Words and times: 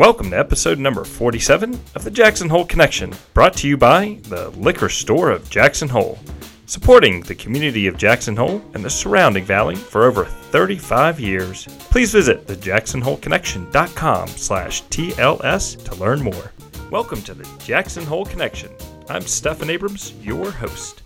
Welcome 0.00 0.30
to 0.30 0.38
episode 0.38 0.78
number 0.78 1.04
47 1.04 1.78
of 1.94 2.04
the 2.04 2.10
Jackson 2.10 2.48
Hole 2.48 2.64
Connection, 2.64 3.12
brought 3.34 3.54
to 3.58 3.68
you 3.68 3.76
by 3.76 4.18
the 4.22 4.48
Liquor 4.56 4.88
Store 4.88 5.30
of 5.30 5.50
Jackson 5.50 5.90
Hole, 5.90 6.18
supporting 6.64 7.20
the 7.20 7.34
community 7.34 7.86
of 7.86 7.98
Jackson 7.98 8.34
Hole 8.34 8.62
and 8.72 8.82
the 8.82 8.88
surrounding 8.88 9.44
valley 9.44 9.76
for 9.76 10.04
over 10.04 10.24
35 10.24 11.20
years. 11.20 11.66
Please 11.90 12.12
visit 12.12 12.46
thejacksonholeconnection.com 12.46 14.28
slash 14.28 14.82
TLS 14.84 15.84
to 15.84 15.94
learn 15.96 16.22
more. 16.22 16.52
Welcome 16.90 17.20
to 17.20 17.34
the 17.34 17.46
Jackson 17.62 18.04
Hole 18.06 18.24
Connection. 18.24 18.70
I'm 19.10 19.22
Stephan 19.22 19.68
Abrams, 19.68 20.14
your 20.22 20.50
host. 20.50 21.02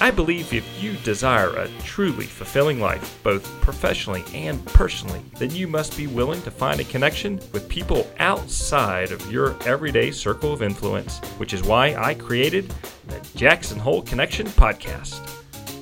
I 0.00 0.10
believe 0.10 0.52
if 0.52 0.82
you 0.82 0.94
desire 1.04 1.50
a 1.50 1.68
truly 1.84 2.26
fulfilling 2.26 2.80
life, 2.80 3.20
both 3.22 3.44
professionally 3.60 4.24
and 4.34 4.64
personally, 4.66 5.22
then 5.38 5.50
you 5.50 5.68
must 5.68 5.96
be 5.96 6.08
willing 6.08 6.42
to 6.42 6.50
find 6.50 6.80
a 6.80 6.84
connection 6.84 7.36
with 7.52 7.68
people 7.68 8.10
outside 8.18 9.12
of 9.12 9.30
your 9.30 9.56
everyday 9.64 10.10
circle 10.10 10.52
of 10.52 10.62
influence, 10.62 11.18
which 11.38 11.52
is 11.54 11.62
why 11.62 11.94
I 11.94 12.14
created 12.14 12.74
the 13.06 13.20
Jackson 13.36 13.78
Hole 13.78 14.02
Connection 14.02 14.46
podcast. 14.48 15.20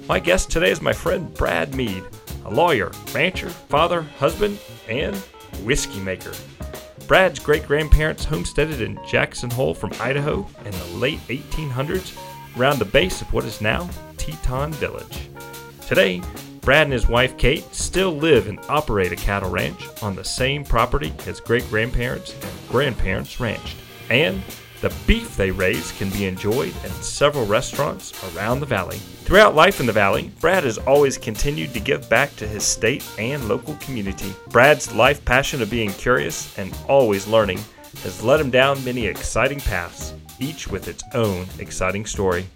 My 0.07 0.19
guest 0.19 0.51
today 0.51 0.71
is 0.71 0.83
my 0.83 0.93
friend 0.93 1.33
Brad 1.35 1.75
Mead, 1.75 2.05
a 2.45 2.51
lawyer, 2.51 2.93
rancher, 3.15 3.49
father, 3.49 4.03
husband, 4.03 4.59
and 4.89 5.17
whiskey 5.65 6.01
maker. 6.01 6.33
Brad's 7.07 7.39
great 7.39 7.67
grandparents 7.67 8.25
homesteaded 8.25 8.83
in 8.83 9.01
Jackson 9.07 9.51
Hole 9.51 9.75
from 9.75 9.93
Idaho 9.99 10.47
in 10.65 10.71
the 10.71 10.97
late 10.97 11.21
1800s 11.29 12.17
around 12.57 12.79
the 12.79 12.85
base 12.85 13.21
of 13.21 13.33
what 13.33 13.45
is 13.45 13.61
now 13.61 13.89
Teton 14.17 14.73
Village. 14.75 15.29
Today, 15.87 16.23
Brad 16.61 16.85
and 16.85 16.93
his 16.93 17.09
wife 17.09 17.37
Kate 17.39 17.65
still 17.75 18.13
live 18.13 18.47
and 18.47 18.61
operate 18.69 19.13
a 19.13 19.17
cattle 19.17 19.51
ranch 19.51 19.89
on 20.03 20.15
the 20.15 20.25
same 20.25 20.65
property 20.65 21.13
his 21.25 21.41
great 21.41 21.69
grandparents 21.71 22.35
and 22.35 22.69
grandparents 22.69 23.41
ranched. 23.41 23.77
And 24.11 24.43
the 24.81 24.95
beef 25.07 25.37
they 25.37 25.51
raise 25.51 25.93
can 25.93 26.11
be 26.11 26.27
enjoyed 26.27 26.75
in 26.85 26.91
several 27.03 27.45
restaurants 27.47 28.13
around 28.35 28.61
the 28.61 28.67
valley. 28.67 28.97
Throughout 29.25 29.55
life 29.55 29.79
in 29.79 29.87
the 29.87 29.93
valley, 29.93 30.33
Brad 30.41 30.65
has 30.65 30.79
always 30.79 31.19
continued 31.19 31.75
to 31.75 31.81
give 31.81 32.09
back 32.09 32.35
to 32.37 32.49
his 32.49 32.65
state 32.65 33.07
and 33.19 33.47
local 33.47 33.75
community. 33.77 34.33
Brad's 34.49 34.95
life 34.95 35.25
passion 35.25 35.61
of 35.61 35.71
being 35.71 35.93
curious 35.93 36.57
and 36.59 36.77
always 36.89 37.27
learning 37.27 37.61
has 38.03 38.23
led 38.23 38.41
him 38.41 38.51
down 38.51 38.83
many 38.85 39.07
exciting 39.07 39.61
paths, 39.61 40.15
each 40.41 40.69
with 40.69 40.89
its 40.89 41.05
own 41.15 41.47
exciting 41.59 42.07
story. 42.07 42.47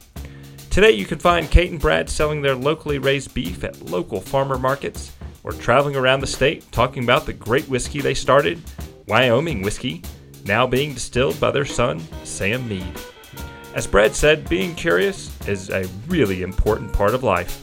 Today, 0.70 0.90
you 0.90 1.04
can 1.06 1.18
find 1.18 1.50
Kate 1.50 1.70
and 1.70 1.80
Brad 1.80 2.10
selling 2.10 2.42
their 2.42 2.56
locally 2.56 2.98
raised 2.98 3.32
beef 3.32 3.62
at 3.62 3.80
local 3.82 4.20
farmer 4.20 4.58
markets 4.58 5.12
or 5.44 5.52
traveling 5.52 5.94
around 5.94 6.20
the 6.20 6.26
state 6.26 6.70
talking 6.72 7.04
about 7.04 7.26
the 7.26 7.32
great 7.32 7.68
whiskey 7.68 8.00
they 8.00 8.14
started, 8.14 8.60
Wyoming 9.06 9.62
whiskey, 9.62 10.02
now 10.44 10.66
being 10.66 10.94
distilled 10.94 11.38
by 11.38 11.50
their 11.50 11.64
son, 11.64 12.00
Sam 12.24 12.68
Mead. 12.68 12.92
As 13.74 13.86
Brad 13.86 14.14
said, 14.14 14.48
being 14.48 14.74
curious 14.74 15.30
is 15.46 15.70
a 15.70 15.88
really 16.08 16.42
important 16.42 16.92
part 16.92 17.14
of 17.14 17.22
life. 17.22 17.60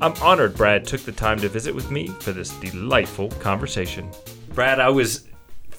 I'm 0.00 0.14
honored 0.22 0.56
Brad 0.56 0.84
took 0.84 1.02
the 1.02 1.12
time 1.12 1.38
to 1.40 1.48
visit 1.48 1.74
with 1.74 1.90
me 1.90 2.08
for 2.08 2.32
this 2.32 2.50
delightful 2.60 3.30
conversation. 3.40 4.10
Brad, 4.50 4.80
I 4.80 4.88
was 4.88 5.27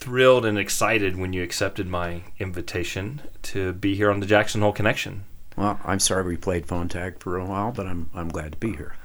thrilled 0.09 0.43
and 0.43 0.57
excited 0.57 1.15
when 1.15 1.33
you 1.33 1.43
accepted 1.43 1.87
my 1.87 2.23
invitation 2.39 3.21
to 3.43 3.73
be 3.73 3.93
here 3.93 4.09
on 4.09 4.19
the 4.19 4.25
Jackson 4.25 4.59
Hole 4.59 4.73
Connection. 4.73 5.23
Well, 5.55 5.79
I'm 5.85 5.99
sorry 5.99 6.23
we 6.23 6.35
played 6.35 6.65
phone 6.65 6.87
tag 6.87 7.19
for 7.19 7.37
a 7.37 7.45
while, 7.45 7.71
but 7.71 7.85
I'm 7.85 8.09
I'm 8.15 8.29
glad 8.29 8.53
to 8.53 8.57
be 8.57 8.75
here. 8.75 8.95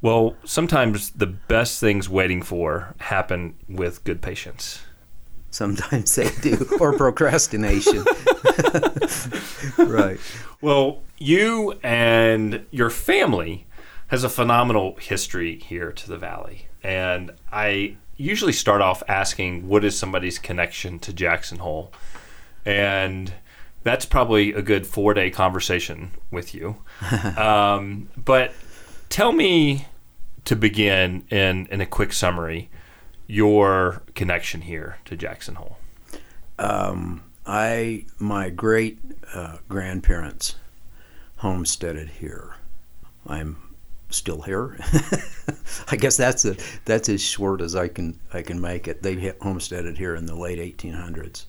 Well, 0.00 0.36
sometimes 0.44 1.10
the 1.10 1.26
best 1.26 1.80
things 1.80 2.08
waiting 2.08 2.40
for 2.40 2.94
happen 2.98 3.56
with 3.68 4.04
good 4.04 4.22
patience. 4.22 4.82
Sometimes 5.50 6.14
they 6.14 6.30
do, 6.40 6.68
or 6.78 6.96
procrastination. 6.96 8.04
right. 9.78 10.20
Well, 10.60 11.02
you 11.18 11.80
and 11.82 12.64
your 12.70 12.90
family 12.90 13.66
has 14.06 14.22
a 14.22 14.28
phenomenal 14.28 14.94
history 15.00 15.58
here 15.58 15.90
to 15.90 16.08
the 16.08 16.16
valley, 16.16 16.68
and 16.80 17.32
I 17.50 17.96
usually 18.16 18.52
start 18.52 18.80
off 18.80 19.02
asking 19.08 19.68
what 19.68 19.84
is 19.84 19.98
somebody's 19.98 20.38
connection 20.38 20.98
to 21.00 21.12
Jackson 21.12 21.58
Hole, 21.58 21.92
and 22.64 23.32
that's 23.82 24.06
probably 24.06 24.52
a 24.52 24.62
good 24.62 24.86
four 24.86 25.14
day 25.14 25.30
conversation 25.30 26.12
with 26.30 26.54
you. 26.54 26.76
um, 27.36 28.08
but 28.16 28.52
tell 29.08 29.32
me 29.32 29.86
to 30.44 30.56
begin 30.56 31.24
in 31.30 31.66
in 31.66 31.80
a 31.80 31.86
quick 31.86 32.12
summary 32.12 32.70
your 33.26 34.02
connection 34.14 34.62
here 34.62 34.98
to 35.04 35.16
Jackson 35.16 35.54
Hole. 35.54 35.78
Um, 36.58 37.22
I 37.46 38.06
my 38.18 38.50
great 38.50 38.98
uh, 39.32 39.58
grandparents 39.68 40.56
homesteaded 41.38 42.08
here. 42.08 42.56
I'm 43.26 43.56
still 44.14 44.42
here. 44.42 44.76
I 45.88 45.96
guess 45.96 46.16
that's 46.16 46.44
a, 46.44 46.56
that's 46.84 47.08
as 47.08 47.20
short 47.20 47.60
as 47.60 47.74
I 47.74 47.88
can 47.88 48.18
I 48.32 48.42
can 48.42 48.60
make 48.60 48.88
it. 48.88 49.02
They 49.02 49.34
homesteaded 49.40 49.98
here 49.98 50.14
in 50.14 50.26
the 50.26 50.34
late 50.34 50.58
1800s, 50.58 51.46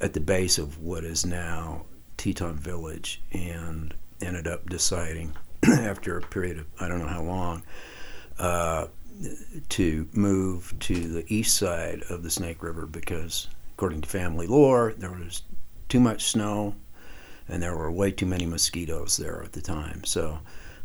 at 0.00 0.12
the 0.12 0.20
base 0.20 0.58
of 0.58 0.80
what 0.80 1.04
is 1.04 1.26
now 1.26 1.86
Teton 2.16 2.56
Village, 2.56 3.22
and 3.32 3.94
ended 4.20 4.46
up 4.46 4.68
deciding 4.68 5.34
after 5.66 6.18
a 6.18 6.22
period 6.22 6.58
of 6.58 6.66
I 6.80 6.88
don't 6.88 7.00
know 7.00 7.06
how 7.06 7.22
long. 7.22 7.62
Uh, 8.38 8.86
to 9.68 10.08
move 10.14 10.74
to 10.80 10.94
the 10.94 11.24
east 11.28 11.56
side 11.58 12.02
of 12.08 12.22
the 12.22 12.30
Snake 12.30 12.62
River 12.62 12.86
because, 12.86 13.48
according 13.74 14.00
to 14.00 14.08
family 14.08 14.46
lore, 14.46 14.94
there 14.96 15.10
was 15.10 15.42
too 15.90 16.00
much 16.00 16.24
snow 16.24 16.74
and 17.50 17.62
there 17.62 17.76
were 17.76 17.90
way 17.90 18.12
too 18.12 18.26
many 18.26 18.46
mosquitoes 18.46 19.16
there 19.16 19.42
at 19.42 19.52
the 19.52 19.60
time. 19.60 20.04
So 20.04 20.38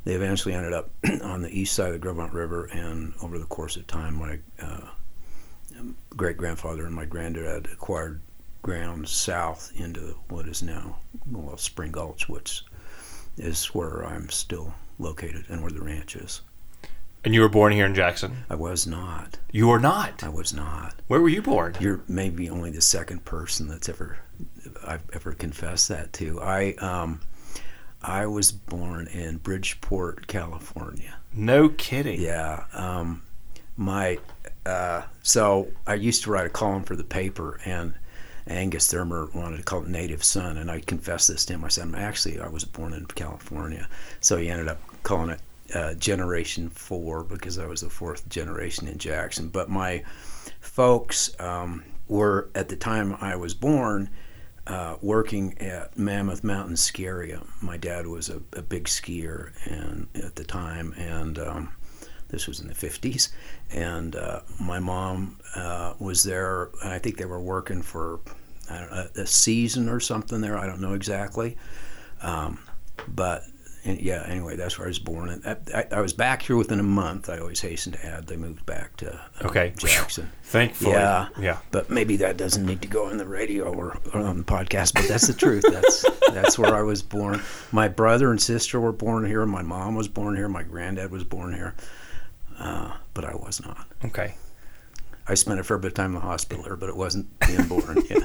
they 0.06 0.14
eventually 0.14 0.54
ended 0.54 0.74
up 0.74 0.92
on 1.24 1.42
the 1.42 1.50
east 1.50 1.76
side 1.76 1.88
of 1.88 1.94
the 1.94 2.00
Gros 2.00 2.32
River, 2.32 2.66
and 2.66 3.14
over 3.22 3.38
the 3.38 3.46
course 3.46 3.76
of 3.76 3.86
time, 3.88 4.16
my 4.16 4.40
uh, 4.62 4.88
great 6.16 6.38
grandfather 6.38 6.86
and 6.86 6.96
my 6.96 7.06
granddad 7.06 7.68
acquired 7.74 8.22
ground 8.62 9.08
south 9.08 9.72
into 9.76 10.16
what 10.30 10.48
is 10.48 10.64
now 10.64 10.98
well 11.32 11.58
Spring 11.58 11.92
Gulch, 11.92 12.30
which 12.30 12.64
is 13.38 13.66
where 13.76 14.06
I'm 14.06 14.30
still 14.30 14.74
located 14.98 15.46
and 15.50 15.62
where 15.62 15.72
the 15.72 15.82
ranch 15.82 16.16
is. 16.16 16.42
And 17.24 17.34
you 17.34 17.42
were 17.42 17.50
born 17.50 17.74
here 17.74 17.88
in 17.88 17.96
Jackson? 17.96 18.44
I 18.52 18.56
was 18.56 18.86
not. 18.86 19.40
You 19.52 19.68
were 19.68 19.80
not? 19.80 20.24
I 20.24 20.30
was 20.30 20.54
not. 20.54 20.94
Where 21.08 21.20
were 21.20 21.30
you 21.30 21.42
born? 21.42 21.76
You're 21.80 22.02
maybe 22.08 22.50
only 22.52 22.70
the 22.70 22.82
second 22.82 23.26
person 23.26 23.68
that's 23.68 23.90
ever 23.90 24.20
I've 24.86 25.04
ever 25.14 25.34
confessed 25.34 25.90
that 25.90 26.14
to. 26.14 26.40
I 26.42 26.74
um, 26.76 27.22
I 28.06 28.28
was 28.28 28.52
born 28.52 29.08
in 29.08 29.38
Bridgeport, 29.38 30.28
California. 30.28 31.16
No 31.34 31.70
kidding. 31.70 32.22
Yeah. 32.22 32.66
Um, 32.74 33.24
my 33.78 34.20
uh, 34.66 35.04
so 35.24 35.68
I 35.88 35.96
used 35.96 36.24
to 36.24 36.32
write 36.32 36.46
a 36.46 36.50
column 36.50 36.84
for 36.84 36.96
the 36.96 37.04
paper, 37.04 37.60
and 37.66 37.96
Angus 38.48 38.92
Thuermer 38.92 39.34
wanted 39.34 39.58
to 39.58 39.64
call 39.64 39.82
it 39.82 39.88
Native 39.88 40.24
Son, 40.24 40.58
and 40.58 40.70
I 40.70 40.82
confessed 40.82 41.28
this 41.28 41.46
to 41.46 41.54
him. 41.54 41.66
I 41.66 41.70
said, 41.70 41.94
actually, 41.96 42.40
I 42.40 42.48
was 42.48 42.64
born 42.64 42.94
in 42.94 43.06
California. 43.08 43.88
So 44.22 44.38
he 44.38 44.50
ended 44.50 44.68
up 44.68 44.80
calling 45.04 45.32
it 45.32 45.42
uh, 45.74 45.96
Generation 45.96 46.70
Four 46.70 47.24
because 47.24 47.58
I 47.58 47.66
was 47.66 47.82
the 47.82 47.90
fourth 47.90 48.30
generation 48.30 48.88
in 48.88 49.00
Jackson. 49.00 49.50
But 49.50 49.70
my 49.70 50.04
folks 50.62 51.36
um, 51.40 51.84
were 52.08 52.50
at 52.54 52.70
the 52.70 52.76
time 52.76 53.18
I 53.20 53.36
was 53.36 53.56
born 53.56 54.10
uh, 54.68 54.98
working 55.02 55.58
at 55.60 55.98
Mammoth 55.98 56.44
Mountain 56.44 56.78
Ski 56.78 57.06
Area. 57.06 57.42
My 57.62 57.78
dad 57.78 58.08
was 58.08 58.30
a, 58.30 58.42
a 58.54 58.62
big 58.62 58.86
skier 58.86 59.52
and 59.66 60.08
at 60.16 60.36
the 60.36 60.44
time, 60.44 60.94
and 60.98 61.38
um, 61.38 61.74
this 62.30 62.48
was 62.48 62.60
in 62.60 62.68
the 62.68 62.74
50s. 62.74 63.30
And 63.72 64.16
uh, 64.16 64.42
my 64.60 64.80
mom 64.80 65.40
uh, 65.56 65.94
was 66.00 66.24
there, 66.24 66.70
I 66.84 67.00
think 67.00 67.18
they 67.18 67.26
were 67.26 67.42
working 67.42 67.82
for 67.82 68.20
know, 68.70 69.08
a 69.16 69.28
season 69.28 69.90
or 69.90 70.00
something 70.00 70.42
there. 70.42 70.58
I 70.58 70.66
don't 70.66 70.82
know 70.82 70.94
exactly. 70.94 71.58
Um, 72.22 72.60
but 73.08 73.44
and 73.86 74.02
yeah, 74.02 74.24
anyway, 74.28 74.56
that's 74.56 74.80
where 74.80 74.88
I 74.88 74.90
was 74.90 75.00
born. 75.00 75.30
And 75.30 75.68
I, 75.74 75.86
I, 75.92 76.02
was 76.02 76.12
back 76.12 76.42
here 76.42 76.56
within 76.56 76.80
a 76.80 76.84
month. 76.84 77.30
I 77.30 77.38
always 77.38 77.62
hasten 77.62 77.94
to 77.94 78.04
add 78.04 78.26
they 78.26 78.36
moved 78.36 78.66
back 78.66 78.98
to 78.98 79.14
uh, 79.14 79.48
okay 79.48 79.74
Jackson. 79.78 80.32
Thankfully, 80.42 80.94
yeah, 80.94 81.30
yeah. 81.40 81.60
But 81.70 81.92
maybe 81.92 82.18
that 82.18 82.36
doesn't 82.36 82.66
need 82.66 82.82
to 82.82 82.88
go 82.88 83.06
on 83.06 83.18
the 83.18 83.28
radio 83.28 83.72
or, 83.72 84.00
or 84.12 84.22
on 84.22 84.40
the 84.40 84.44
podcast. 84.44 84.96
But 84.96 85.08
that's 85.08 85.28
the 85.28 85.34
truth. 85.34 85.64
That's 85.70 86.04
that's 86.32 86.58
where 86.58 86.74
I 86.74 86.82
was 86.82 87.04
born. 87.04 87.42
My 87.72 87.88
brother 87.88 88.32
and 88.32 88.42
sister 88.42 88.80
were 88.80 88.92
born 88.92 89.24
here. 89.26 89.46
My 89.46 89.62
mom 89.62 89.94
was 89.94 90.08
born 90.08 90.36
here. 90.36 90.50
My 90.50 90.64
granddad 90.64 91.12
was 91.12 91.24
born 91.24 91.54
here. 91.54 91.76
Uh, 92.58 92.92
but 93.14 93.24
I 93.24 93.36
was 93.36 93.62
not. 93.64 93.86
Okay. 94.04 94.36
I 95.28 95.36
spent 95.36 95.60
a 95.60 95.64
fair 95.64 95.78
bit 95.78 95.90
of 95.90 95.94
time 95.94 96.12
in 96.12 96.16
the 96.16 96.20
hospital 96.22 96.64
here, 96.64 96.76
but 96.76 96.90
it 96.90 96.96
wasn't 96.96 97.28
being 97.40 97.68
born. 97.68 98.02
yeah. 98.10 98.20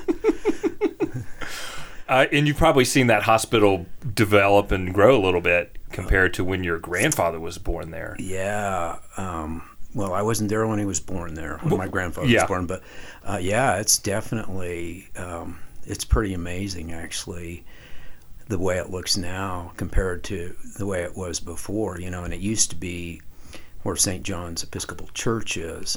Uh, 2.10 2.26
and 2.32 2.48
you've 2.48 2.56
probably 2.56 2.84
seen 2.84 3.06
that 3.06 3.22
hospital 3.22 3.86
develop 4.14 4.72
and 4.72 4.92
grow 4.92 5.16
a 5.16 5.22
little 5.22 5.40
bit 5.40 5.78
compared 5.92 6.34
to 6.34 6.42
when 6.42 6.64
your 6.64 6.76
grandfather 6.76 7.38
was 7.38 7.56
born 7.56 7.92
there. 7.92 8.16
Yeah. 8.18 8.98
Um, 9.16 9.62
well, 9.94 10.12
I 10.12 10.22
wasn't 10.22 10.50
there 10.50 10.66
when 10.66 10.80
he 10.80 10.84
was 10.84 10.98
born 10.98 11.34
there, 11.34 11.58
when 11.62 11.78
my 11.78 11.86
grandfather 11.86 12.26
yeah. 12.26 12.42
was 12.42 12.48
born, 12.48 12.66
but 12.66 12.82
uh, 13.24 13.38
yeah, 13.40 13.76
it's 13.76 13.96
definitely 13.96 15.08
um, 15.16 15.60
it's 15.86 16.04
pretty 16.04 16.34
amazing 16.34 16.92
actually 16.92 17.64
the 18.48 18.58
way 18.58 18.78
it 18.78 18.90
looks 18.90 19.16
now 19.16 19.70
compared 19.76 20.24
to 20.24 20.56
the 20.78 20.86
way 20.86 21.02
it 21.04 21.16
was 21.16 21.38
before. 21.38 22.00
You 22.00 22.10
know, 22.10 22.24
and 22.24 22.34
it 22.34 22.40
used 22.40 22.70
to 22.70 22.76
be 22.76 23.22
where 23.84 23.94
St. 23.94 24.24
John's 24.24 24.64
Episcopal 24.64 25.08
Church 25.14 25.56
is. 25.56 25.96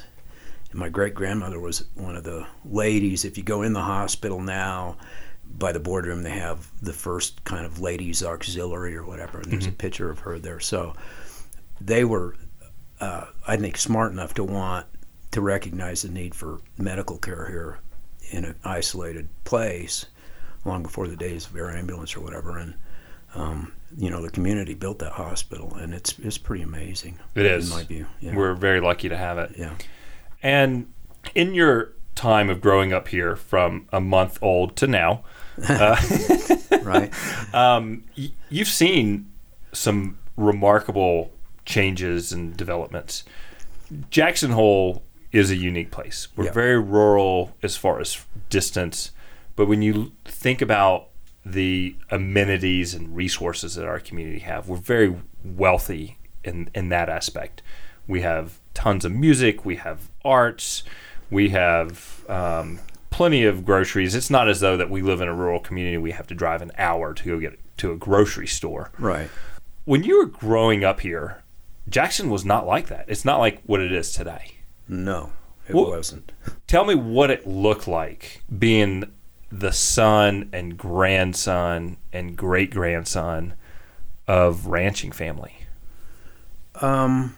And 0.70 0.80
my 0.80 0.90
great 0.90 1.16
grandmother 1.16 1.60
was 1.60 1.86
one 1.96 2.16
of 2.16 2.24
the 2.24 2.46
ladies. 2.66 3.26
If 3.26 3.36
you 3.36 3.44
go 3.44 3.64
in 3.64 3.74
the 3.74 3.82
hospital 3.82 4.40
now, 4.42 4.98
by 5.46 5.72
the 5.72 5.80
boardroom, 5.80 6.24
they 6.24 6.32
have 6.32 6.70
the 6.82 6.94
first 6.94 7.44
kind 7.44 7.66
of 7.66 7.80
ladies' 7.80 8.24
auxiliary 8.24 8.96
or 8.96 9.06
whatever, 9.06 9.40
and 9.40 9.52
there's 9.52 9.68
a 9.68 9.72
picture 9.72 10.10
of 10.10 10.20
her 10.20 10.40
there. 10.40 10.60
So 10.60 10.94
they 11.80 12.04
were, 12.04 12.36
uh, 13.00 13.26
I 13.48 13.58
think, 13.58 13.78
smart 13.78 14.12
enough 14.12 14.34
to 14.36 14.44
want 14.44 14.86
to 15.32 15.42
recognize 15.42 16.02
the 16.04 16.10
need 16.10 16.36
for 16.36 16.62
medical 16.78 17.18
care 17.18 17.48
here 17.48 17.80
in 18.32 18.46
an 18.46 18.56
isolated 18.64 19.28
place 19.44 20.06
long 20.66 20.84
before 20.84 21.08
the 21.08 21.16
days 21.16 21.46
of 21.48 21.56
air 21.56 21.72
ambulance 21.72 22.16
or 22.16 22.22
whatever. 22.22 22.58
And 22.58 22.74
um, 23.36 23.74
you 23.98 24.10
know, 24.10 24.22
the 24.22 24.30
community 24.30 24.74
built 24.74 25.00
that 25.00 25.14
hospital, 25.14 25.74
and 25.76 25.94
it's 25.94 26.18
it's 26.20 26.38
pretty 26.38 26.64
amazing. 26.64 27.20
It 27.36 27.46
is. 27.46 27.70
in 27.72 27.78
my 27.78 27.84
view. 27.84 28.06
Yeah. 28.20 28.36
We're 28.36 28.54
very 28.54 28.80
lucky 28.80 29.10
to 29.10 29.18
have 29.18 29.38
it. 29.38 29.52
yeah. 29.58 29.76
And 30.42 30.92
in 31.36 31.54
your 31.54 31.94
time 32.16 32.50
of 32.50 32.62
growing 32.62 32.94
up 32.94 33.08
here, 33.10 33.36
from 33.36 33.88
a 33.92 34.00
month 34.02 34.38
old 34.42 34.76
to 34.78 34.88
now, 34.88 35.24
right. 36.84 37.12
um, 37.54 38.04
y- 38.18 38.32
you've 38.50 38.68
seen 38.68 39.30
some 39.72 40.18
remarkable 40.38 41.32
changes 41.66 42.32
and 42.32 42.56
developments. 42.58 43.24
Jackson 44.10 44.52
Hole 44.52 45.04
is 45.32 45.50
a 45.52 45.56
unique 45.56 45.92
place. 45.92 46.28
We're 46.36 46.46
Yeah. 46.46 46.52
very 46.52 46.80
rural 46.80 47.56
as 47.64 47.76
far 47.76 48.00
as 48.00 48.26
distance, 48.50 49.12
but 49.56 49.68
when 49.68 49.82
you 49.82 50.12
think 50.26 50.62
about 50.62 51.08
the 51.46 51.96
amenities 52.10 52.94
and 52.94 53.16
resources 53.16 53.76
that 53.76 53.86
our 53.86 54.00
community 54.00 54.40
have, 54.40 54.68
we're 54.70 54.78
very 54.78 55.16
wealthy 55.44 56.18
in 56.44 56.70
in 56.74 56.90
that 56.90 57.10
aspect. 57.10 57.62
We 58.08 58.22
have 58.22 58.60
tons 58.74 59.06
of 59.06 59.12
music, 59.12 59.66
we 59.66 59.76
have 59.78 60.10
arts, 60.26 60.84
we 61.30 61.50
have 61.50 62.24
um, 62.30 62.80
plenty 63.10 63.44
of 63.44 63.66
groceries. 63.66 64.16
It's 64.16 64.30
not 64.30 64.48
as 64.50 64.60
though 64.60 64.78
that 64.78 64.90
we 64.90 65.02
live 65.02 65.22
in 65.22 65.28
a 65.28 65.34
rural 65.34 65.60
community. 65.60 65.98
We 65.98 66.12
have 66.12 66.28
to 66.28 66.36
drive 66.36 66.62
an 66.62 66.72
hour 66.78 67.14
to 67.14 67.24
go 67.26 67.40
get 67.40 67.60
to 67.78 67.92
a 67.92 67.96
grocery 67.96 68.48
store 68.48 68.92
Right. 69.00 69.30
when 69.86 70.04
you 70.04 70.20
were 70.20 70.26
growing 70.28 70.84
up 70.84 71.00
here, 71.02 71.42
Jackson 71.90 72.30
was 72.30 72.46
not 72.46 72.66
like 72.68 72.88
that. 72.88 73.06
It's 73.08 73.26
not 73.26 73.40
like 73.40 73.62
what 73.66 73.82
it 73.82 73.92
is 73.92 74.12
today. 74.12 74.56
No, 74.88 75.32
it 75.68 75.76
Well- 75.76 75.90
wasn't. 75.90 76.32
Tell 76.68 76.86
me 76.86 76.96
what 76.96 77.30
it 77.32 77.48
looked 77.48 77.88
like 77.88 78.42
being 78.58 79.12
the 79.52 79.72
son 79.72 80.50
and 80.54 80.78
grandson 80.78 81.98
and 82.12 82.36
great 82.38 82.72
grandson 82.72 83.54
of 84.28 84.68
ranching 84.68 85.12
family. 85.12 85.56
Um, 86.82 87.36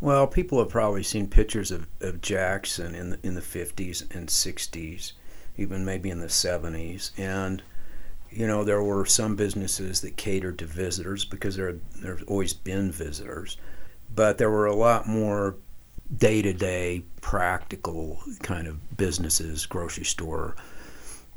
well, 0.00 0.26
people 0.26 0.58
have 0.58 0.68
probably 0.68 1.02
seen 1.02 1.28
pictures 1.28 1.70
of, 1.70 1.86
of 2.00 2.20
Jackson 2.20 2.94
in 2.94 3.10
the, 3.10 3.18
in 3.22 3.34
the 3.34 3.40
50s 3.40 4.14
and 4.14 4.28
60s, 4.28 5.12
even 5.56 5.84
maybe 5.84 6.10
in 6.10 6.20
the 6.20 6.26
70s. 6.26 7.10
And, 7.18 7.62
you 8.30 8.46
know, 8.46 8.64
there 8.64 8.82
were 8.82 9.06
some 9.06 9.34
businesses 9.36 10.00
that 10.02 10.16
catered 10.16 10.58
to 10.58 10.66
visitors 10.66 11.24
because 11.24 11.56
there 11.56 11.76
there's 11.96 12.22
always 12.24 12.52
been 12.52 12.92
visitors. 12.92 13.56
But 14.14 14.38
there 14.38 14.50
were 14.50 14.66
a 14.66 14.74
lot 14.74 15.06
more 15.06 15.56
day 16.16 16.42
to 16.42 16.52
day 16.52 17.02
practical 17.20 18.20
kind 18.42 18.66
of 18.66 18.96
businesses, 18.96 19.66
grocery 19.66 20.04
store, 20.04 20.56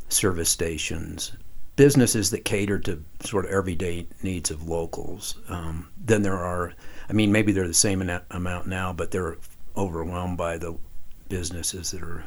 service 0.09 0.49
stations, 0.49 1.33
businesses 1.75 2.29
that 2.31 2.45
cater 2.45 2.79
to 2.79 3.03
sort 3.21 3.45
of 3.45 3.51
everyday 3.51 4.07
needs 4.21 4.51
of 4.51 4.67
locals. 4.67 5.35
Um, 5.49 5.89
then 5.97 6.21
there 6.21 6.37
are, 6.37 6.73
I 7.11 7.13
mean, 7.13 7.33
maybe 7.33 7.51
they're 7.51 7.67
the 7.67 7.73
same 7.73 8.01
amount 8.31 8.67
now, 8.67 8.93
but 8.93 9.11
they're 9.11 9.35
overwhelmed 9.75 10.37
by 10.37 10.57
the 10.57 10.77
businesses 11.27 11.91
that 11.91 12.01
are 12.01 12.23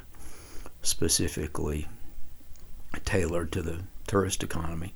specifically 0.83 1.89
tailored 3.07 3.51
to 3.53 3.63
the 3.63 3.81
tourist 4.07 4.43
economy. 4.43 4.95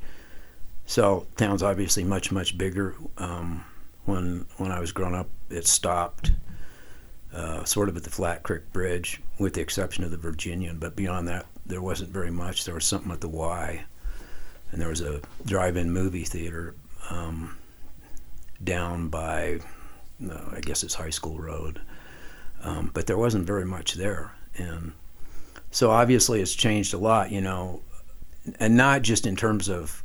So 0.84 1.26
town's 1.36 1.62
obviously 1.62 2.04
much 2.04 2.30
much 2.30 2.58
bigger. 2.58 2.96
Um, 3.16 3.64
when 4.04 4.44
when 4.58 4.70
I 4.70 4.78
was 4.78 4.92
growing 4.92 5.14
up, 5.14 5.30
it 5.48 5.66
stopped 5.66 6.32
uh, 7.32 7.64
sort 7.64 7.88
of 7.88 7.96
at 7.96 8.04
the 8.04 8.10
Flat 8.10 8.42
Creek 8.42 8.70
Bridge, 8.74 9.22
with 9.38 9.54
the 9.54 9.62
exception 9.62 10.04
of 10.04 10.10
the 10.10 10.18
Virginian. 10.18 10.78
But 10.78 10.96
beyond 10.96 11.28
that, 11.28 11.46
there 11.64 11.82
wasn't 11.82 12.10
very 12.10 12.30
much. 12.30 12.66
There 12.66 12.74
was 12.74 12.84
something 12.84 13.10
at 13.10 13.22
the 13.22 13.28
Y, 13.28 13.84
and 14.70 14.80
there 14.80 14.88
was 14.88 15.00
a 15.00 15.22
drive-in 15.46 15.90
movie 15.90 16.24
theater 16.24 16.74
um, 17.08 17.56
down 18.62 19.08
by, 19.08 19.60
uh, 20.30 20.50
I 20.52 20.60
guess 20.60 20.82
it's 20.82 20.94
High 20.94 21.10
School 21.10 21.38
Road. 21.38 21.80
Um, 22.62 22.90
but 22.92 23.06
there 23.06 23.18
wasn't 23.18 23.46
very 23.46 23.64
much 23.64 23.94
there, 23.94 24.34
and 24.56 24.92
so 25.70 25.90
obviously 25.90 26.40
it's 26.40 26.54
changed 26.54 26.92
a 26.92 26.98
lot, 26.98 27.30
you 27.30 27.40
know, 27.40 27.82
and 28.58 28.76
not 28.76 29.02
just 29.02 29.26
in 29.26 29.36
terms 29.36 29.68
of 29.68 30.02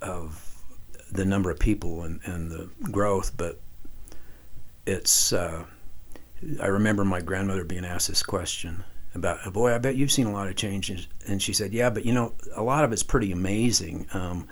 of 0.00 0.62
the 1.10 1.24
number 1.24 1.50
of 1.50 1.58
people 1.58 2.04
and, 2.04 2.20
and 2.24 2.50
the 2.50 2.70
growth, 2.90 3.36
but 3.36 3.58
it's. 4.86 5.32
Uh, 5.32 5.64
I 6.60 6.66
remember 6.66 7.04
my 7.04 7.20
grandmother 7.20 7.64
being 7.64 7.84
asked 7.84 8.08
this 8.08 8.22
question 8.22 8.84
about, 9.14 9.52
boy, 9.52 9.74
I 9.74 9.78
bet 9.78 9.96
you've 9.96 10.12
seen 10.12 10.26
a 10.26 10.32
lot 10.32 10.48
of 10.48 10.56
changes. 10.56 11.06
And 11.26 11.42
she 11.42 11.52
said, 11.52 11.72
yeah, 11.72 11.90
but 11.90 12.06
you 12.06 12.12
know, 12.12 12.32
a 12.54 12.62
lot 12.62 12.84
of 12.84 12.92
it's 12.92 13.02
pretty 13.02 13.32
amazing. 13.32 14.06
Um, 14.14 14.48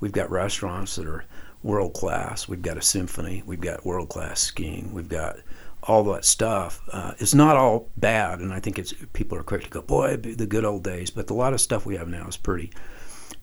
we've 0.00 0.12
got 0.12 0.30
restaurants 0.30 0.96
that 0.96 1.06
are 1.06 1.24
world 1.66 1.94
class. 1.94 2.46
We've 2.46 2.62
got 2.62 2.76
a 2.76 2.82
symphony. 2.82 3.42
We've 3.44 3.60
got 3.60 3.84
world 3.84 4.08
class 4.08 4.40
skiing. 4.40 4.94
We've 4.94 5.08
got 5.08 5.36
all 5.82 6.04
that 6.04 6.24
stuff. 6.24 6.80
Uh, 6.92 7.12
it's 7.18 7.34
not 7.34 7.56
all 7.56 7.88
bad, 7.96 8.38
and 8.38 8.52
I 8.52 8.60
think 8.60 8.78
it's 8.78 8.94
people 9.12 9.36
are 9.36 9.42
quick 9.42 9.64
to 9.64 9.70
go, 9.70 9.82
boy, 9.82 10.16
the 10.16 10.46
good 10.46 10.64
old 10.64 10.84
days. 10.84 11.10
But 11.10 11.28
a 11.28 11.34
lot 11.34 11.52
of 11.52 11.60
stuff 11.60 11.84
we 11.84 11.96
have 11.96 12.08
now 12.08 12.26
is 12.28 12.36
pretty, 12.36 12.72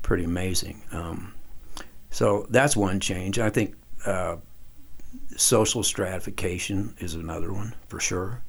pretty 0.02 0.24
amazing. 0.24 0.82
Um, 0.94 1.34
so 2.12 2.48
that's 2.50 2.78
one 2.78 3.02
change. 3.02 3.40
I 3.40 3.50
think 3.50 3.76
uh, 4.06 4.38
social 5.36 5.84
stratification 5.84 6.96
is 7.00 7.16
another 7.16 7.52
one 7.52 7.76
for 7.90 8.00
sure. 8.00 8.42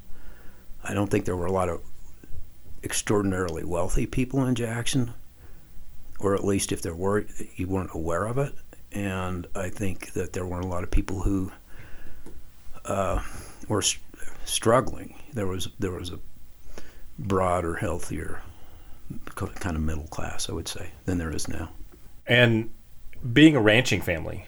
I 0.84 0.94
don't 0.94 1.10
think 1.10 1.24
there 1.24 1.36
were 1.36 1.46
a 1.46 1.52
lot 1.52 1.68
of 1.68 1.82
extraordinarily 2.84 3.64
wealthy 3.64 4.06
people 4.06 4.44
in 4.44 4.54
Jackson, 4.54 5.14
or 6.20 6.34
at 6.34 6.44
least 6.44 6.70
if 6.70 6.82
there 6.82 6.94
were, 6.94 7.26
you 7.56 7.66
weren't 7.66 7.94
aware 7.94 8.26
of 8.26 8.38
it. 8.38 8.54
And 8.94 9.46
I 9.54 9.68
think 9.68 10.12
that 10.12 10.32
there 10.32 10.46
weren't 10.46 10.64
a 10.64 10.68
lot 10.68 10.84
of 10.84 10.90
people 10.90 11.20
who 11.20 11.50
uh, 12.84 13.20
were 13.68 13.80
s- 13.80 13.98
struggling. 14.44 15.16
There 15.32 15.46
was 15.46 15.68
there 15.78 15.90
was 15.90 16.10
a 16.10 16.18
broader, 17.18 17.74
healthier 17.74 18.40
kind 19.34 19.76
of 19.76 19.82
middle 19.82 20.06
class, 20.06 20.48
I 20.48 20.52
would 20.52 20.68
say, 20.68 20.90
than 21.04 21.18
there 21.18 21.34
is 21.34 21.48
now. 21.48 21.70
And 22.26 22.70
being 23.32 23.56
a 23.56 23.60
ranching 23.60 24.00
family, 24.00 24.46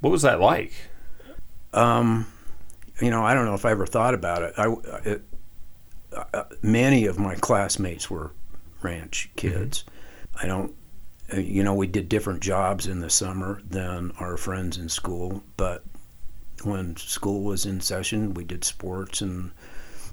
what 0.00 0.10
was 0.10 0.22
that 0.22 0.40
like? 0.40 0.72
Um, 1.72 2.26
you 3.00 3.10
know, 3.10 3.24
I 3.24 3.34
don't 3.34 3.46
know 3.46 3.54
if 3.54 3.64
I 3.64 3.70
ever 3.70 3.86
thought 3.86 4.14
about 4.14 4.42
it. 4.42 4.54
I, 4.56 4.74
it, 5.04 5.22
uh, 6.34 6.44
many 6.62 7.06
of 7.06 7.18
my 7.18 7.34
classmates 7.36 8.10
were 8.10 8.32
ranch 8.82 9.30
kids. 9.36 9.84
I 10.40 10.46
don't, 10.46 10.74
you 11.34 11.62
know, 11.62 11.74
we 11.74 11.86
did 11.86 12.08
different 12.08 12.40
jobs 12.40 12.86
in 12.86 13.00
the 13.00 13.10
summer 13.10 13.60
than 13.68 14.12
our 14.18 14.36
friends 14.36 14.76
in 14.78 14.88
school, 14.88 15.42
but 15.56 15.84
when 16.64 16.96
school 16.96 17.42
was 17.42 17.66
in 17.66 17.80
session, 17.80 18.34
we 18.34 18.44
did 18.44 18.64
sports 18.64 19.20
and 19.20 19.50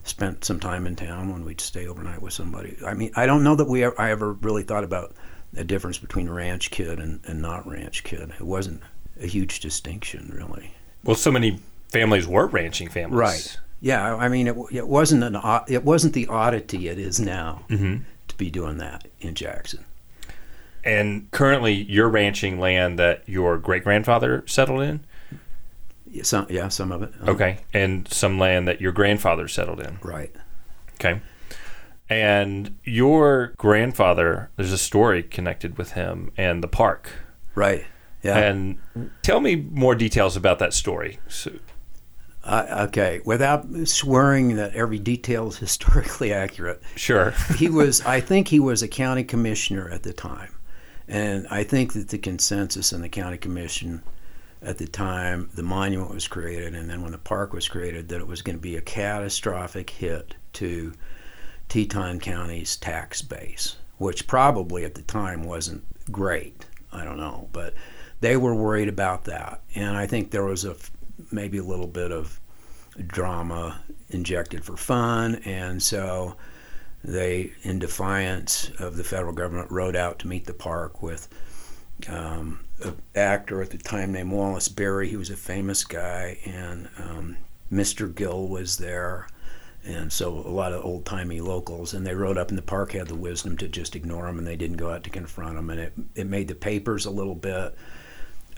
spent 0.04 0.46
some 0.46 0.60
time 0.60 0.88
in 0.88 0.96
town 0.96 1.32
when 1.32 1.44
we'd 1.44 1.60
stay 1.60 1.88
overnight 1.88 2.22
with 2.22 2.34
somebody. 2.34 2.78
I 2.86 2.94
mean, 2.94 3.12
I 3.16 3.26
don't 3.26 3.44
know 3.44 3.56
that 3.56 3.68
we 3.68 3.84
ever, 3.84 4.00
I 4.00 4.12
ever 4.12 4.34
really 4.34 4.64
thought 4.64 4.84
about 4.86 5.14
the 5.52 5.64
difference 5.64 5.98
between 5.98 6.30
ranch 6.30 6.72
kid 6.72 7.00
and, 7.00 7.20
and 7.26 7.42
not 7.42 7.68
ranch 7.68 8.04
kid. 8.04 8.32
It 8.40 8.46
wasn't 8.46 8.82
a 9.22 9.28
huge 9.28 9.60
distinction, 9.60 10.32
really. 10.34 10.74
Well, 11.04 11.16
so 11.16 11.32
many 11.32 11.60
families 11.90 12.28
were 12.28 12.48
ranching 12.48 12.90
families. 12.90 13.18
Right. 13.20 13.60
Yeah, 13.82 14.16
I 14.16 14.28
mean, 14.30 14.48
it, 14.48 14.56
it 14.72 14.88
wasn't 14.88 15.24
an 15.24 15.38
it 15.68 15.84
wasn't 15.84 16.14
the 16.14 16.28
oddity 16.28 16.88
it 16.88 16.98
is 16.98 17.20
now 17.20 17.64
Mm-hmm. 17.70 18.04
to 18.30 18.36
be 18.38 18.50
doing 18.50 18.78
that 18.78 19.08
in 19.20 19.36
Jackson. 19.36 19.86
And 20.88 21.29
currently, 21.32 21.74
you're 21.74 22.10
ranching 22.10 22.60
land 22.60 22.98
that 22.98 23.24
your 23.27 23.58
great 23.58 23.84
grandfather 23.84 24.44
settled 24.48 24.82
in. 24.82 25.01
Yeah, 26.10 26.24
some 26.24 26.48
yeah, 26.50 26.70
some 26.70 26.91
of 26.94 27.03
it. 27.03 27.13
um, 27.22 27.29
Okay. 27.29 27.60
And 27.74 28.08
some 28.12 28.39
land 28.39 28.67
that 28.67 28.79
your 28.79 28.94
grandfather 28.94 29.48
settled 29.48 29.82
in. 29.82 30.00
Right. 30.01 30.34
Okay. 30.96 31.22
And 32.10 32.77
your 32.86 33.53
grandfather, 33.58 34.50
there's 34.56 34.72
a 34.72 34.77
story 34.77 35.24
connected 35.24 35.77
with 35.77 35.91
him 35.91 36.32
and 36.38 36.63
the 36.63 36.67
park. 36.70 37.12
Right. 37.53 37.86
Yeah. 38.24 38.38
And 38.38 38.77
tell 39.22 39.41
me 39.41 39.56
more 39.58 39.94
details 39.94 40.38
about 40.38 40.60
that 40.60 40.74
story. 40.74 41.20
So, 41.27 41.51
Uh, 42.46 42.86
okay, 42.88 43.20
without 43.25 43.65
swearing 43.86 44.56
that 44.56 44.74
every 44.74 45.00
detail 45.00 45.50
is 45.50 45.58
historically 45.67 46.32
accurate, 46.32 46.82
Sure. 46.96 47.34
he 47.58 47.67
was. 47.67 48.00
I 48.06 48.22
think 48.22 48.48
he 48.48 48.60
was 48.62 48.82
a 48.82 48.88
county 48.88 49.25
commissioner 49.25 49.89
at 49.89 50.03
the 50.03 50.13
time, 50.13 50.53
and 51.08 51.48
I 51.50 51.64
think 51.64 51.94
that 51.94 52.10
the 52.10 52.18
consensus 52.18 52.92
in 52.92 53.02
the 53.02 53.10
county 53.10 53.38
commission 53.38 54.04
at 54.62 54.78
the 54.78 54.88
time 54.88 55.50
the 55.54 55.64
monument 55.64 56.14
was 56.14 56.28
created, 56.28 56.76
and 56.76 56.90
then 56.90 57.02
when 57.02 57.12
the 57.12 57.18
park 57.18 57.54
was 57.54 57.68
created, 57.68 58.10
that 58.10 58.20
it 58.20 58.28
was 58.28 58.42
going 58.42 58.58
to 58.58 58.62
be 58.62 58.76
a 58.76 58.82
catastrophic 58.82 59.90
hit 59.90 60.36
to 60.54 60.94
Teton 61.70 62.20
County's 62.20 62.76
tax 62.76 63.22
base, 63.22 63.78
which 63.98 64.28
probably 64.28 64.84
at 64.84 64.96
the 64.96 65.02
time 65.04 65.44
wasn't 65.44 65.84
great. 66.12 66.66
I 66.92 67.04
don't 67.04 67.18
know, 67.18 67.50
but 67.52 67.74
they 68.22 68.38
were 68.38 68.56
worried 68.56 68.88
about 68.88 69.26
that, 69.26 69.62
and 69.76 69.96
I 69.96 70.08
think 70.08 70.32
there 70.32 70.46
was 70.46 70.66
a 70.66 70.76
maybe 71.32 71.58
a 71.58 71.64
little 71.64 71.88
bit 71.88 72.12
of 72.12 72.40
drama 73.06 73.80
injected 74.10 74.66
for 74.66 74.76
fun, 74.78 75.36
and 75.46 75.82
so 75.84 76.36
they, 77.08 77.54
in 77.64 77.80
defiance 77.80 78.70
of 78.80 78.98
the 78.98 79.04
federal 79.04 79.32
government, 79.32 79.72
rode 79.72 79.96
out 79.96 80.20
to 80.20 80.28
meet 80.28 80.46
the 80.46 80.54
park 80.54 81.02
with 81.02 81.30
um, 82.10 82.60
an 82.84 83.02
actor 83.16 83.62
at 83.62 83.70
the 83.70 83.78
time 83.78 84.12
named 84.12 84.32
Wallace 84.32 84.68
Beery. 84.68 85.08
He 85.08 85.16
was 85.16 85.30
a 85.30 85.38
famous 85.38 85.86
guy, 85.86 86.38
and 86.46 86.90
um, 87.00 87.38
Mr. 87.72 88.14
Gill 88.14 88.50
was 88.50 88.78
there. 88.78 89.28
And 89.86 90.12
so 90.12 90.34
a 90.34 90.52
lot 90.52 90.74
of 90.74 90.84
old 90.84 91.06
timey 91.06 91.40
locals, 91.40 91.94
and 91.94 92.06
they 92.06 92.14
rode 92.14 92.38
up 92.38 92.50
in 92.50 92.58
the 92.58 92.62
park, 92.62 92.92
had 92.92 93.08
the 93.08 93.16
wisdom 93.16 93.56
to 93.58 93.70
just 93.70 93.96
ignore 93.96 94.26
them, 94.26 94.38
and 94.38 94.46
they 94.46 94.58
didn't 94.58 94.76
go 94.76 94.92
out 94.92 95.06
to 95.06 95.10
confront 95.10 95.56
them, 95.56 95.70
and 95.70 95.80
it, 95.80 95.94
it 96.14 96.28
made 96.28 96.50
the 96.50 96.56
papers 96.56 97.06
a 97.06 97.12
little 97.12 97.36
bit. 97.36 97.74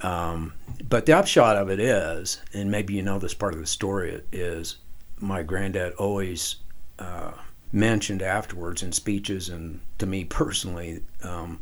Um, 0.02 0.54
but 0.88 1.06
the 1.06 1.14
upshot 1.14 1.56
of 1.56 1.70
it 1.70 1.80
is, 1.80 2.42
and 2.52 2.72
maybe 2.72 2.96
you 2.96 3.04
know 3.04 3.20
this 3.20 3.36
part 3.36 3.54
of 3.54 3.60
the 3.60 3.68
story, 3.68 4.22
is 4.32 4.78
my 5.20 5.44
granddad 5.44 5.94
always 5.94 6.56
uh, 6.98 7.34
mentioned 7.72 8.22
afterwards 8.22 8.82
in 8.82 8.92
speeches 8.92 9.50
and 9.50 9.80
to 10.00 10.06
me 10.06 10.26
personally 10.26 11.02
um, 11.24 11.60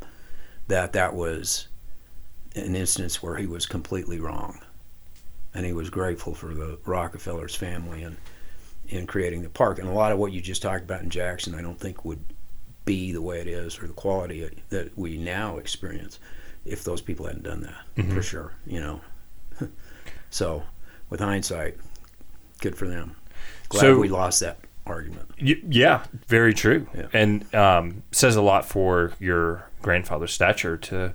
that 0.68 0.94
that 0.94 1.14
was 1.14 1.68
an 2.56 2.76
instance 2.76 3.22
where 3.22 3.36
he 3.36 3.46
was 3.46 3.66
completely 3.66 4.20
wrong. 4.20 4.60
And 5.54 5.66
he 5.66 5.74
was 5.74 5.90
grateful 5.90 6.34
for 6.34 6.54
the 6.54 6.78
Rockefellers 6.86 7.56
family 7.56 8.04
and 8.04 8.18
in 8.90 9.08
creating 9.08 9.42
the 9.42 9.50
park. 9.50 9.80
And 9.80 9.90
a 9.90 9.94
lot 9.94 10.12
of 10.12 10.18
what 10.18 10.32
you 10.32 10.42
just 10.42 10.62
talked 10.62 10.84
about 10.84 11.02
in 11.02 11.10
Jackson, 11.10 11.56
I 11.56 11.62
don't 11.62 11.80
think 11.80 12.06
would 12.06 12.24
be 12.86 13.12
the 13.12 13.22
way 13.22 13.42
it 13.42 13.48
is 13.48 13.80
or 13.80 13.88
the 13.88 13.94
quality 13.94 14.50
that 14.70 14.98
we 14.98 15.18
now 15.18 15.58
experience 15.58 16.20
if 16.64 16.84
those 16.84 17.02
people 17.02 17.26
hadn't 17.26 17.44
done 17.44 17.62
that, 17.62 17.86
mm-hmm. 17.96 18.14
for 18.14 18.22
sure, 18.22 18.54
you 18.66 18.80
know. 18.80 19.02
so, 20.30 20.64
with 21.10 21.20
hindsight, 21.20 21.78
good 22.60 22.76
for 22.76 22.88
them. 22.88 23.16
Glad 23.70 23.82
so, 23.82 24.00
we 24.00 24.10
lost 24.10 24.42
that 24.42 24.60
argument. 24.88 25.30
Y- 25.42 25.62
yeah, 25.70 26.06
very 26.28 26.54
true. 26.54 26.88
Yeah. 26.96 27.08
And 27.14 27.54
um, 27.56 28.04
says 28.12 28.36
a 28.36 28.42
lot 28.42 28.66
for 28.66 29.14
your 29.20 29.70
grandfather's 29.82 30.34
stature 30.34 30.78
to 30.78 31.14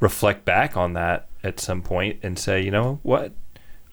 reflect 0.00 0.44
back 0.44 0.76
on 0.76 0.92
that 0.94 1.28
at 1.42 1.60
some 1.60 1.82
point 1.82 2.18
and 2.22 2.38
say, 2.38 2.60
you 2.62 2.70
know 2.70 3.00
what, 3.02 3.32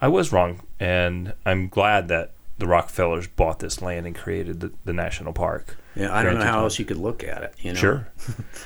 I 0.02 0.08
was 0.08 0.32
wrong, 0.32 0.62
and 0.80 1.34
I'm 1.46 1.70
glad 1.70 2.08
that 2.10 2.34
the 2.58 2.68
Rockefellers 2.68 3.28
bought 3.28 3.60
this 3.60 3.82
land 3.82 4.06
and 4.06 4.16
created 4.16 4.60
the, 4.60 4.72
the 4.86 4.94
national 4.94 5.34
park. 5.34 5.78
Yeah, 5.96 6.14
I 6.14 6.24
don't 6.24 6.40
know 6.40 6.46
how 6.46 6.64
else 6.64 6.80
you 6.80 6.86
could 6.86 6.98
look 6.98 7.24
at 7.24 7.44
it. 7.44 7.54
You 7.60 7.74
know? 7.74 7.80
Sure. 7.80 8.08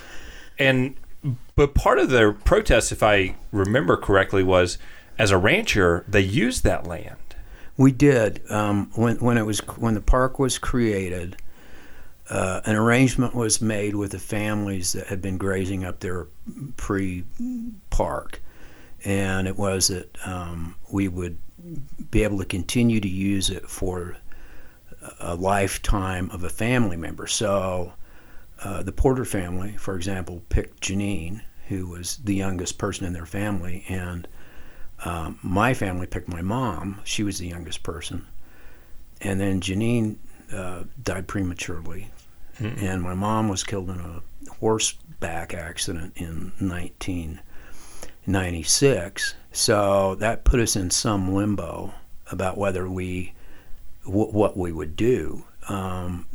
and 0.59 0.95
but 1.55 1.73
part 1.73 1.99
of 1.99 2.09
their 2.09 2.31
protest, 2.31 2.91
if 2.91 3.03
I 3.03 3.35
remember 3.51 3.97
correctly, 3.97 4.43
was 4.43 4.77
as 5.17 5.31
a 5.31 5.37
rancher 5.37 6.05
they 6.07 6.21
used 6.21 6.63
that 6.63 6.85
land. 6.85 7.26
We 7.77 7.91
did 7.91 8.41
um, 8.51 8.91
when 8.95 9.17
when 9.17 9.37
it 9.37 9.45
was 9.45 9.59
when 9.77 9.93
the 9.93 10.01
park 10.01 10.39
was 10.39 10.57
created. 10.57 11.37
Uh, 12.29 12.59
an 12.65 12.75
arrangement 12.75 13.33
was 13.33 13.61
made 13.61 13.95
with 13.95 14.11
the 14.11 14.19
families 14.19 14.91
that 14.91 15.07
had 15.07 15.21
been 15.21 15.37
grazing 15.37 15.85
up 15.85 16.01
there 16.01 16.27
pre-park, 16.75 18.41
and 19.05 19.47
it 19.47 19.57
was 19.57 19.87
that 19.87 20.17
um, 20.27 20.75
we 20.91 21.07
would 21.07 21.37
be 22.11 22.23
able 22.23 22.37
to 22.37 22.43
continue 22.43 22.99
to 22.99 23.07
use 23.07 23.49
it 23.49 23.69
for 23.69 24.17
a 25.19 25.35
lifetime 25.35 26.29
of 26.31 26.43
a 26.43 26.49
family 26.49 26.97
member. 26.97 27.27
So 27.27 27.93
uh, 28.63 28.83
the 28.83 28.91
Porter 28.91 29.25
family, 29.25 29.77
for 29.77 29.95
example, 29.95 30.41
picked 30.49 30.81
Janine, 30.81 31.41
who 31.67 31.87
was 31.87 32.17
the 32.17 32.35
youngest 32.35 32.77
person 32.77 33.05
in 33.05 33.13
their 33.13 33.25
family, 33.25 33.85
and 33.87 34.27
um, 35.05 35.39
my 35.43 35.73
family 35.73 36.07
picked 36.07 36.27
my 36.27 36.41
mom. 36.41 36.99
She 37.03 37.23
was 37.23 37.39
the 37.39 37.47
youngest 37.47 37.83
person, 37.83 38.25
and 39.21 39.39
then 39.39 39.61
Janine 39.61 40.17
uh, 40.51 40.83
died 41.03 41.27
prematurely, 41.27 42.09
mm-hmm. 42.59 42.83
and 42.83 43.01
my 43.01 43.13
mom 43.13 43.47
was 43.49 43.63
killed 43.63 43.89
in 43.89 43.99
a 43.99 44.21
horseback 44.59 45.53
accident 45.53 46.13
in 46.15 46.51
1996. 46.59 49.35
So 49.51 50.15
that 50.15 50.43
put 50.43 50.59
us 50.59 50.75
in 50.75 50.89
some 50.89 51.33
limbo 51.33 51.93
about 52.31 52.57
whether 52.57 52.89
we 52.89 53.33
w- 54.05 54.31
what 54.31 54.57
we 54.57 54.71
would 54.71 54.95
do 54.95 55.43
um, 55.69 56.25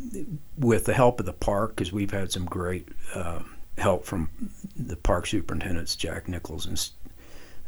with 0.59 0.85
the 0.85 0.95
help 0.95 1.21
of 1.21 1.27
the 1.27 1.33
park, 1.33 1.77
because 1.77 1.93
we've 1.93 2.11
had 2.11 2.33
some 2.33 2.45
great 2.45 2.89
uh, 3.15 3.41
help 3.79 4.05
from 4.05 4.29
the 4.77 4.97
park 4.97 5.27
superintendents, 5.27 5.97
Jack 5.97 6.27
Neckels 6.27 6.67
and 6.67 6.91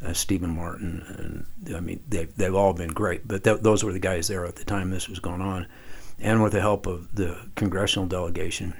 uh, 0.05 0.13
Stephen 0.13 0.55
Martin, 0.55 1.47
and 1.67 1.77
I 1.77 1.81
mean 1.81 2.01
they've 2.09 2.35
they've 2.37 2.55
all 2.55 2.73
been 2.73 2.93
great. 2.93 3.27
But 3.27 3.45
th- 3.45 3.61
those 3.61 3.83
were 3.83 3.93
the 3.93 3.99
guys 3.99 4.29
there 4.29 4.45
at 4.45 4.57
the 4.57 4.65
time 4.65 4.91
this 4.91 5.09
was 5.09 5.19
going 5.19 5.41
on, 5.41 5.67
and 6.19 6.43
with 6.43 6.53
the 6.53 6.61
help 6.61 6.87
of 6.87 7.15
the 7.15 7.39
congressional 7.55 8.07
delegation, 8.07 8.75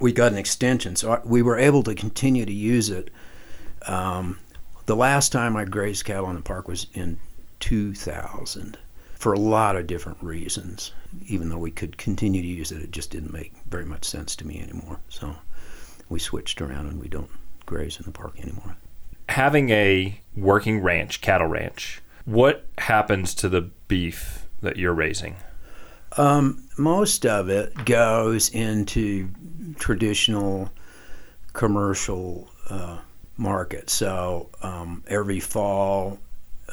we 0.00 0.12
got 0.12 0.32
an 0.32 0.38
extension, 0.38 0.96
so 0.96 1.20
we 1.24 1.42
were 1.42 1.58
able 1.58 1.82
to 1.84 1.94
continue 1.94 2.46
to 2.46 2.52
use 2.52 2.90
it. 2.90 3.10
Um, 3.86 4.38
the 4.86 4.96
last 4.96 5.32
time 5.32 5.56
I 5.56 5.64
grazed 5.64 6.04
cattle 6.04 6.30
in 6.30 6.36
the 6.36 6.42
park 6.42 6.68
was 6.68 6.86
in 6.94 7.18
2000 7.60 8.78
for 9.14 9.32
a 9.32 9.38
lot 9.38 9.76
of 9.76 9.86
different 9.86 10.20
reasons. 10.20 10.92
Even 11.26 11.48
though 11.48 11.58
we 11.58 11.70
could 11.70 11.96
continue 11.96 12.42
to 12.42 12.48
use 12.48 12.72
it, 12.72 12.82
it 12.82 12.90
just 12.90 13.10
didn't 13.10 13.32
make 13.32 13.52
very 13.68 13.84
much 13.84 14.04
sense 14.04 14.34
to 14.36 14.46
me 14.46 14.60
anymore. 14.60 14.98
So 15.08 15.36
we 16.08 16.18
switched 16.18 16.60
around 16.60 16.88
and 16.88 17.00
we 17.00 17.06
don't 17.06 17.30
graze 17.64 17.98
in 17.98 18.04
the 18.04 18.10
park 18.10 18.38
anymore. 18.40 18.76
Having 19.28 19.70
a 19.70 20.20
working 20.36 20.80
ranch, 20.80 21.20
cattle 21.20 21.46
ranch, 21.46 22.00
what 22.24 22.66
happens 22.78 23.34
to 23.36 23.48
the 23.48 23.62
beef 23.88 24.46
that 24.60 24.76
you're 24.76 24.94
raising? 24.94 25.36
Um, 26.16 26.68
most 26.78 27.24
of 27.24 27.48
it 27.48 27.84
goes 27.84 28.50
into 28.50 29.30
traditional 29.78 30.70
commercial 31.52 32.50
uh, 32.68 32.98
market. 33.36 33.90
So 33.90 34.50
um, 34.62 35.02
every 35.06 35.40
fall, 35.40 36.18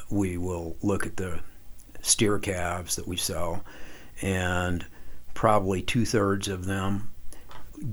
we 0.10 0.38
will 0.38 0.76
look 0.82 1.06
at 1.06 1.18
the 1.18 1.40
steer 2.02 2.40
calves 2.40 2.96
that 2.96 3.08
we 3.08 3.18
sell, 3.18 3.64
and 4.22 4.86
probably 5.34 5.82
two 5.82 6.06
thirds 6.06 6.48
of 6.48 6.66
them 6.66 7.12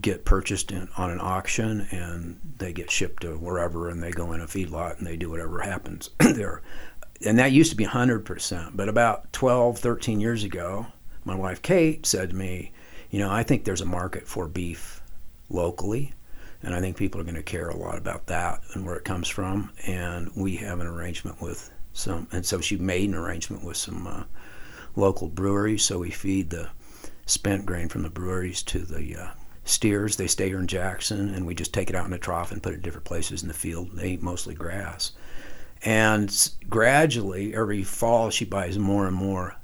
get 0.01 0.25
purchased 0.25 0.73
in, 0.73 0.89
on 0.97 1.11
an 1.11 1.21
auction 1.21 1.87
and 1.91 2.41
they 2.59 2.73
get 2.73 2.91
shipped 2.91 3.23
to 3.23 3.37
wherever 3.37 3.89
and 3.89 4.03
they 4.03 4.11
go 4.11 4.33
in 4.33 4.41
a 4.41 4.47
feedlot 4.47 4.99
and 4.99 5.07
they 5.07 5.17
do 5.17 5.31
whatever 5.31 5.61
happens 5.61 6.11
there. 6.19 6.63
And 7.25 7.39
that 7.39 7.53
used 7.53 7.71
to 7.71 7.77
be 7.77 7.87
100%. 7.87 8.77
But 8.77 8.89
about 8.89 9.33
12, 9.33 9.79
13 9.79 10.21
years 10.21 10.45
ago, 10.45 10.87
my 11.25 11.35
wife 11.35 11.63
Kate 11.63 12.05
said 12.05 12.31
to 12.31 12.37
me, 12.37 12.73
You 13.11 13.21
know, 13.21 13.31
I 13.31 13.43
think 13.43 13.65
there's 13.65 13.81
a 13.81 13.87
market 13.87 14.27
for 14.27 14.49
beef 14.49 15.03
locally. 15.49 16.13
And 16.63 16.75
I 16.75 16.81
think 16.81 16.97
people 16.97 17.21
are 17.21 17.25
going 17.25 17.37
to 17.37 17.43
care 17.43 17.69
a 17.69 17.77
lot 17.77 17.99
about 17.99 18.27
that 18.27 18.61
and 18.73 18.85
where 18.85 18.97
it 18.97 19.05
comes 19.05 19.29
from. 19.29 19.71
And 19.87 20.31
we 20.35 20.57
have 20.57 20.81
an 20.81 20.87
arrangement 20.87 21.41
with 21.41 21.71
some, 21.93 22.29
and 22.33 22.45
so 22.45 22.61
she 22.61 22.77
made 22.77 23.09
an 23.09 23.15
arrangement 23.15 23.65
with 23.65 23.77
some 23.77 24.07
uh, 24.07 24.25
local 24.97 25.29
breweries. 25.29 25.85
So 25.85 25.99
we 25.99 26.11
feed 26.11 26.51
the 26.51 26.69
spent 27.27 27.67
grain 27.67 27.89
from 27.89 28.03
the 28.03 28.11
breweries 28.11 28.63
to 28.65 28.81
the 28.81 29.17
uh, 29.17 29.31
steers. 29.67 30.17
They 30.17 30.27
stay 30.27 30.49
here 30.49 30.59
in 30.59 30.67
Jackson, 30.67 31.35
and 31.35 31.45
we 31.45 31.55
just 31.55 31.75
take 31.75 31.91
it 31.91 31.97
out 31.97 32.07
in 32.07 32.13
a 32.13 32.19
trough 32.19 32.53
and 32.53 32.63
put 32.63 32.73
it 32.73 32.77
in 32.77 32.83
different 32.83 33.05
places 33.05 33.43
in 33.43 33.49
the 33.49 33.55
field. 33.55 33.91
They 33.93 34.13
eat 34.13 34.23
mostly 34.23 34.55
grass. 34.55 35.13
And 35.85 36.51
gradually, 36.69 37.55
every 37.55 37.85
fall, 37.85 38.31
she 38.31 38.45
buys 38.45 38.79
more 38.79 39.07
and 39.07 39.15
more 39.17 39.57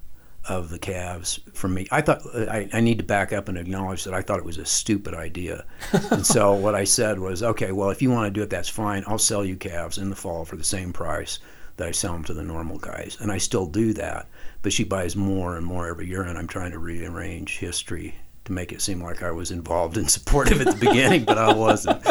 of 0.48 0.70
the 0.70 0.78
calves 0.78 1.38
from 1.54 1.74
me. 1.74 1.86
I 1.90 2.00
thought 2.00 2.22
I, 2.34 2.68
I, 2.72 2.80
need 2.80 2.98
to 2.98 3.04
back 3.04 3.32
up 3.32 3.48
and 3.48 3.56
acknowledge 3.56 4.02
that 4.04 4.12
I 4.12 4.22
thought 4.22 4.40
it 4.40 4.44
was 4.44 4.58
a 4.58 4.64
stupid 4.64 5.14
idea. 5.14 5.64
and 6.10 6.26
so 6.26 6.52
what 6.54 6.74
I 6.74 6.82
said 6.82 7.20
was, 7.20 7.44
okay, 7.44 7.70
well, 7.70 7.90
if 7.90 8.02
you 8.02 8.10
want 8.10 8.26
to 8.26 8.38
do 8.38 8.42
it, 8.42 8.50
that's 8.50 8.68
fine. 8.68 9.04
I'll 9.06 9.18
sell 9.18 9.44
you 9.44 9.54
calves 9.56 9.98
in 9.98 10.10
the 10.10 10.16
fall 10.16 10.44
for 10.44 10.56
the 10.56 10.64
same 10.64 10.92
price 10.92 11.38
that 11.76 11.86
I 11.86 11.92
sell 11.92 12.12
them 12.12 12.24
to 12.24 12.34
the 12.34 12.42
normal 12.42 12.78
guys, 12.78 13.16
and 13.20 13.30
I 13.30 13.38
still 13.38 13.66
do 13.66 13.92
that. 13.94 14.28
But 14.62 14.72
she 14.72 14.84
buys 14.84 15.14
more 15.14 15.56
and 15.56 15.64
more 15.64 15.86
every 15.86 16.08
year, 16.08 16.22
and 16.22 16.36
I'm 16.36 16.48
trying 16.48 16.72
to 16.72 16.78
rearrange 16.78 17.58
history 17.58 18.16
to 18.44 18.52
make 18.52 18.72
it 18.72 18.82
seem 18.82 19.02
like 19.02 19.22
I 19.22 19.30
was 19.30 19.50
involved 19.50 19.96
and 19.96 20.10
supportive 20.10 20.60
at 20.60 20.66
the 20.66 20.86
beginning, 20.86 21.24
but 21.24 21.38
I 21.38 21.52
wasn't. 21.52 22.02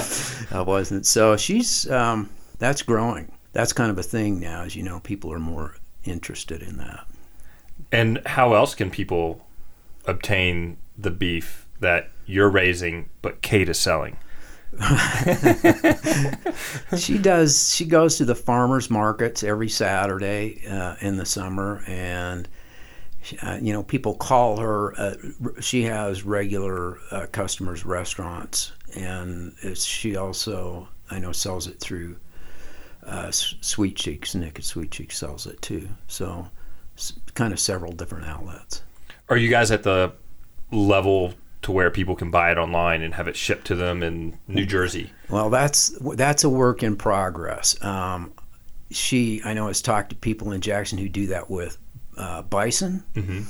I 0.52 0.62
wasn't. 0.62 1.06
So 1.06 1.38
she's 1.38 1.90
um, 1.90 2.30
that's 2.60 2.82
growing. 2.82 3.32
That's 3.54 3.74
kind 3.74 3.92
of 3.92 3.98
a 3.98 4.04
thing 4.04 4.40
now, 4.40 4.64
as 4.64 4.76
you 4.76 4.84
know. 4.84 5.00
People 5.02 5.32
are 5.34 5.40
more 5.40 5.76
interested 6.04 6.62
in 6.62 6.78
that. 6.78 7.06
And 7.92 8.22
how 8.26 8.54
else 8.54 8.76
can 8.76 8.90
people 8.90 9.46
obtain 10.06 10.78
the 10.98 11.12
beef 11.12 11.68
that 11.80 12.10
you're 12.26 12.50
raising 12.50 13.10
but 13.22 13.42
Kate 13.42 13.68
is 13.68 13.80
selling? 13.80 14.18
she 16.98 17.18
does. 17.18 17.76
She 17.76 17.86
goes 17.86 18.18
to 18.18 18.26
the 18.26 18.36
farmers 18.36 18.90
markets 18.90 19.44
every 19.44 19.68
Saturday 19.68 20.66
uh, 20.66 20.96
in 21.02 21.18
the 21.18 21.26
summer, 21.26 21.84
and 21.88 22.48
uh, 23.44 23.58
you 23.62 23.74
know 23.74 23.84
people 23.84 24.16
call 24.16 24.58
her. 24.58 25.00
Uh, 25.00 25.16
she 25.60 25.84
has 25.84 26.24
regular 26.24 26.98
uh, 27.12 27.28
customers, 27.32 27.86
restaurants, 27.86 28.74
and 28.96 29.54
she 29.76 30.16
also 30.16 30.88
I 31.10 31.20
know 31.20 31.32
sells 31.32 31.68
it 31.68 31.80
through 31.80 32.18
uh, 33.06 33.32
Sweet 33.32 33.96
Cheeks. 33.96 34.36
Nick 34.36 34.60
at 34.60 34.66
Sweet 34.66 34.92
Cheeks 34.92 35.18
sells 35.18 35.46
it 35.46 35.62
too. 35.62 35.88
So 36.08 36.48
kind 37.34 37.54
of 37.54 37.60
several 37.60 37.92
different 37.92 38.26
outlets. 38.26 38.84
Are 39.30 39.38
you 39.38 39.50
guys 39.50 39.72
at 39.72 39.84
the 39.84 40.14
level 40.72 41.34
to 41.62 41.72
where 41.72 41.92
people 41.92 42.16
can 42.16 42.32
buy 42.32 42.52
it 42.52 42.58
online 42.58 43.02
and 43.02 43.14
have 43.14 43.28
it 43.28 43.36
shipped 43.36 43.66
to 43.68 43.76
them 43.76 44.04
in 44.04 44.38
New 44.48 44.66
Jersey? 44.66 45.12
Well, 45.30 45.50
that's 45.50 45.90
that's 46.16 46.44
a 46.44 46.50
work 46.50 46.84
in 46.84 46.96
progress. 46.96 47.82
Um, 47.84 48.34
she, 48.90 49.42
I 49.46 49.54
know, 49.54 49.68
has 49.68 49.82
talked 49.82 50.10
to 50.10 50.16
people 50.16 50.52
in 50.52 50.62
Jackson 50.62 50.98
who 50.98 51.08
do 51.08 51.28
that 51.28 51.50
with 51.50 51.78
uh, 52.22 52.44
bison. 52.44 53.04
Mm-hmm. 53.16 53.42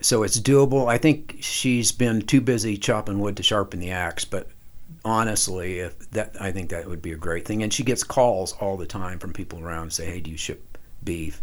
So 0.00 0.22
it's 0.22 0.40
doable. 0.40 0.88
I 0.88 0.98
think 0.98 1.36
she's 1.40 1.92
been 1.92 2.22
too 2.22 2.40
busy 2.40 2.76
chopping 2.76 3.20
wood 3.20 3.36
to 3.36 3.42
sharpen 3.42 3.78
the 3.78 3.90
axe, 3.90 4.24
but 4.24 4.48
honestly, 5.04 5.78
if 5.78 6.10
that 6.10 6.34
I 6.40 6.50
think 6.50 6.70
that 6.70 6.88
would 6.88 7.02
be 7.02 7.12
a 7.12 7.16
great 7.16 7.46
thing. 7.46 7.62
And 7.62 7.72
she 7.72 7.84
gets 7.84 8.02
calls 8.02 8.52
all 8.54 8.76
the 8.76 8.86
time 8.86 9.18
from 9.18 9.32
people 9.32 9.60
around 9.60 9.92
say, 9.92 10.06
"Hey, 10.06 10.20
do 10.20 10.30
you 10.30 10.36
ship 10.36 10.78
beef?" 11.04 11.40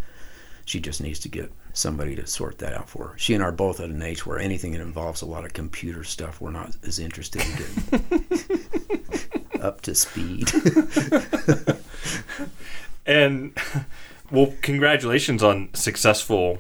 She 0.66 0.80
just 0.80 1.02
needs 1.02 1.20
to 1.20 1.30
get 1.30 1.52
somebody 1.74 2.16
to 2.16 2.28
sort 2.28 2.58
that 2.60 2.74
out 2.74 2.90
for 2.90 3.10
her. 3.10 3.18
She 3.18 3.34
and 3.34 3.44
I 3.44 3.48
are 3.48 3.52
both 3.52 3.80
at 3.80 3.90
an 3.90 4.02
age 4.02 4.26
where 4.26 4.40
anything 4.40 4.74
that 4.74 4.82
involves 4.82 5.22
a 5.22 5.26
lot 5.26 5.46
of 5.46 5.54
computer 5.54 6.04
stuff, 6.04 6.42
we're 6.42 6.52
not 6.52 6.76
as 6.86 7.00
interested 7.00 7.42
in 7.42 7.56
getting 7.56 9.42
up 9.62 9.82
to 9.82 9.96
speed. 9.96 10.52
and 13.06 13.58
well, 14.32 14.54
congratulations 14.62 15.42
on 15.42 15.70
successful 15.74 16.60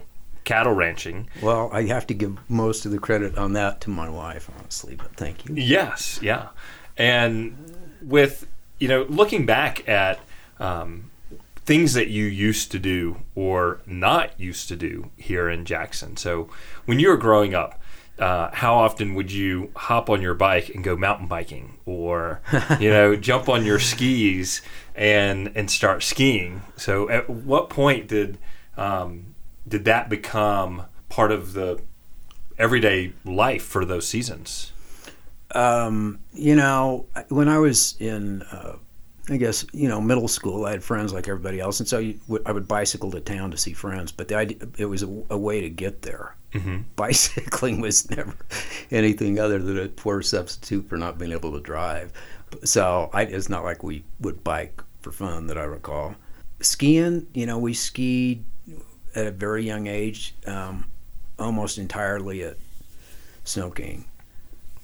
cattle 0.51 0.73
ranching. 0.73 1.29
Well, 1.41 1.69
I 1.71 1.83
have 1.83 2.05
to 2.07 2.13
give 2.13 2.37
most 2.49 2.85
of 2.85 2.91
the 2.91 2.99
credit 2.99 3.37
on 3.37 3.53
that 3.53 3.79
to 3.81 3.89
my 3.89 4.09
wife, 4.09 4.49
honestly, 4.59 4.95
but 4.95 5.15
thank 5.15 5.45
you. 5.45 5.55
Yes, 5.55 6.19
yeah. 6.21 6.49
And 6.97 7.55
with, 8.01 8.47
you 8.77 8.89
know, 8.89 9.05
looking 9.07 9.45
back 9.45 9.87
at 9.87 10.19
um, 10.59 11.09
things 11.55 11.93
that 11.93 12.09
you 12.09 12.25
used 12.25 12.69
to 12.73 12.79
do 12.79 13.21
or 13.33 13.79
not 13.85 14.37
used 14.37 14.67
to 14.67 14.75
do 14.75 15.09
here 15.15 15.49
in 15.49 15.63
Jackson. 15.63 16.17
So 16.17 16.49
when 16.85 16.99
you 16.99 17.07
were 17.07 17.17
growing 17.17 17.55
up, 17.55 17.79
uh, 18.19 18.49
how 18.51 18.75
often 18.75 19.15
would 19.15 19.31
you 19.31 19.71
hop 19.75 20.09
on 20.09 20.21
your 20.21 20.33
bike 20.33 20.69
and 20.69 20.83
go 20.83 20.97
mountain 20.97 21.27
biking 21.27 21.79
or 21.85 22.41
you 22.79 22.89
know 22.89 23.15
jump 23.29 23.47
on 23.49 23.65
your 23.65 23.79
skis 23.79 24.61
and 24.93 25.51
and 25.55 25.71
start 25.71 26.03
skiing 26.03 26.61
so 26.75 27.09
at 27.09 27.27
what 27.27 27.69
point 27.69 28.07
did 28.07 28.37
um, 28.77 29.30
did 29.67 29.85
that 29.85 30.09
become 30.09 30.85
part 31.09 31.31
of 31.31 31.53
the 31.53 31.79
everyday 32.57 33.13
life 33.25 33.63
for 33.63 33.85
those 33.85 34.07
seasons 34.07 34.71
um, 35.53 36.19
you 36.33 36.55
know 36.55 37.05
when 37.29 37.47
i 37.47 37.57
was 37.57 37.95
in 37.99 38.41
uh, 38.43 38.75
I 39.29 39.37
guess 39.37 39.65
you 39.71 39.87
know 39.87 40.01
middle 40.01 40.27
school. 40.27 40.65
I 40.65 40.71
had 40.71 40.83
friends 40.83 41.13
like 41.13 41.27
everybody 41.27 41.59
else, 41.59 41.79
and 41.79 41.87
so 41.87 41.99
you, 41.99 42.19
I 42.45 42.51
would 42.51 42.67
bicycle 42.67 43.11
to 43.11 43.21
town 43.21 43.51
to 43.51 43.57
see 43.57 43.73
friends. 43.73 44.11
But 44.11 44.27
the 44.27 44.35
idea, 44.35 44.57
it 44.77 44.85
was 44.85 45.03
a, 45.03 45.23
a 45.29 45.37
way 45.37 45.61
to 45.61 45.69
get 45.69 46.01
there. 46.01 46.35
Mm-hmm. 46.53 46.79
Bicycling 46.95 47.79
was 47.79 48.09
never 48.09 48.35
anything 48.89 49.39
other 49.39 49.59
than 49.59 49.77
a 49.77 49.87
poor 49.87 50.21
substitute 50.21 50.89
for 50.89 50.97
not 50.97 51.17
being 51.17 51.31
able 51.31 51.53
to 51.53 51.61
drive. 51.61 52.11
So 52.63 53.09
I, 53.13 53.23
it's 53.23 53.47
not 53.47 53.63
like 53.63 53.83
we 53.83 54.03
would 54.19 54.43
bike 54.43 54.81
for 55.01 55.11
fun 55.11 55.47
that 55.47 55.57
I 55.57 55.63
recall. 55.63 56.15
Skiing, 56.59 57.27
you 57.33 57.45
know, 57.45 57.57
we 57.57 57.73
skied 57.73 58.43
at 59.15 59.27
a 59.27 59.31
very 59.31 59.65
young 59.65 59.87
age, 59.87 60.35
um, 60.45 60.85
almost 61.39 61.77
entirely 61.77 62.43
at 62.43 62.57
Snow 63.43 63.71
King, 63.71 64.05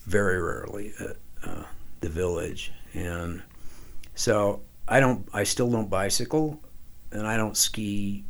very 0.05 0.41
rarely 0.41 0.93
at 0.99 1.17
uh, 1.43 1.63
the 2.01 2.09
village, 2.09 2.71
and 2.93 3.41
so 4.15 4.61
I 4.87 4.99
don't. 4.99 5.27
I 5.33 5.43
still 5.43 5.69
don't 5.69 5.89
bicycle, 5.89 6.59
and 7.11 7.27
I 7.27 7.37
don't 7.37 7.55
ski. 7.55 8.23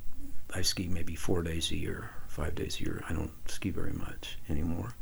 I 0.54 0.62
ski 0.62 0.88
maybe 0.88 1.16
four 1.16 1.44
days 1.44 1.72
a 1.72 1.76
year, 1.76 2.10
five 2.28 2.56
days 2.56 2.80
a 2.80 2.84
year. 2.84 3.04
I 3.10 3.14
don't 3.14 3.32
ski 3.50 3.70
very 3.70 3.94
much 3.94 4.38
anymore. 4.50 4.94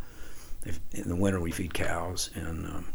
If, 0.66 0.80
in 0.94 1.10
the 1.10 1.16
winter 1.16 1.40
we 1.40 1.52
feed 1.52 1.74
cows, 1.74 2.32
and 2.36 2.66
um, 2.68 2.86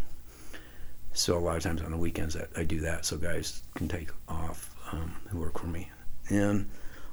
so 1.12 1.36
a 1.36 1.40
lot 1.40 1.56
of 1.56 1.62
times 1.62 1.82
on 1.82 1.90
the 1.90 1.96
weekends 1.96 2.36
I, 2.36 2.46
I 2.56 2.64
do 2.64 2.80
that, 2.80 3.04
so 3.04 3.16
guys 3.16 3.62
can 3.74 3.88
take 3.88 4.10
off 4.28 4.74
um, 4.92 5.14
who 5.28 5.38
work 5.38 5.58
for 5.58 5.66
me. 5.66 5.90
And 6.28 6.68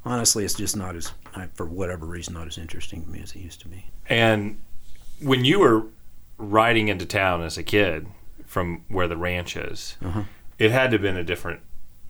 honestly, 0.08 0.46
it's 0.46 0.54
just 0.54 0.76
not 0.76 0.96
as, 0.96 1.12
for 1.54 1.66
whatever 1.66 2.06
reason, 2.06 2.34
not 2.34 2.48
as 2.48 2.58
interesting 2.58 3.04
to 3.04 3.10
me 3.10 3.22
as 3.22 3.34
it 3.34 3.40
used 3.40 3.62
to 3.62 3.68
be. 3.68 3.86
And 4.10 4.62
when 5.22 5.46
you 5.46 5.60
were 5.60 5.86
riding 6.38 6.88
into 6.88 7.06
town 7.06 7.42
as 7.42 7.58
a 7.58 7.64
kid 7.64 8.08
from 8.46 8.84
where 8.88 9.08
the 9.08 9.18
ranch 9.18 9.56
is. 9.56 9.98
Uh-huh 10.04 10.24
it 10.60 10.72
had 10.72 10.92
to 10.92 10.96
have 10.96 11.02
been 11.02 11.18
a 11.18 11.24
different 11.24 11.62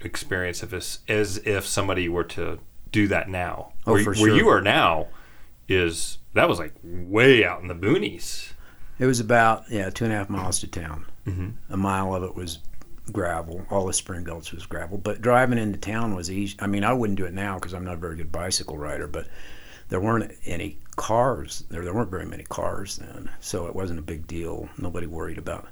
experience 0.01 0.63
if 0.63 0.73
it's, 0.73 0.99
as 1.07 1.37
if 1.39 1.65
somebody 1.65 2.07
were 2.07 2.23
to 2.23 2.59
do 2.91 3.07
that 3.07 3.29
now. 3.29 3.73
Oh, 3.85 3.93
where, 3.93 4.03
for 4.03 4.15
sure. 4.15 4.27
Where 4.27 4.35
you 4.35 4.47
are 4.49 4.61
now 4.61 5.07
is 5.67 6.19
that 6.33 6.47
was 6.47 6.59
like 6.59 6.73
way 6.83 7.43
out 7.43 7.61
in 7.61 7.67
the 7.67 7.75
boonies. 7.75 8.51
It 8.99 9.05
was 9.05 9.19
about 9.19 9.65
yeah 9.69 9.89
two 9.89 10.05
and 10.05 10.13
a 10.13 10.17
half 10.17 10.29
miles 10.29 10.59
to 10.61 10.67
town. 10.67 11.05
Mm-hmm. 11.25 11.73
A 11.73 11.77
mile 11.77 12.15
of 12.15 12.23
it 12.23 12.35
was 12.35 12.59
gravel. 13.11 13.65
All 13.69 13.85
the 13.85 13.93
spring 13.93 14.23
belts 14.23 14.51
was 14.51 14.65
gravel. 14.65 14.97
But 14.97 15.21
driving 15.21 15.57
into 15.57 15.77
town 15.77 16.15
was 16.15 16.31
easy. 16.31 16.55
I 16.59 16.67
mean, 16.67 16.83
I 16.83 16.93
wouldn't 16.93 17.17
do 17.17 17.25
it 17.25 17.33
now 17.33 17.55
because 17.55 17.73
I'm 17.73 17.85
not 17.85 17.95
a 17.95 17.97
very 17.97 18.15
good 18.15 18.31
bicycle 18.31 18.77
rider. 18.77 19.07
But 19.07 19.27
there 19.89 19.99
weren't 19.99 20.33
any 20.45 20.77
cars. 20.95 21.63
There 21.69 21.83
there 21.83 21.93
weren't 21.93 22.11
very 22.11 22.25
many 22.25 22.43
cars 22.43 22.97
then, 22.97 23.29
so 23.39 23.67
it 23.67 23.75
wasn't 23.75 23.99
a 23.99 24.03
big 24.03 24.27
deal. 24.27 24.69
Nobody 24.77 25.07
worried 25.07 25.37
about 25.37 25.67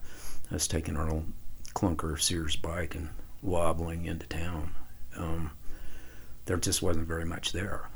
us 0.52 0.68
taking 0.68 0.96
our 0.96 1.10
old 1.10 1.32
clunker 1.74 2.20
Sears 2.20 2.56
bike 2.56 2.96
and 2.96 3.10
wobbling 3.42 4.06
into 4.06 4.26
town. 4.28 4.72
Um, 5.18 5.52
there 6.46 6.58
just 6.58 6.82
wasn't 6.82 7.08
very 7.08 7.26
much 7.26 7.52
there. 7.52 7.90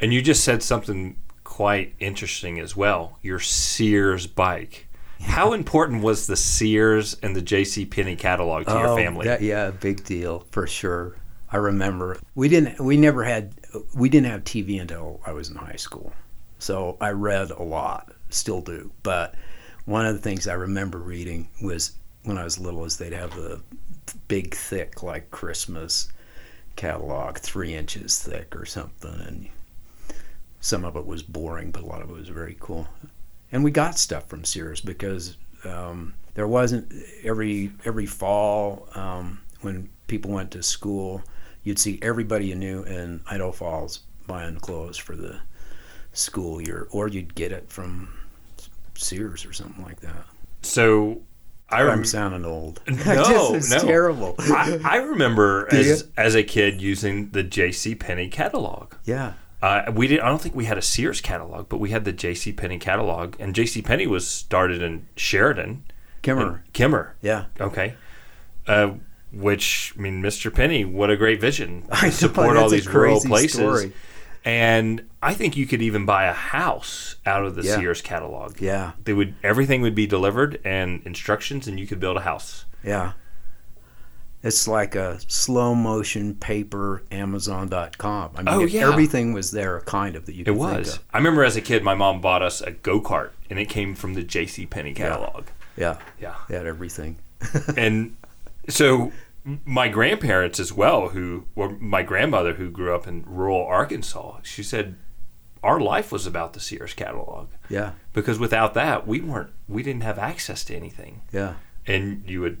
And 0.00 0.14
you 0.14 0.22
just 0.22 0.44
said 0.44 0.62
something 0.62 1.16
quite 1.44 1.94
interesting 1.98 2.58
as 2.58 2.76
well. 2.76 3.18
Your 3.22 3.40
Sears 3.40 4.26
bike. 4.26 4.86
How 5.22 5.52
important 5.52 6.02
was 6.02 6.26
the 6.26 6.36
Sears 6.36 7.16
and 7.22 7.36
the 7.36 7.42
J.C. 7.42 7.86
Penney 7.86 8.16
catalog 8.16 8.66
to 8.66 8.76
oh, 8.76 8.80
your 8.80 8.96
family? 8.96 9.26
That, 9.26 9.42
yeah, 9.42 9.70
big 9.70 10.04
deal 10.04 10.46
for 10.50 10.66
sure. 10.66 11.16
I 11.52 11.56
remember 11.56 12.18
we 12.34 12.48
didn't. 12.48 12.80
We 12.80 12.96
never 12.96 13.24
had. 13.24 13.54
We 13.94 14.08
didn't 14.08 14.30
have 14.30 14.44
TV 14.44 14.80
until 14.80 15.20
I 15.26 15.32
was 15.32 15.50
in 15.50 15.56
high 15.56 15.76
school, 15.76 16.12
so 16.58 16.96
I 17.00 17.10
read 17.10 17.50
a 17.50 17.62
lot. 17.62 18.12
Still 18.28 18.60
do, 18.60 18.92
but 19.02 19.34
one 19.84 20.06
of 20.06 20.14
the 20.14 20.20
things 20.20 20.46
I 20.46 20.54
remember 20.54 20.98
reading 20.98 21.48
was 21.60 21.92
when 22.22 22.38
I 22.38 22.44
was 22.44 22.60
little 22.60 22.84
is 22.84 22.96
they'd 22.96 23.12
have 23.12 23.34
the 23.34 23.60
big, 24.28 24.54
thick, 24.54 25.02
like 25.02 25.30
Christmas 25.30 26.08
catalog, 26.76 27.38
three 27.38 27.74
inches 27.74 28.18
thick 28.22 28.54
or 28.54 28.64
something, 28.64 29.20
and 29.26 29.48
some 30.60 30.84
of 30.84 30.96
it 30.96 31.06
was 31.06 31.22
boring, 31.22 31.72
but 31.72 31.82
a 31.82 31.86
lot 31.86 32.02
of 32.02 32.10
it 32.10 32.16
was 32.16 32.28
very 32.28 32.56
cool. 32.60 32.86
And 33.52 33.64
we 33.64 33.70
got 33.70 33.98
stuff 33.98 34.28
from 34.28 34.44
Sears 34.44 34.80
because 34.80 35.36
um, 35.64 36.14
there 36.34 36.46
wasn't 36.46 36.92
every 37.24 37.72
every 37.84 38.06
fall 38.06 38.88
um, 38.94 39.40
when 39.60 39.88
people 40.06 40.30
went 40.30 40.50
to 40.52 40.62
school, 40.62 41.22
you'd 41.64 41.78
see 41.78 41.98
everybody 42.02 42.46
you 42.46 42.54
knew 42.54 42.82
in 42.84 43.20
Idaho 43.28 43.52
Falls 43.52 44.00
buying 44.26 44.56
clothes 44.56 44.96
for 44.96 45.16
the 45.16 45.40
school 46.12 46.60
year, 46.60 46.88
or 46.90 47.08
you'd 47.08 47.34
get 47.34 47.52
it 47.52 47.70
from 47.70 48.12
Sears 48.94 49.44
or 49.44 49.52
something 49.52 49.82
like 49.84 50.00
that. 50.00 50.24
So 50.62 51.22
I 51.68 51.82
I'm 51.82 52.04
sounding 52.04 52.44
old. 52.44 52.80
No, 53.06 53.58
no, 53.70 53.78
terrible. 53.78 54.34
I, 54.38 54.80
I 54.84 54.96
remember 54.96 55.68
as 55.72 56.08
as 56.16 56.34
a 56.34 56.42
kid 56.42 56.80
using 56.80 57.30
the 57.30 57.42
J.C. 57.42 57.94
Penney 57.94 58.28
catalog. 58.28 58.94
Yeah. 59.04 59.34
Uh, 59.62 59.92
we 59.94 60.06
did. 60.06 60.20
I 60.20 60.28
don't 60.28 60.40
think 60.40 60.54
we 60.54 60.64
had 60.64 60.78
a 60.78 60.82
Sears 60.82 61.20
catalog, 61.20 61.68
but 61.68 61.78
we 61.78 61.90
had 61.90 62.04
the 62.04 62.12
J.C. 62.12 62.52
Penney 62.52 62.78
catalog, 62.78 63.36
and 63.38 63.54
J.C. 63.54 63.82
Penney 63.82 64.06
was 64.06 64.26
started 64.26 64.82
in 64.82 65.06
Sheridan. 65.16 65.84
Kemmerer. 66.22 66.60
Kemmerer. 66.72 67.12
Yeah. 67.20 67.46
Okay. 67.60 67.94
Uh, 68.66 68.94
which 69.32 69.94
I 69.96 70.00
mean, 70.00 70.22
Mr. 70.22 70.54
Penney, 70.54 70.84
what 70.84 71.10
a 71.10 71.16
great 71.16 71.40
vision! 71.40 71.84
I 71.90 72.10
support 72.10 72.56
all 72.56 72.68
these 72.68 72.88
rural 72.88 73.20
places. 73.20 73.52
Story. 73.52 73.92
And 74.44 75.06
I 75.22 75.34
think 75.34 75.56
you 75.56 75.66
could 75.66 75.82
even 75.82 76.06
buy 76.06 76.24
a 76.24 76.32
house 76.32 77.16
out 77.26 77.44
of 77.44 77.54
the 77.54 77.62
yeah. 77.62 77.76
Sears 77.76 78.00
catalog. 78.00 78.60
Yeah. 78.60 78.92
They 79.04 79.12
would 79.12 79.34
everything 79.42 79.82
would 79.82 79.94
be 79.94 80.06
delivered 80.06 80.60
and 80.64 81.02
instructions 81.04 81.68
and 81.68 81.78
you 81.78 81.86
could 81.86 82.00
build 82.00 82.16
a 82.16 82.20
house. 82.20 82.64
Yeah. 82.82 83.12
It's 84.42 84.66
like 84.66 84.94
a 84.94 85.18
slow 85.26 85.74
motion 85.74 86.34
paper 86.34 87.02
Amazon.com. 87.10 88.30
I 88.36 88.42
mean, 88.42 88.48
Oh, 88.54 88.60
yeah. 88.64 88.88
everything 88.88 89.32
was 89.32 89.50
there, 89.50 89.80
kind 89.82 90.16
of 90.16 90.26
that 90.26 90.34
you 90.34 90.42
It 90.42 90.44
could 90.46 90.54
think 90.56 90.58
was. 90.78 90.94
of. 90.96 91.04
I 91.12 91.18
remember 91.18 91.44
as 91.44 91.56
a 91.56 91.60
kid, 91.60 91.82
my 91.84 91.94
mom 91.94 92.20
bought 92.20 92.42
us 92.42 92.60
a 92.60 92.70
go 92.70 93.00
kart, 93.00 93.30
and 93.50 93.58
it 93.58 93.68
came 93.68 93.94
from 93.94 94.14
the 94.14 94.22
J.C. 94.22 94.64
Penney 94.66 94.94
catalog. 94.94 95.46
Yeah, 95.76 95.98
Yeah. 96.18 96.34
they 96.48 96.56
had 96.56 96.66
everything. 96.66 97.18
and 97.76 98.16
so 98.68 99.12
my 99.64 99.88
grandparents 99.88 100.58
as 100.60 100.72
well, 100.72 101.10
who 101.10 101.44
or 101.54 101.70
my 101.78 102.02
grandmother 102.02 102.54
who 102.54 102.70
grew 102.70 102.94
up 102.94 103.06
in 103.06 103.24
rural 103.26 103.64
Arkansas, 103.66 104.38
she 104.42 104.62
said 104.62 104.96
our 105.62 105.80
life 105.80 106.10
was 106.12 106.26
about 106.26 106.52
the 106.54 106.60
Sears 106.60 106.94
catalog 106.94 107.48
Yeah, 107.68 107.92
because 108.14 108.38
without 108.38 108.72
that, 108.74 109.06
we 109.06 109.20
weren't 109.20 109.50
we 109.68 109.82
didn't 109.82 110.02
have 110.02 110.18
access 110.18 110.64
to 110.64 110.74
anything, 110.76 111.20
yeah. 111.32 111.54
and 111.86 112.22
you 112.26 112.40
would 112.42 112.58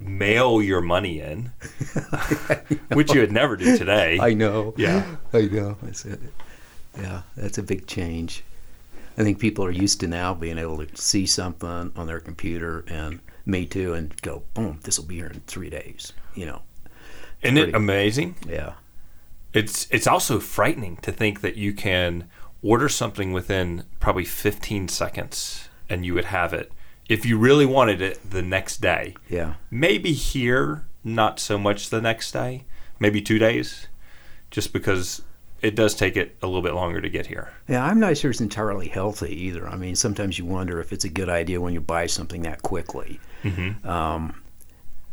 mail 0.00 0.62
your 0.62 0.80
money 0.80 1.20
in, 1.20 1.52
which 2.92 3.12
you 3.14 3.20
would 3.20 3.32
never 3.32 3.56
do 3.56 3.76
today. 3.76 4.18
I 4.20 4.34
know. 4.34 4.74
Yeah. 4.76 5.16
I 5.32 5.42
know. 5.42 5.76
That's 5.82 6.04
it. 6.04 6.20
Yeah, 6.98 7.22
that's 7.36 7.58
a 7.58 7.62
big 7.62 7.86
change. 7.86 8.42
I 9.16 9.22
think 9.22 9.38
people 9.38 9.64
are 9.64 9.70
used 9.70 10.00
to 10.00 10.06
now 10.06 10.34
being 10.34 10.58
able 10.58 10.84
to 10.84 10.96
see 10.96 11.26
something 11.26 11.92
on 11.94 12.06
their 12.06 12.20
computer 12.20 12.84
and 12.88 13.20
me 13.44 13.66
too, 13.66 13.92
and 13.94 14.20
go, 14.22 14.42
boom, 14.54 14.80
this 14.82 14.98
will 14.98 15.06
be 15.06 15.16
here 15.16 15.26
in 15.26 15.40
three 15.46 15.70
days. 15.70 16.12
You 16.34 16.46
know. 16.46 16.62
Isn't 17.42 17.58
it 17.58 17.74
amazing? 17.74 18.36
Yeah. 18.46 18.74
It's 19.52 19.88
it's 19.90 20.06
also 20.06 20.38
frightening 20.38 20.96
to 20.98 21.12
think 21.12 21.40
that 21.40 21.56
you 21.56 21.72
can 21.72 22.28
order 22.62 22.88
something 22.88 23.32
within 23.32 23.84
probably 23.98 24.24
15 24.24 24.88
seconds 24.88 25.68
and 25.88 26.04
you 26.04 26.14
would 26.14 26.26
have 26.26 26.52
it 26.52 26.70
if 27.10 27.26
you 27.26 27.36
really 27.36 27.66
wanted 27.66 28.00
it 28.00 28.30
the 28.30 28.40
next 28.40 28.80
day. 28.80 29.14
Yeah. 29.28 29.54
Maybe 29.70 30.12
here, 30.12 30.86
not 31.02 31.40
so 31.40 31.58
much 31.58 31.90
the 31.90 32.00
next 32.00 32.30
day, 32.30 32.64
maybe 33.00 33.20
two 33.20 33.38
days, 33.38 33.88
just 34.52 34.72
because 34.72 35.20
it 35.60 35.74
does 35.74 35.94
take 35.94 36.16
it 36.16 36.36
a 36.40 36.46
little 36.46 36.62
bit 36.62 36.72
longer 36.72 37.00
to 37.00 37.10
get 37.10 37.26
here. 37.26 37.52
Yeah, 37.68 37.84
I'm 37.84 37.98
not 37.98 38.16
sure 38.16 38.30
it's 38.30 38.40
entirely 38.40 38.86
healthy 38.88 39.34
either. 39.46 39.68
I 39.68 39.74
mean, 39.76 39.96
sometimes 39.96 40.38
you 40.38 40.44
wonder 40.46 40.80
if 40.80 40.92
it's 40.92 41.04
a 41.04 41.08
good 41.08 41.28
idea 41.28 41.60
when 41.60 41.74
you 41.74 41.80
buy 41.80 42.06
something 42.06 42.42
that 42.42 42.62
quickly. 42.62 43.18
Mhm. 43.42 43.84
Um, 43.84 44.42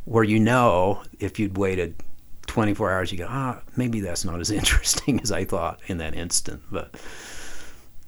where 0.06 0.24
you 0.24 0.40
know 0.40 1.02
if 1.20 1.40
you'd 1.40 1.58
waited 1.58 1.96
24 2.46 2.92
hours, 2.92 3.12
you 3.12 3.18
go, 3.18 3.28
ah, 3.28 3.60
maybe 3.76 4.00
that's 4.02 4.24
not 4.24 4.40
as 4.40 4.52
interesting 4.62 5.20
as 5.22 5.32
I 5.32 5.46
thought 5.46 5.80
in 5.88 5.98
that 5.98 6.14
instant. 6.14 6.62
But 6.72 6.96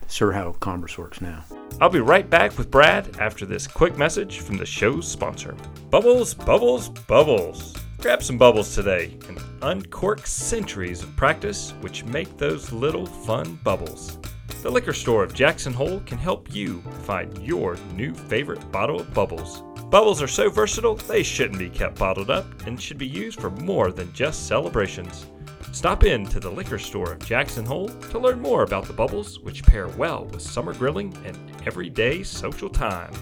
sure 0.10 0.32
how 0.32 0.52
commerce 0.54 0.98
works 0.98 1.22
now. 1.22 1.44
I'll 1.82 1.90
be 1.90 2.00
right 2.00 2.30
back 2.30 2.58
with 2.58 2.72
Brad 2.72 3.18
after 3.20 3.46
this 3.46 3.68
quick 3.68 3.98
message 3.98 4.40
from 4.40 4.58
the 4.58 4.66
show's 4.66 5.08
sponsor. 5.08 5.56
Bubbles, 5.90 6.34
bubbles, 6.34 6.90
bubbles. 6.90 7.76
Grab 8.00 8.24
some 8.24 8.38
bubbles 8.38 8.74
today 8.74 9.18
and 9.28 9.40
uncork 9.62 10.26
centuries 10.26 11.04
of 11.04 11.16
practice 11.16 11.72
which 11.82 12.06
make 12.06 12.38
those 12.38 12.72
little 12.72 13.06
fun 13.06 13.60
bubbles. 13.64 14.18
The 14.62 14.70
liquor 14.70 14.94
store 14.94 15.24
of 15.24 15.34
Jackson 15.34 15.74
Hole 15.74 16.02
can 16.06 16.18
help 16.18 16.54
you 16.54 16.82
find 17.04 17.38
your 17.42 17.78
new 17.94 18.14
favorite 18.14 18.72
bottle 18.72 19.00
of 19.00 19.14
bubbles. 19.14 19.64
Bubbles 19.90 20.22
are 20.22 20.28
so 20.28 20.50
versatile, 20.50 20.96
they 20.96 21.24
shouldn't 21.24 21.60
be 21.60 21.70
kept 21.70 21.98
bottled 21.98 22.30
up 22.30 22.46
and 22.68 22.82
should 22.82 22.98
be 22.98 23.08
used 23.08 23.40
for 23.40 23.50
more 23.50 23.92
than 23.92 24.14
just 24.14 24.48
celebrations. 24.48 25.26
Stop 25.72 26.04
in 26.04 26.26
to 26.26 26.40
the 26.40 26.50
liquor 26.50 26.80
store 26.80 27.14
of 27.14 27.26
Jackson 27.26 27.66
Hole 27.66 27.90
to 27.90 28.20
learn 28.20 28.40
more 28.40 28.64
about 28.64 28.86
the 28.86 28.94
bubbles 28.94 29.40
which 29.40 29.64
pair 29.64 29.88
well 29.90 30.26
with 30.26 30.42
summer 30.42 30.74
grilling 30.74 31.16
and 31.26 31.38
everyday 31.66 32.24
social 32.24 32.70
time. 32.70 33.14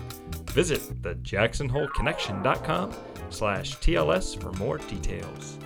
Visit 0.52 1.04
the 1.04 1.16
thejacksonholeconnection.com 1.16 2.94
slash 3.30 3.76
TLS 3.78 4.42
for 4.42 4.52
more 4.54 4.78
details. 4.78 5.58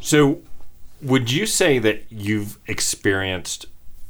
So, 0.00 0.40
would 1.02 1.30
you 1.30 1.46
say 1.46 1.78
that 1.78 2.04
you've 2.10 2.58
experienced 2.66 3.66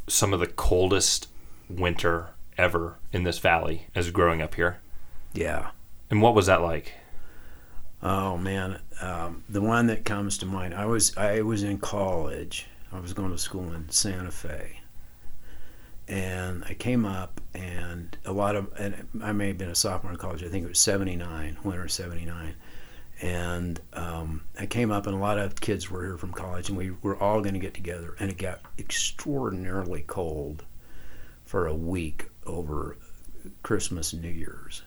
some 0.08 0.32
of 0.32 0.40
the 0.40 0.46
coldest 0.46 1.28
winter 1.68 2.30
ever 2.58 2.98
in 3.12 3.22
this 3.22 3.38
valley 3.38 3.86
as 3.94 4.10
growing 4.10 4.42
up 4.42 4.54
here? 4.54 4.80
Yeah. 5.32 5.70
And 6.10 6.20
what 6.20 6.34
was 6.34 6.46
that 6.46 6.62
like? 6.62 6.94
Oh 8.02 8.38
man, 8.38 8.80
um, 9.02 9.44
the 9.48 9.60
one 9.60 9.86
that 9.88 10.04
comes 10.04 10.38
to 10.38 10.46
mind. 10.46 10.74
I 10.74 10.86
was 10.86 11.16
I 11.16 11.42
was 11.42 11.62
in 11.62 11.78
college. 11.78 12.66
I 12.92 12.98
was 12.98 13.12
going 13.12 13.30
to 13.30 13.38
school 13.38 13.72
in 13.72 13.88
Santa 13.90 14.30
Fe, 14.30 14.80
and 16.08 16.64
I 16.64 16.74
came 16.74 17.04
up, 17.04 17.40
and 17.54 18.16
a 18.24 18.32
lot 18.32 18.56
of, 18.56 18.72
and 18.78 19.06
I 19.22 19.32
may 19.32 19.48
have 19.48 19.58
been 19.58 19.70
a 19.70 19.74
sophomore 19.74 20.12
in 20.12 20.18
college. 20.18 20.42
I 20.42 20.48
think 20.48 20.64
it 20.64 20.68
was 20.68 20.80
'79, 20.80 21.58
winter 21.62 21.88
'79, 21.88 22.54
and 23.20 23.80
um, 23.92 24.42
I 24.58 24.64
came 24.64 24.90
up, 24.90 25.06
and 25.06 25.14
a 25.14 25.20
lot 25.20 25.38
of 25.38 25.60
kids 25.60 25.90
were 25.90 26.02
here 26.02 26.16
from 26.16 26.32
college, 26.32 26.70
and 26.70 26.78
we 26.78 26.92
were 27.02 27.16
all 27.16 27.42
going 27.42 27.54
to 27.54 27.60
get 27.60 27.74
together, 27.74 28.16
and 28.18 28.30
it 28.30 28.38
got 28.38 28.60
extraordinarily 28.78 30.04
cold 30.06 30.64
for 31.44 31.66
a 31.66 31.74
week 31.74 32.26
over 32.46 32.96
Christmas, 33.62 34.14
and 34.14 34.22
New 34.22 34.30
Year's. 34.30 34.82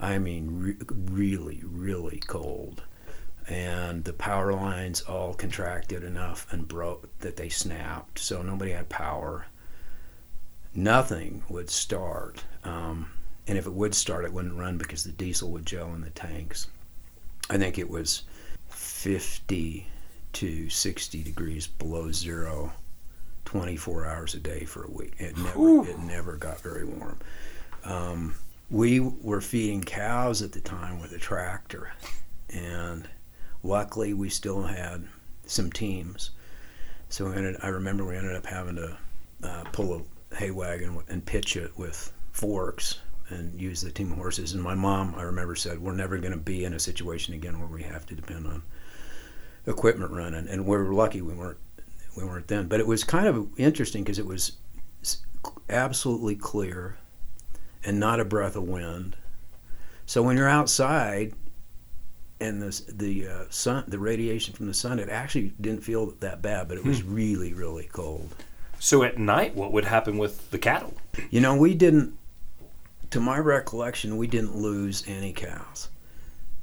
I 0.00 0.18
mean, 0.18 0.60
re- 0.60 0.76
really, 0.88 1.62
really 1.64 2.20
cold. 2.26 2.82
And 3.48 4.04
the 4.04 4.12
power 4.12 4.52
lines 4.52 5.02
all 5.02 5.34
contracted 5.34 6.04
enough 6.04 6.46
and 6.52 6.66
broke 6.66 7.08
that 7.18 7.36
they 7.36 7.48
snapped. 7.48 8.18
So 8.18 8.42
nobody 8.42 8.70
had 8.70 8.88
power. 8.88 9.46
Nothing 10.74 11.42
would 11.48 11.68
start. 11.68 12.44
Um, 12.64 13.10
and 13.46 13.58
if 13.58 13.66
it 13.66 13.72
would 13.72 13.94
start, 13.94 14.24
it 14.24 14.32
wouldn't 14.32 14.58
run 14.58 14.78
because 14.78 15.04
the 15.04 15.12
diesel 15.12 15.50
would 15.50 15.66
gel 15.66 15.92
in 15.94 16.00
the 16.00 16.10
tanks. 16.10 16.68
I 17.50 17.58
think 17.58 17.78
it 17.78 17.90
was 17.90 18.22
50 18.68 19.86
to 20.34 20.70
60 20.70 21.22
degrees 21.22 21.66
below 21.66 22.12
zero 22.12 22.72
24 23.44 24.06
hours 24.06 24.34
a 24.34 24.38
day 24.38 24.64
for 24.64 24.84
a 24.84 24.90
week. 24.90 25.14
It 25.18 25.36
never, 25.36 25.88
it 25.88 25.98
never 25.98 26.36
got 26.36 26.60
very 26.60 26.84
warm. 26.84 27.18
Um, 27.82 28.34
we 28.70 29.00
were 29.00 29.40
feeding 29.40 29.82
cows 29.82 30.42
at 30.42 30.52
the 30.52 30.60
time 30.60 31.00
with 31.00 31.12
a 31.12 31.18
tractor, 31.18 31.92
and 32.50 33.08
luckily 33.62 34.14
we 34.14 34.28
still 34.28 34.62
had 34.62 35.06
some 35.44 35.70
teams. 35.70 36.30
So 37.08 37.26
we 37.26 37.36
ended, 37.36 37.56
I 37.62 37.68
remember 37.68 38.04
we 38.04 38.16
ended 38.16 38.36
up 38.36 38.46
having 38.46 38.76
to 38.76 38.96
uh, 39.42 39.64
pull 39.72 39.94
a 40.30 40.34
hay 40.36 40.52
wagon 40.52 41.02
and 41.08 41.24
pitch 41.26 41.56
it 41.56 41.76
with 41.76 42.12
forks 42.30 43.00
and 43.30 43.60
use 43.60 43.80
the 43.80 43.90
team 43.90 44.12
of 44.12 44.18
horses. 44.18 44.52
And 44.52 44.62
my 44.62 44.74
mom, 44.74 45.14
I 45.16 45.22
remember, 45.22 45.56
said, 45.56 45.80
"We're 45.80 45.92
never 45.92 46.18
going 46.18 46.32
to 46.32 46.38
be 46.38 46.64
in 46.64 46.74
a 46.74 46.80
situation 46.80 47.34
again 47.34 47.58
where 47.58 47.68
we 47.68 47.82
have 47.82 48.06
to 48.06 48.14
depend 48.14 48.46
on 48.46 48.62
equipment 49.66 50.12
running." 50.12 50.48
And 50.48 50.66
we 50.66 50.76
were 50.76 50.94
lucky 50.94 51.22
we 51.22 51.34
weren't 51.34 51.58
we 52.16 52.24
weren't 52.24 52.48
then. 52.48 52.68
But 52.68 52.80
it 52.80 52.86
was 52.86 53.02
kind 53.02 53.26
of 53.26 53.48
interesting 53.58 54.04
because 54.04 54.18
it 54.18 54.26
was 54.26 54.52
absolutely 55.68 56.36
clear 56.36 56.96
and 57.84 57.98
not 57.98 58.20
a 58.20 58.24
breath 58.24 58.56
of 58.56 58.64
wind. 58.64 59.16
So 60.06 60.22
when 60.22 60.36
you're 60.36 60.48
outside 60.48 61.34
and 62.40 62.60
the 62.60 62.82
the 62.92 63.26
uh, 63.26 63.44
sun, 63.50 63.84
the 63.88 63.98
radiation 63.98 64.54
from 64.54 64.66
the 64.66 64.74
sun, 64.74 64.98
it 64.98 65.08
actually 65.08 65.52
didn't 65.60 65.84
feel 65.84 66.14
that 66.20 66.42
bad, 66.42 66.68
but 66.68 66.78
it 66.78 66.84
was 66.84 67.02
really 67.02 67.52
really 67.52 67.88
cold. 67.92 68.34
So, 68.82 69.02
at 69.02 69.18
night, 69.18 69.54
what 69.54 69.72
would 69.72 69.84
happen 69.84 70.16
with 70.16 70.50
the 70.50 70.58
cattle? 70.58 70.94
You 71.30 71.40
know, 71.40 71.54
we 71.54 71.74
didn't. 71.74 72.16
To 73.10 73.20
my 73.20 73.38
recollection, 73.38 74.16
we 74.16 74.26
didn't 74.26 74.56
lose 74.56 75.04
any 75.06 75.32
cows. 75.34 75.90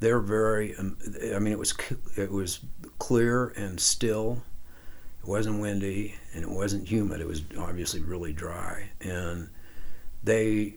They're 0.00 0.18
very. 0.18 0.74
Um, 0.76 0.98
I 1.32 1.38
mean, 1.38 1.52
it 1.52 1.58
was 1.58 1.74
it 2.16 2.32
was 2.32 2.58
clear 2.98 3.48
and 3.56 3.78
still. 3.78 4.42
It 5.22 5.28
wasn't 5.28 5.60
windy 5.60 6.16
and 6.34 6.42
it 6.42 6.50
wasn't 6.50 6.88
humid. 6.88 7.20
It 7.20 7.26
was 7.26 7.42
obviously 7.56 8.00
really 8.00 8.32
dry, 8.32 8.90
and 9.00 9.48
they 10.24 10.74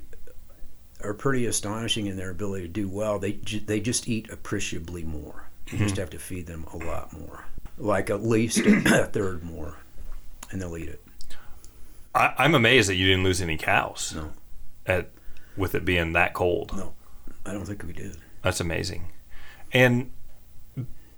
are 1.04 1.14
pretty 1.14 1.46
astonishing 1.46 2.08
in 2.08 2.18
their 2.18 2.30
ability 2.30 2.64
to 2.64 2.68
do 2.68 2.88
well. 2.88 3.20
They 3.20 3.34
ju- 3.34 3.60
they 3.60 3.80
just 3.80 4.08
eat 4.08 4.30
appreciably 4.30 5.04
more. 5.04 5.46
You 5.68 5.78
just 5.78 5.98
have 5.98 6.10
to 6.10 6.20
feed 6.20 6.48
them 6.48 6.66
a 6.74 6.78
lot 6.78 7.14
more, 7.14 7.46
like 7.78 8.10
at 8.10 8.24
least 8.24 8.58
a 8.66 9.06
third 9.06 9.44
more, 9.44 9.78
and 10.50 10.62
they'll 10.62 10.78
eat 10.78 10.90
it. 10.90 11.02
I, 12.14 12.34
I'm 12.38 12.56
amazed 12.56 12.90
that 12.90 12.96
you 12.96 13.08
didn't 13.08 13.24
lose 13.24 13.42
any 13.42 13.58
cows. 13.58 14.14
No. 14.16 14.32
At 14.86 15.10
with 15.56 15.76
it 15.76 15.86
being 15.86 16.14
that 16.14 16.34
cold. 16.34 16.76
No. 16.76 16.94
I 17.46 17.54
don't 17.54 17.66
think 17.66 17.84
we 17.84 17.94
did. 17.94 18.18
That's 18.44 18.60
amazing. 18.60 19.12
And 19.72 20.12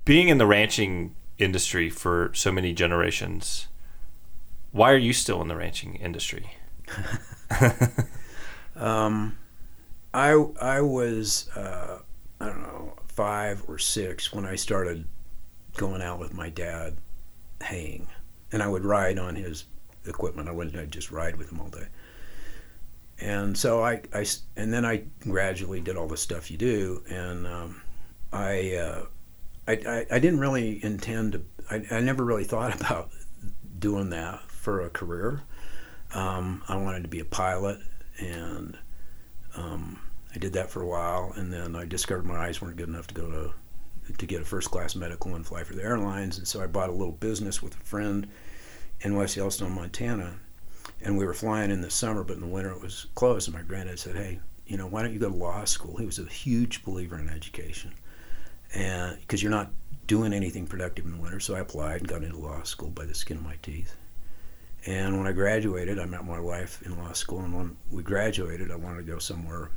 being 0.06 0.30
in 0.30 0.38
the 0.38 0.46
ranching 0.46 1.16
industry 1.38 1.90
for 1.90 2.32
so 2.34 2.52
many 2.52 2.74
generations, 2.74 3.68
why 4.72 4.92
are 4.92 4.98
you 4.98 5.14
still 5.14 5.42
in 5.42 5.48
the 5.48 5.56
ranching 5.56 5.96
industry? 5.96 6.58
Um, 8.76 9.38
I 10.14 10.32
I 10.62 10.82
was 10.82 11.50
uh, 11.56 12.00
I 12.40 12.46
don't 12.46 12.62
know 12.62 12.94
five 13.08 13.64
or 13.68 13.78
six 13.78 14.34
when 14.34 14.46
I 14.46 14.56
started 14.56 15.06
going 15.78 16.02
out 16.02 16.20
with 16.20 16.34
my 16.34 16.50
dad 16.50 16.98
haying, 17.64 18.08
and 18.52 18.62
I 18.62 18.68
would 18.68 18.86
ride 18.86 19.18
on 19.18 19.36
his 19.36 19.66
equipment. 20.06 20.50
I 20.50 20.52
wouldn't 20.52 20.76
I'd 20.76 20.92
just 20.92 21.12
ride 21.12 21.36
with 21.36 21.52
him 21.52 21.60
all 21.62 21.70
day. 21.70 21.88
And 23.20 23.58
so 23.58 23.84
I, 23.84 24.02
I 24.14 24.26
and 24.56 24.74
then 24.74 24.86
I 24.86 25.04
gradually 25.22 25.80
did 25.80 25.96
all 25.96 26.08
the 26.08 26.18
stuff 26.18 26.52
you 26.52 26.58
do, 26.58 27.04
and 27.10 27.48
um, 27.48 27.82
I 28.32 28.76
uh, 28.76 29.06
I, 29.68 29.72
I, 29.74 30.06
I 30.12 30.20
didn't 30.20 30.40
really 30.40 30.84
intend 30.84 31.34
to. 31.34 31.42
I, 31.70 31.86
I 31.92 32.00
never 32.02 32.24
really 32.24 32.44
thought 32.44 32.76
about 32.82 33.10
doing 33.80 34.10
that 34.12 34.42
for 34.50 34.82
a 34.82 34.90
career. 34.90 35.42
Um, 36.14 36.64
I 36.68 36.76
wanted 36.76 37.04
to 37.04 37.10
be 37.10 37.20
a 37.20 37.26
pilot, 37.26 37.80
and 38.20 38.78
um, 39.56 40.00
I 40.34 40.40
did 40.40 40.54
that 40.54 40.70
for 40.70 40.82
a 40.82 40.88
while. 40.88 41.34
And 41.36 41.52
then 41.52 41.76
I 41.76 41.86
discovered 41.86 42.26
my 42.26 42.38
eyes 42.38 42.62
weren't 42.62 42.78
good 42.78 42.90
enough 42.90 43.08
to 43.08 43.14
go 43.14 43.30
to 43.30 43.54
to 44.18 44.26
get 44.26 44.42
a 44.42 44.46
first 44.46 44.70
class 44.70 44.96
medical 44.96 45.34
and 45.34 45.48
fly 45.48 45.64
for 45.64 45.76
the 45.76 45.84
airlines. 45.84 46.38
And 46.38 46.46
so 46.46 46.62
I 46.62 46.68
bought 46.68 46.90
a 46.90 46.94
little 46.94 47.14
business 47.14 47.64
with 47.64 47.74
a 47.76 47.84
friend 47.86 48.28
in 49.00 49.16
West 49.16 49.38
Yellowstone, 49.38 49.72
Montana. 49.72 50.40
And 51.02 51.18
we 51.18 51.26
were 51.26 51.34
flying 51.34 51.72
in 51.72 51.80
the 51.80 51.90
summer, 51.90 52.24
but 52.24 52.36
in 52.36 52.42
the 52.42 52.48
winter 52.48 52.72
it 52.72 52.82
was 52.82 53.08
closed. 53.16 53.48
And 53.48 53.56
my 53.56 53.64
granddad 53.64 54.00
said, 54.00 54.16
"Hey, 54.16 54.40
you 54.68 54.78
know, 54.78 54.88
why 54.88 55.04
don't 55.04 55.14
you 55.14 55.20
go 55.20 55.30
to 55.30 55.36
law 55.36 55.64
school?" 55.64 55.98
He 55.98 56.06
was 56.06 56.20
a 56.20 56.26
huge 56.26 56.84
believer 56.84 57.18
in 57.18 57.30
education, 57.30 57.94
and 58.74 59.18
because 59.22 59.42
you're 59.42 59.52
not 59.52 59.72
doing 60.08 60.34
anything 60.34 60.68
productive 60.68 61.06
in 61.06 61.12
the 61.12 61.18
winter. 61.18 61.40
So 61.40 61.56
I 61.56 61.60
applied 61.60 62.02
and 62.02 62.08
got 62.08 62.24
into 62.24 62.38
law 62.38 62.64
school 62.64 62.90
by 62.90 63.06
the 63.06 63.16
skin 63.16 63.38
of 63.38 63.44
my 63.44 63.56
teeth. 63.62 63.96
And 64.86 65.18
when 65.18 65.28
I 65.28 65.32
graduated, 65.32 65.98
I 65.98 66.06
met 66.06 66.26
my 66.26 66.40
wife 66.40 66.82
in 66.86 66.98
law 66.98 67.14
school. 67.14 67.40
And 67.40 67.56
when 67.56 67.78
we 67.90 68.04
graduated, 68.04 68.72
I 68.72 68.76
wanted 68.76 69.06
to 69.06 69.12
go 69.12 69.18
somewhere 69.18 69.72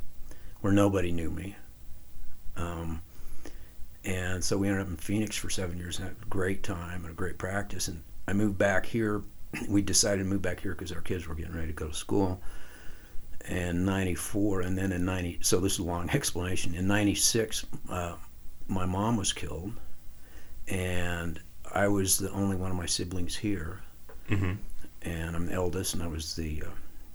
where 0.61 0.73
nobody 0.73 1.11
knew 1.11 1.29
me. 1.29 1.55
Um, 2.57 3.01
and 4.03 4.43
so 4.43 4.57
we 4.57 4.67
ended 4.67 4.83
up 4.83 4.89
in 4.89 4.97
Phoenix 4.97 5.35
for 5.35 5.49
seven 5.49 5.77
years 5.77 5.99
and 5.99 6.07
had 6.07 6.17
a 6.21 6.25
great 6.29 6.63
time 6.63 7.03
and 7.03 7.11
a 7.11 7.15
great 7.15 7.37
practice. 7.37 7.87
And 7.87 8.03
I 8.27 8.33
moved 8.33 8.57
back 8.57 8.85
here. 8.85 9.21
We 9.69 9.81
decided 9.81 10.23
to 10.23 10.29
move 10.29 10.41
back 10.41 10.59
here 10.59 10.73
because 10.73 10.91
our 10.91 11.01
kids 11.01 11.25
were 11.25 11.33
getting 11.33 11.55
ready 11.55 11.67
to 11.67 11.73
go 11.73 11.87
to 11.87 11.93
school. 11.93 12.41
And 13.47 13.85
'94, 13.85 14.61
and 14.61 14.77
then 14.77 14.91
in 14.91 15.05
'90, 15.05 15.39
so 15.41 15.61
this 15.61 15.73
is 15.73 15.79
a 15.79 15.83
long 15.83 16.09
explanation. 16.13 16.75
In 16.75 16.85
'96, 16.85 17.65
uh, 17.89 18.15
my 18.67 18.85
mom 18.85 19.15
was 19.15 19.31
killed, 19.31 19.71
and 20.67 21.39
I 21.73 21.87
was 21.87 22.17
the 22.17 22.29
only 22.31 22.57
one 22.57 22.71
of 22.71 22.77
my 22.77 22.85
siblings 22.85 23.37
here. 23.37 23.79
Mm-hmm. 24.29 24.53
And 25.07 25.35
I'm 25.35 25.45
the 25.45 25.53
eldest, 25.53 25.93
and 25.93 26.03
I 26.03 26.07
was 26.07 26.35
the 26.35 26.63
uh, 26.65 26.69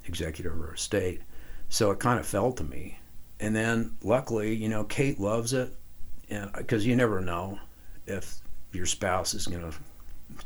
executor 0.07 0.50
of 0.52 0.61
our 0.61 0.74
estate. 0.74 1.20
So 1.68 1.90
it 1.90 1.98
kind 1.98 2.18
of 2.18 2.26
fell 2.26 2.50
to 2.52 2.64
me. 2.64 2.98
And 3.38 3.55
then, 3.55 3.96
luckily, 4.02 4.55
you 4.55 4.68
know, 4.68 4.85
Kate 4.85 5.20
loves 5.20 5.52
it, 5.52 5.74
and 6.31 6.50
because 6.52 6.87
you 6.87 6.96
never 6.96 7.20
know 7.20 7.59
if 8.07 8.37
your 8.72 8.87
spouse 8.87 9.35
is 9.35 9.46
going 9.46 9.70
to 9.70 9.76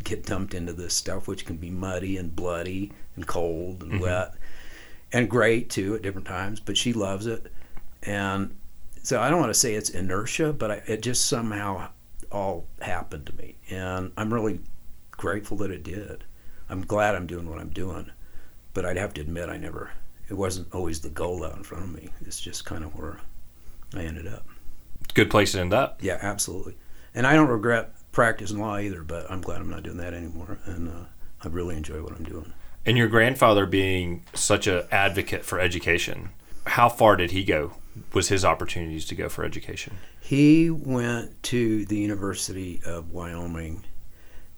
get 0.03 0.27
dumped 0.27 0.55
into 0.55 0.73
this 0.73 0.95
stuff, 0.95 1.29
which 1.29 1.47
can 1.47 1.57
be 1.57 1.71
muddy 1.71 2.17
and 2.17 2.35
bloody 2.35 2.91
and 3.15 3.27
cold 3.27 3.83
and 3.83 3.93
Mhm. 3.93 4.01
wet, 4.01 4.35
and 5.13 5.31
great 5.31 5.71
too 5.71 5.95
at 5.95 6.03
different 6.03 6.27
times. 6.27 6.59
But 6.59 6.77
she 6.77 6.93
loves 6.93 7.27
it, 7.27 7.53
and 8.03 8.57
so 9.05 9.21
I 9.21 9.31
don't 9.31 9.39
want 9.41 9.51
to 9.55 9.59
say 9.59 9.75
it's 9.75 9.91
inertia, 9.91 10.53
but 10.53 10.71
I, 10.71 10.75
it 10.87 11.03
just 11.03 11.27
somehow 11.27 11.91
all 12.33 12.67
happened 12.81 13.27
to 13.27 13.37
me, 13.37 13.55
and 13.71 14.11
I'm 14.17 14.35
really 14.35 14.59
grateful 15.13 15.57
that 15.59 15.71
it 15.71 15.85
did. 15.85 16.25
I'm 16.69 16.83
glad 16.83 17.15
I'm 17.15 17.27
doing 17.27 17.49
what 17.49 17.59
I'm 17.59 17.71
doing, 17.71 18.11
but 18.75 18.85
I'd 18.85 18.97
have 18.97 19.15
to 19.15 19.21
admit 19.21 19.49
I 19.49 19.57
never. 19.57 19.91
It 20.29 20.35
wasn't 20.35 20.75
always 20.75 21.01
the 21.01 21.11
goal 21.11 21.45
out 21.45 21.57
in 21.57 21.63
front 21.63 21.85
of 21.85 21.93
me. 21.93 22.11
It's 22.23 22.41
just 22.41 22.65
kind 22.65 22.85
of 22.85 22.97
where 22.99 23.21
I 23.95 24.03
ended 24.03 24.27
up. 24.27 24.45
Good 25.15 25.31
place 25.31 25.53
to 25.53 25.61
end 25.61 25.73
up. 25.73 26.03
Yeah, 26.03 26.19
absolutely. 26.21 26.77
And 27.15 27.27
I 27.27 27.35
don't 27.35 27.49
regret 27.49 27.93
practicing 28.13 28.61
law 28.61 28.79
either, 28.79 29.03
but 29.03 29.31
I'm 29.31 29.41
glad 29.41 29.61
I'm 29.61 29.71
not 29.71 29.83
doing 29.83 29.99
that 29.99 30.15
anymore, 30.15 30.59
and 30.65 30.89
uh, 30.89 31.05
I 31.43 31.49
really 31.49 31.77
enjoy 31.77 32.03
what 32.03 32.13
I'm 32.13 32.25
doing. 32.25 32.53
And 32.85 32.97
your 32.97 33.09
grandfather 33.09 33.67
being 33.67 34.25
such 34.35 34.67
an 34.67 34.85
advocate 34.91 35.45
for 35.45 35.61
education, 35.61 36.31
how 36.67 36.89
far 36.89 37.17
did 37.17 37.31
he 37.31 37.45
go? 37.45 37.73
Was 38.13 38.29
his 38.29 38.45
opportunities 38.45 39.07
to 39.07 39.15
go 39.15 39.29
for 39.29 39.45
education? 39.45 39.97
He 40.21 40.71
went 40.71 41.43
to 41.45 41.87
the 41.87 41.99
University 41.99 42.81
of 42.85 43.13
Wyoming, 43.13 43.85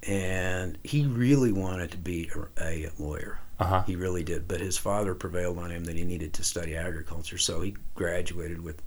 and 0.03 0.79
he 0.85 1.07
really 1.07 1.53
wanted 1.53 1.91
to 1.93 1.99
be 1.99 2.31
a, 2.61 2.87
a 2.87 2.91
lawyer. 2.99 3.41
Uh 3.59 3.65
huh. 3.65 3.83
He 3.87 3.97
really 3.97 4.23
did. 4.23 4.47
But 4.47 4.61
his 4.61 4.79
father 4.79 5.15
prevailed 5.15 5.59
on 5.59 5.71
him 5.71 5.85
that 5.85 5.97
he 5.97 6.05
needed 6.05 6.33
to 6.35 6.45
study 6.45 6.77
agriculture, 6.77 7.39
so 7.39 7.61
he 7.61 7.77
graduated 7.95 8.63
with 8.63 8.81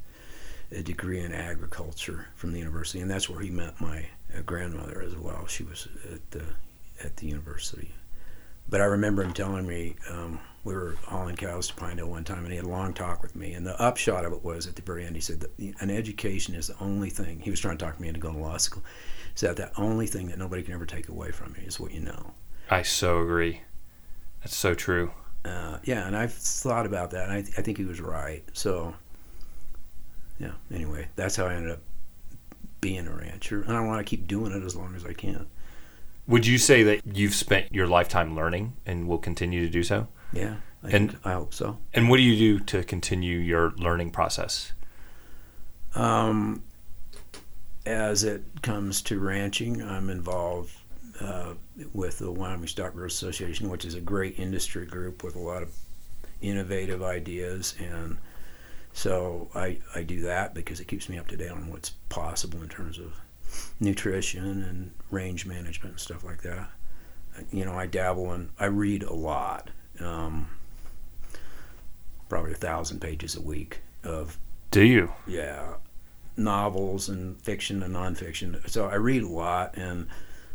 a 0.72 0.82
degree 0.82 1.20
in 1.20 1.34
agriculture 1.34 2.28
from 2.36 2.54
the 2.54 2.60
university, 2.60 3.02
and 3.02 3.12
that's 3.12 3.30
where 3.30 3.42
he 3.42 3.50
met 3.50 3.82
my 3.82 4.06
uh, 4.36 4.42
grandmother 4.46 5.02
as 5.02 5.16
well. 5.16 5.46
She 5.48 5.64
was 5.64 5.88
at 6.14 6.32
the 6.32 6.44
at 7.04 7.18
the 7.18 7.28
university. 7.28 7.92
But 8.70 8.80
I 8.80 8.86
remember 8.86 9.24
him 9.24 9.34
telling 9.34 9.68
me 9.68 9.96
um, 10.10 10.40
we 10.64 10.74
were 10.74 10.96
hauling 11.06 11.36
cows 11.36 11.68
to 11.68 11.76
Pinedale 11.76 12.08
one 12.08 12.24
time, 12.24 12.40
and 12.40 12.50
he 12.50 12.56
had 12.56 12.66
a 12.66 12.70
long 12.70 12.94
talk 12.94 13.22
with 13.22 13.36
me. 13.36 13.54
And 13.54 13.66
the 13.66 13.80
upshot 13.82 14.26
of 14.26 14.34
it 14.34 14.44
was 14.44 14.68
at 14.68 14.76
the 14.76 14.82
very 14.82 15.06
end, 15.06 15.16
he 15.16 15.22
said 15.22 15.40
that 15.40 15.58
an 15.80 15.90
education 15.90 16.54
is 16.54 16.68
the 16.68 16.76
only 16.80 17.10
thing. 17.10 17.40
He 17.40 17.50
was 17.50 17.60
trying 17.60 17.78
to 17.78 17.86
talk 17.86 18.00
me 18.00 18.08
into 18.08 18.20
going 18.20 18.36
to 18.36 18.42
law 18.42 18.58
school. 18.58 18.84
He 19.34 19.38
said 19.38 19.58
that 19.58 19.72
only 19.78 20.08
thing 20.08 20.28
that 20.28 20.38
nobody 20.38 20.62
can 20.62 20.74
ever 20.74 20.86
take 20.86 21.10
away 21.10 21.32
from 21.32 21.56
you 21.60 21.66
is 21.66 21.80
what 21.80 21.92
you 21.92 22.02
know. 22.02 22.34
I 22.70 22.84
so 22.84 23.22
agree. 23.22 23.62
That's 24.42 24.56
so 24.56 24.74
true. 24.74 25.12
uh, 25.46 25.80
yeah, 25.84 26.06
and 26.06 26.16
I've 26.16 26.34
thought 26.34 26.86
about 26.86 27.12
that, 27.12 27.30
and 27.30 27.34
I, 27.34 27.38
I 27.38 27.62
think 27.62 27.78
he 27.78 27.86
was 27.86 28.00
right. 28.00 28.44
So, 28.54 28.94
yeah. 30.40 30.52
Anyway, 30.72 31.08
that's 31.16 31.36
how 31.36 31.48
I 31.48 31.56
ended 31.56 31.72
up 31.72 31.80
being 32.82 33.08
a 33.08 33.12
rancher, 33.16 33.62
and 33.62 33.76
I 33.76 33.82
want 33.82 34.00
to 34.00 34.10
keep 34.10 34.28
doing 34.28 34.52
it 34.52 34.64
as 34.64 34.76
long 34.76 34.96
as 34.96 35.06
I 35.06 35.14
can. 35.14 35.48
Would 36.28 36.46
you 36.46 36.58
say 36.58 36.84
that 36.84 37.02
you've 37.06 37.34
spent 37.34 37.74
your 37.74 37.88
lifetime 37.88 38.36
learning 38.36 38.74
and 38.86 39.08
will 39.08 39.18
continue 39.18 39.66
to 39.66 39.70
do 39.70 39.84
so? 39.84 40.08
Yeah, 40.34 40.56
I, 40.84 40.90
And- 40.90 41.18
I 41.24 41.34
hope 41.34 41.54
so. 41.54 41.78
And 41.94 42.10
what 42.10 42.18
do 42.18 42.24
you 42.24 42.58
do 42.58 42.64
to 42.66 42.84
continue 42.84 43.38
your 43.38 43.72
learning 43.72 44.12
process? 44.12 44.72
Um, 45.96 46.64
as 47.86 48.24
it 48.24 48.44
comes 48.62 49.02
to 49.04 49.20
ranching, 49.20 49.82
I'm 49.82 50.10
involved 50.10 50.74
uh, 51.20 51.54
with 51.94 52.20
the 52.20 52.32
Wyoming 52.32 52.68
Stock 52.68 52.94
Growers 52.94 53.14
Association, 53.14 53.70
which 53.70 53.86
is 53.86 53.96
a 53.96 54.02
great 54.02 54.40
industry 54.40 54.86
group 54.86 55.24
with 55.24 55.36
a 55.36 55.40
lot 55.40 55.64
of 55.64 55.74
innovative 56.42 57.04
ideas. 57.04 57.76
And 57.80 58.18
so 58.94 59.50
I, 59.54 59.80
I 59.94 60.04
do 60.04 60.22
that 60.22 60.54
because 60.54 60.80
it 60.80 60.88
keeps 60.88 61.10
me 61.10 61.18
up 61.18 61.28
to 61.28 61.38
date 61.38 61.52
on 61.52 61.70
what's 61.70 61.90
possible 62.10 62.62
in 62.62 62.70
terms 62.70 62.98
of 62.98 63.14
nutrition 63.80 64.64
and 64.64 64.92
range 65.12 65.46
management 65.46 65.94
and 65.94 66.00
stuff 66.00 66.24
like 66.24 66.42
that. 66.44 66.70
You 67.52 67.66
know, 67.66 67.74
I 67.74 67.86
dabble 67.86 68.34
in, 68.34 68.50
I 68.60 68.66
read 68.66 69.04
a 69.04 69.14
lot, 69.14 69.70
um, 70.04 70.50
probably 72.30 72.52
a 72.54 72.56
thousand 72.56 73.00
pages 73.02 73.36
a 73.36 73.42
week 73.42 73.80
of 74.04 74.38
Do 74.72 74.84
you? 74.84 75.12
yeah, 75.28 75.74
novels 76.38 77.10
and 77.10 77.40
fiction 77.42 77.84
and 77.84 77.94
nonfiction. 77.96 78.68
So 78.70 78.88
I 78.88 78.96
read 78.96 79.24
a 79.24 79.28
lot, 79.28 79.76
and 79.78 80.08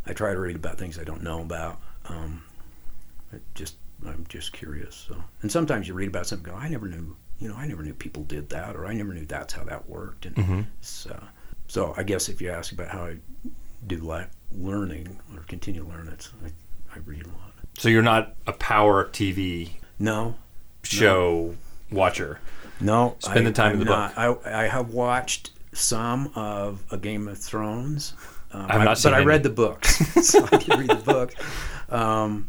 I 0.06 0.12
try 0.12 0.32
to 0.32 0.38
read 0.40 0.56
about 0.56 0.78
things 0.78 0.98
I 0.98 1.04
don't 1.04 1.22
know 1.22 1.42
about. 1.42 1.80
Um, 2.06 2.42
I 3.32 3.36
just 3.54 3.76
I'm 4.06 4.24
just 4.28 4.52
curious. 4.52 5.06
So, 5.08 5.16
and 5.42 5.50
sometimes 5.50 5.88
you 5.88 5.94
read 5.94 6.08
about 6.08 6.26
something, 6.26 6.50
and 6.52 6.60
go, 6.60 6.64
I 6.64 6.68
never 6.68 6.88
knew. 6.88 7.16
You 7.38 7.48
know, 7.48 7.56
I 7.56 7.66
never 7.66 7.82
knew 7.82 7.92
people 7.92 8.22
did 8.24 8.48
that, 8.50 8.76
or 8.76 8.86
I 8.86 8.94
never 8.94 9.12
knew 9.12 9.26
that's 9.26 9.52
how 9.52 9.64
that 9.64 9.88
worked. 9.88 10.24
And 10.24 10.36
Mm-hmm. 10.36 10.60
so, 10.80 11.22
so 11.68 11.92
I 11.96 12.02
guess 12.02 12.30
if 12.30 12.40
you 12.40 12.48
ask 12.50 12.72
about 12.72 12.88
how 12.88 13.04
I 13.04 13.16
do 13.86 13.98
li- 13.98 14.24
learning 14.52 15.18
or 15.34 15.42
continue 15.42 15.82
to 15.82 15.88
learn, 15.88 16.08
it's 16.08 16.30
I, 16.42 16.48
I 16.94 16.98
read 17.04 17.24
a 17.24 17.28
lot. 17.28 17.52
So 17.78 17.88
you're 17.88 18.02
not 18.02 18.34
a 18.46 18.52
power 18.52 19.04
TV 19.06 19.70
No, 19.98 20.36
show 20.82 21.54
watcher. 21.90 22.40
No, 22.80 23.16
Spend 23.20 23.46
the 23.46 23.52
time 23.52 23.72
I'm 23.72 23.72
in 23.74 23.78
the 23.80 23.84
not. 23.86 24.18
I, 24.18 24.34
I 24.44 24.68
have 24.68 24.90
watched 24.90 25.50
some 25.72 26.30
of 26.34 26.82
A 26.90 26.98
Game 26.98 27.28
of 27.28 27.38
Thrones. 27.38 28.14
Um, 28.52 28.66
I've 28.68 28.84
not 28.84 28.98
I, 28.98 29.10
but 29.10 29.14
I 29.14 29.24
read 29.24 29.42
the 29.42 29.50
books, 29.50 29.96
so 30.26 30.44
I 30.50 30.56
can 30.58 30.80
read 30.80 30.90
the 30.90 30.94
book. 30.96 31.34
Um, 31.90 32.48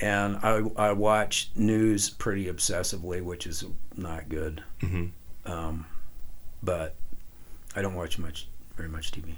and 0.00 0.36
I, 0.42 0.62
I 0.76 0.92
watch 0.92 1.50
news 1.54 2.10
pretty 2.10 2.46
obsessively, 2.46 3.22
which 3.22 3.46
is 3.46 3.64
not 3.96 4.28
good. 4.28 4.62
hmm 4.80 5.06
Um, 5.46 5.86
but 6.62 6.94
I 7.76 7.82
don't 7.82 7.94
watch 7.94 8.18
much, 8.18 8.48
very 8.76 8.88
much 8.88 9.12
TV. 9.12 9.34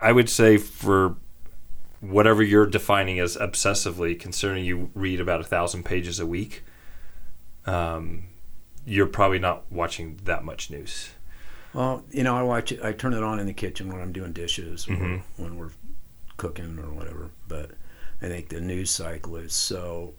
I 0.00 0.12
would 0.12 0.28
say 0.30 0.56
for 0.56 1.16
whatever 2.00 2.42
you're 2.42 2.66
defining 2.66 3.18
as 3.20 3.36
obsessively, 3.36 4.18
considering 4.18 4.64
you 4.64 4.90
read 4.94 5.20
about 5.20 5.40
a 5.40 5.44
thousand 5.44 5.84
pages 5.84 6.18
a 6.18 6.26
week, 6.26 6.62
um, 7.66 8.24
you're 8.86 9.06
probably 9.06 9.38
not 9.38 9.70
watching 9.70 10.18
that 10.24 10.44
much 10.44 10.70
news. 10.70 11.10
Well, 11.74 12.04
you 12.10 12.24
know, 12.24 12.36
I 12.36 12.42
watch 12.42 12.72
it. 12.72 12.82
I 12.82 12.92
turn 12.92 13.12
it 13.14 13.22
on 13.22 13.38
in 13.38 13.46
the 13.46 13.52
kitchen 13.52 13.92
when 13.92 14.00
I'm 14.00 14.12
doing 14.12 14.32
dishes 14.32 14.88
or 14.88 14.92
Mhm. 14.96 15.22
when 15.36 15.56
we're 15.56 15.70
cooking 16.36 16.78
or 16.78 16.90
whatever. 16.92 17.30
But 17.46 17.72
I 18.22 18.26
think 18.26 18.48
the 18.48 18.60
news 18.60 18.90
cycle 18.90 19.36
is 19.36 19.52
so 19.52 20.14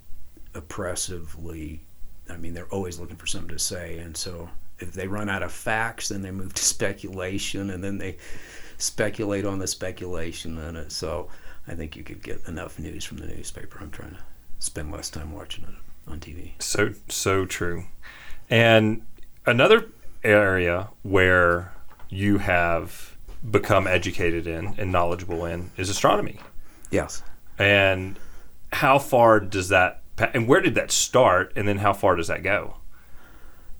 oppressively. 0.53 1.81
I 2.29 2.37
mean, 2.37 2.53
they're 2.53 2.67
always 2.67 2.99
looking 2.99 3.17
for 3.17 3.25
something 3.27 3.49
to 3.49 3.59
say, 3.59 3.97
and 3.97 4.15
so 4.15 4.49
if 4.79 4.93
they 4.93 5.07
run 5.07 5.29
out 5.29 5.43
of 5.43 5.51
facts, 5.51 6.09
then 6.09 6.21
they 6.21 6.31
move 6.31 6.53
to 6.53 6.63
speculation, 6.75 7.69
and 7.69 7.83
then 7.83 7.97
they 7.97 8.17
speculate 8.77 9.45
on 9.45 9.59
the 9.59 9.67
speculation 9.67 10.57
in 10.57 10.75
it. 10.75 10.91
So 10.91 11.27
I 11.67 11.75
think 11.75 11.95
you 11.95 12.03
could 12.03 12.23
get 12.23 12.47
enough 12.47 12.79
news 12.79 13.03
from 13.03 13.17
the 13.17 13.27
newspaper. 13.27 13.79
I'm 13.81 13.91
trying 13.91 14.11
to 14.11 14.19
spend 14.59 14.91
less 14.91 15.09
time 15.09 15.31
watching 15.31 15.65
it 15.65 16.09
on 16.09 16.19
TV. 16.19 16.53
So 16.59 16.93
so 17.07 17.45
true. 17.45 17.85
And 18.49 19.03
another 19.45 19.89
area 20.23 20.89
where 21.03 21.73
you 22.09 22.39
have 22.39 23.15
become 23.49 23.87
educated 23.87 24.45
in 24.45 24.75
and 24.77 24.91
knowledgeable 24.91 25.45
in 25.45 25.71
is 25.77 25.89
astronomy. 25.89 26.39
Yes. 26.89 27.23
And 27.57 28.19
how 28.73 28.99
far 28.99 29.39
does 29.39 29.69
that 29.69 30.01
and 30.33 30.47
where 30.47 30.61
did 30.61 30.75
that 30.75 30.91
start 30.91 31.53
and 31.55 31.67
then 31.67 31.77
how 31.77 31.93
far 31.93 32.15
does 32.15 32.27
that 32.27 32.43
go? 32.43 32.75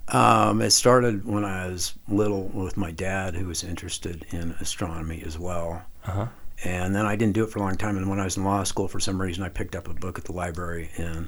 Um, 0.07 0.61
it 0.61 0.71
started 0.71 1.25
when 1.25 1.45
I 1.45 1.67
was 1.67 1.93
little 2.09 2.47
with 2.49 2.75
my 2.75 2.91
dad, 2.91 3.35
who 3.35 3.47
was 3.47 3.63
interested 3.63 4.25
in 4.31 4.51
astronomy 4.59 5.23
as 5.25 5.39
well. 5.39 5.83
Uh-huh. 6.05 6.27
And 6.63 6.95
then 6.95 7.05
I 7.05 7.15
didn't 7.15 7.33
do 7.33 7.43
it 7.43 7.49
for 7.49 7.59
a 7.59 7.61
long 7.61 7.75
time. 7.75 7.97
And 7.97 8.09
when 8.09 8.19
I 8.19 8.23
was 8.23 8.37
in 8.37 8.43
law 8.43 8.63
school, 8.63 8.87
for 8.87 8.99
some 8.99 9.19
reason, 9.19 9.43
I 9.43 9.49
picked 9.49 9.75
up 9.75 9.87
a 9.87 9.93
book 9.93 10.19
at 10.19 10.25
the 10.25 10.31
library 10.31 10.91
and 10.97 11.27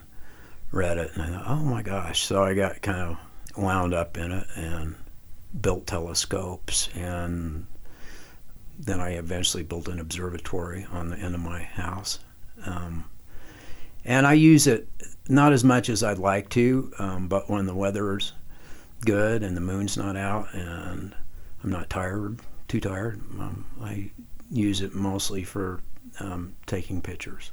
read 0.71 0.97
it. 0.97 1.11
And 1.13 1.23
I 1.23 1.27
thought, 1.27 1.47
oh 1.47 1.63
my 1.63 1.81
gosh. 1.81 2.23
So 2.23 2.43
I 2.43 2.53
got 2.53 2.81
kind 2.81 2.99
of 2.99 3.57
wound 3.57 3.93
up 3.93 4.17
in 4.17 4.31
it 4.31 4.47
and 4.55 4.95
built 5.59 5.87
telescopes. 5.87 6.89
And 6.95 7.65
then 8.79 8.99
I 8.99 9.11
eventually 9.11 9.63
built 9.63 9.87
an 9.87 9.99
observatory 9.99 10.85
on 10.91 11.09
the 11.09 11.17
end 11.17 11.33
of 11.35 11.41
my 11.41 11.63
house. 11.63 12.19
Um, 12.65 13.05
and 14.05 14.27
I 14.27 14.33
use 14.33 14.67
it 14.67 14.87
not 15.27 15.53
as 15.53 15.63
much 15.63 15.89
as 15.89 16.03
I'd 16.03 16.17
like 16.17 16.49
to, 16.49 16.91
um, 16.99 17.27
but 17.27 17.49
when 17.49 17.65
the 17.65 17.75
weather's 17.75 18.33
good 19.01 19.43
and 19.43 19.55
the 19.55 19.61
moon's 19.61 19.97
not 19.97 20.15
out 20.17 20.53
and 20.53 21.15
I'm 21.63 21.69
not 21.69 21.89
tired, 21.89 22.39
too 22.67 22.81
tired, 22.81 23.21
um, 23.39 23.65
I 23.81 24.11
use 24.53 24.81
it 24.81 24.93
mostly 24.93 25.43
for 25.43 25.81
um, 26.19 26.55
taking 26.65 27.01
pictures. 27.01 27.51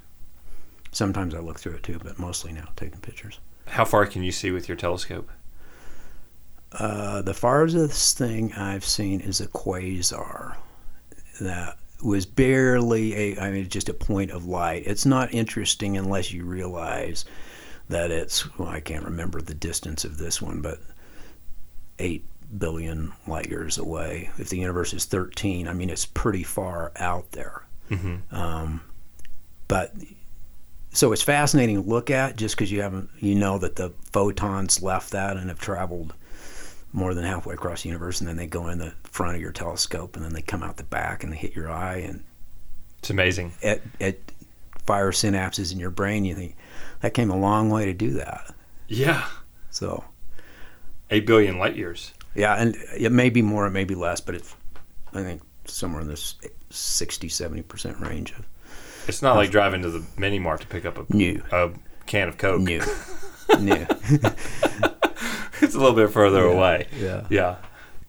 Sometimes 0.92 1.34
I 1.34 1.38
look 1.38 1.58
through 1.58 1.74
it 1.74 1.82
too, 1.82 1.98
but 2.02 2.18
mostly 2.18 2.52
now 2.52 2.68
taking 2.76 3.00
pictures. 3.00 3.40
How 3.66 3.84
far 3.84 4.06
can 4.06 4.22
you 4.22 4.32
see 4.32 4.50
with 4.50 4.68
your 4.68 4.76
telescope? 4.76 5.28
Uh, 6.72 7.22
the 7.22 7.34
farthest 7.34 8.18
thing 8.18 8.52
I've 8.52 8.84
seen 8.84 9.20
is 9.20 9.40
a 9.40 9.48
quasar 9.48 10.56
that 11.40 11.78
was 12.02 12.26
barely 12.26 13.14
a, 13.14 13.40
I 13.40 13.50
mean, 13.50 13.68
just 13.68 13.88
a 13.88 13.94
point 13.94 14.30
of 14.30 14.46
light. 14.46 14.84
It's 14.86 15.06
not 15.06 15.32
interesting 15.32 15.96
unless 15.96 16.32
you 16.32 16.44
realize 16.44 17.24
that 17.88 18.10
it's, 18.10 18.56
well, 18.58 18.68
I 18.68 18.80
can't 18.80 19.04
remember 19.04 19.40
the 19.40 19.54
distance 19.54 20.04
of 20.04 20.18
this 20.18 20.40
one, 20.40 20.60
but 20.60 20.80
eight 21.98 22.24
billion 22.58 23.12
light 23.26 23.48
years 23.48 23.78
away. 23.78 24.30
If 24.38 24.48
the 24.48 24.58
universe 24.58 24.92
is 24.92 25.04
13, 25.04 25.68
I 25.68 25.72
mean, 25.72 25.90
it's 25.90 26.06
pretty 26.06 26.42
far 26.42 26.92
out 26.96 27.30
there. 27.32 27.62
Mm-hmm. 27.90 28.34
Um, 28.34 28.80
but 29.68 29.94
so 30.92 31.12
it's 31.12 31.22
fascinating 31.22 31.82
to 31.82 31.88
look 31.88 32.10
at 32.10 32.36
just 32.36 32.56
because 32.56 32.70
you 32.72 32.82
haven't, 32.82 33.10
you 33.18 33.34
know, 33.34 33.58
that 33.58 33.76
the 33.76 33.92
photons 34.12 34.82
left 34.82 35.10
that 35.12 35.36
and 35.36 35.48
have 35.48 35.60
traveled 35.60 36.14
more 36.92 37.14
than 37.14 37.24
halfway 37.24 37.54
across 37.54 37.82
the 37.82 37.88
universe, 37.88 38.20
and 38.20 38.28
then 38.28 38.36
they 38.36 38.46
go 38.48 38.66
in 38.68 38.78
the 38.78 38.92
front 39.04 39.36
of 39.36 39.40
your 39.40 39.52
telescope, 39.52 40.16
and 40.16 40.24
then 40.24 40.32
they 40.32 40.42
come 40.42 40.62
out 40.64 40.76
the 40.76 40.82
back 40.82 41.22
and 41.22 41.32
they 41.32 41.36
hit 41.36 41.54
your 41.54 41.70
eye, 41.70 41.98
and 41.98 42.24
It's 42.98 43.10
amazing. 43.10 43.52
it, 43.62 43.80
it 44.00 44.32
fire 44.86 45.12
synapses 45.12 45.72
in 45.72 45.78
your 45.78 45.90
brain. 45.90 46.24
You 46.24 46.34
think 46.34 46.56
that 47.00 47.14
came 47.14 47.30
a 47.30 47.38
long 47.38 47.70
way 47.70 47.84
to 47.84 47.92
do 47.92 48.10
that. 48.14 48.52
Yeah. 48.88 49.24
So 49.70 50.02
8 51.10 51.24
billion 51.26 51.58
light 51.58 51.76
years. 51.76 52.12
Yeah, 52.34 52.54
and 52.54 52.76
it 52.96 53.12
may 53.12 53.30
be 53.30 53.42
more, 53.42 53.66
it 53.66 53.70
may 53.70 53.84
be 53.84 53.94
less, 53.94 54.20
but 54.20 54.34
it's 54.34 54.54
I 55.12 55.22
think 55.22 55.42
somewhere 55.64 56.00
in 56.02 56.08
this 56.08 56.34
60, 56.70 57.28
70 57.28 57.62
percent 57.62 57.98
range 58.00 58.32
of 58.32 58.46
It's 59.08 59.22
not 59.22 59.36
like 59.36 59.50
driving 59.50 59.82
to 59.82 59.90
the 59.90 60.04
mini 60.18 60.38
mart 60.38 60.60
to 60.62 60.66
pick 60.66 60.84
up 60.84 60.98
a, 60.98 61.14
new, 61.16 61.42
a 61.52 61.70
can 62.06 62.28
of 62.28 62.38
Coke. 62.38 62.60
new, 62.60 62.80
new. 63.60 63.86
it's 65.60 65.74
a 65.74 65.78
little 65.78 65.94
bit 65.94 66.10
further 66.10 66.46
Yeah, 66.48 66.52
away. 66.54 66.86
yeah. 66.98 67.26
Yeah. 67.30 67.56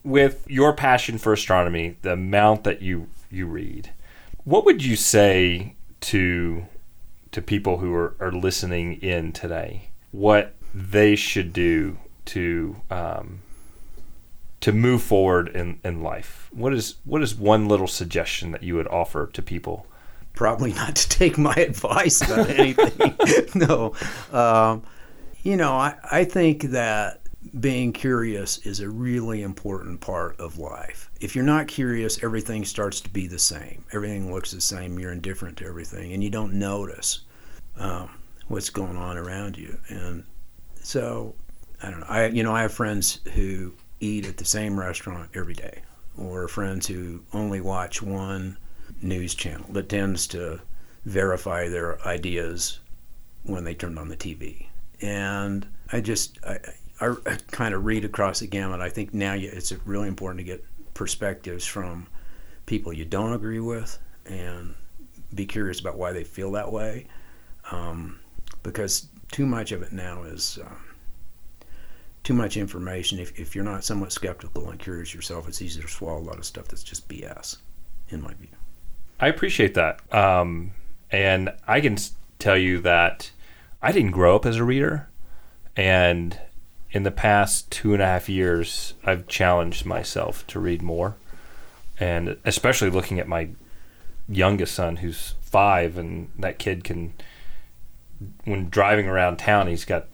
With 0.04 0.46
your 0.50 0.74
passion 0.74 1.18
for 1.18 1.32
astronomy, 1.34 1.98
the 2.02 2.14
amount 2.14 2.64
that 2.64 2.82
you 2.82 3.08
you 3.30 3.46
read, 3.46 3.92
what 4.44 4.66
would 4.66 4.84
you 4.84 4.96
say 4.96 5.76
to 6.02 6.66
to 7.32 7.42
people 7.42 7.78
who 7.78 7.94
are, 7.94 8.16
are 8.20 8.32
listening 8.32 8.94
in 9.02 9.32
today? 9.32 9.90
What 10.12 10.56
they 10.74 11.16
should 11.16 11.54
do 11.54 11.98
to 12.26 12.76
um, 12.90 13.42
to 14.62 14.72
move 14.72 15.02
forward 15.02 15.50
in, 15.50 15.80
in 15.84 16.02
life? 16.02 16.50
What 16.52 16.74
is 16.74 16.96
what 17.04 17.22
is 17.22 17.36
one 17.36 17.68
little 17.68 17.88
suggestion 17.88 18.52
that 18.52 18.64
you 18.64 18.76
would 18.76 18.88
offer 18.88 19.28
to 19.28 19.42
people? 19.42 19.88
probably 20.34 20.74
not 20.74 20.96
to 20.96 21.10
take 21.10 21.38
my 21.38 21.54
advice 21.58 22.22
about 22.22 22.50
anything. 22.50 23.16
no. 23.56 23.94
Um, 24.32 24.84
you 25.44 25.58
know, 25.58 25.74
I, 25.74 25.96
I 26.12 26.24
think 26.24 26.64
that 26.64 27.22
being 27.60 27.92
curious 27.92 28.60
is 28.60 28.80
a 28.80 28.90
really 28.90 29.42
important 29.42 30.00
part 30.00 30.40
of 30.40 30.58
life. 30.58 31.10
If 31.20 31.36
you're 31.36 31.44
not 31.44 31.68
curious, 31.68 32.24
everything 32.24 32.64
starts 32.66 33.02
to 33.02 33.10
be 33.10 33.28
the 33.28 33.40
same. 33.40 33.84
Everything 33.92 34.32
looks 34.32 34.52
the 34.52 34.62
same. 34.62 35.00
You're 35.00 35.12
indifferent 35.12 35.58
to 35.58 35.66
everything, 35.66 36.14
and 36.14 36.24
you 36.24 36.30
don't 36.30 36.54
notice 36.54 37.22
um, 37.78 38.10
what's 38.48 38.70
going 38.70 38.98
on 38.98 39.18
around 39.18 39.58
you. 39.58 39.78
And 39.90 40.24
so, 40.76 41.34
I 41.82 41.90
don't 41.90 42.02
know. 42.02 42.06
I 42.08 42.28
you 42.28 42.44
know 42.44 42.56
I 42.56 42.62
have 42.62 42.74
friends 42.74 43.20
who 43.34 43.74
eat 44.02 44.26
at 44.26 44.38
the 44.38 44.46
same 44.46 44.78
restaurant 44.78 45.30
every 45.34 45.54
day, 45.54 45.82
or 46.18 46.48
friends 46.48 46.88
who 46.88 47.22
only 47.34 47.62
watch 47.62 48.02
one 48.02 48.58
news 49.02 49.34
channel 49.34 49.66
that 49.72 49.88
tends 49.88 50.28
to 50.28 50.60
verify 51.06 51.70
their 51.70 52.06
ideas 52.06 52.80
when 53.44 53.64
they 53.64 53.74
turn 53.74 53.98
on 53.98 54.10
the 54.10 54.18
TV. 54.18 54.68
And 55.02 55.66
I 55.92 56.02
just 56.02 56.38
I, 56.46 56.60
I, 57.00 57.16
I 57.26 57.38
kind 57.52 57.74
of 57.74 57.86
read 57.86 58.06
across 58.06 58.40
the 58.40 58.48
gamut. 58.48 58.82
I 58.82 58.90
think 58.90 59.14
now 59.14 59.34
you, 59.34 59.50
it's 59.52 59.72
really 59.86 60.08
important 60.08 60.40
to 60.40 60.44
get 60.44 60.64
perspectives 60.94 61.66
from 61.66 62.08
people 62.66 62.94
you 62.94 63.06
don't 63.06 63.34
agree 63.34 63.60
with 63.60 63.98
and 64.26 64.76
be 65.34 65.46
curious 65.46 65.80
about 65.80 65.98
why 65.98 66.12
they 66.12 66.24
feel 66.24 66.52
that 66.52 66.72
way. 66.72 67.08
Um, 67.72 68.20
because 68.64 69.08
too 69.32 69.46
much 69.46 69.72
of 69.72 69.82
it 69.82 69.92
now 69.92 70.24
is 70.24 70.60
um, 70.64 70.84
too 72.24 72.34
much 72.34 72.58
information. 72.58 73.20
If, 73.20 73.40
if 73.40 73.56
you're 73.56 73.64
not 73.64 73.84
somewhat 73.84 74.12
skeptical 74.12 74.70
and 74.70 74.80
curious 74.80 75.14
yourself, 75.14 75.48
it's 75.48 75.62
easy 75.62 75.82
to 75.82 75.88
swallow 75.88 76.20
a 76.20 76.22
lot 76.22 76.38
of 76.38 76.46
stuff 76.46 76.68
that's 76.68 76.84
just 76.84 77.08
BS, 77.08 77.58
in 78.10 78.22
my 78.22 78.34
view. 78.34 78.50
I 79.20 79.28
appreciate 79.28 79.74
that. 79.76 80.02
Um, 80.14 80.72
and 81.12 81.54
I 81.68 81.82
can 81.82 81.98
tell 82.40 82.58
you 82.58 82.80
that 82.80 83.32
I 83.82 83.92
didn't 83.92 84.12
grow 84.12 84.36
up 84.36 84.46
as 84.46 84.58
a 84.58 84.64
reader. 84.64 85.10
And 85.76 86.40
in 86.92 87.04
the 87.04 87.12
past 87.12 87.72
two 87.72 87.94
and 87.94 88.02
a 88.02 88.06
half 88.06 88.30
years, 88.30 88.94
I've 89.04 89.28
challenged 89.28 89.86
myself 89.86 90.46
to 90.48 90.60
read 90.60 90.82
more. 90.82 91.16
And 92.00 92.38
especially 92.44 92.90
looking 92.90 93.20
at 93.20 93.28
my 93.28 93.50
youngest 94.28 94.74
son, 94.74 94.98
who's 94.98 95.36
five, 95.42 95.98
and 95.98 96.30
that 96.38 96.60
kid 96.60 96.84
can, 96.84 97.14
when 98.44 98.70
driving 98.70 99.08
around 99.08 99.38
town, 99.38 99.68
he's 99.68 99.86
got 99.86 100.08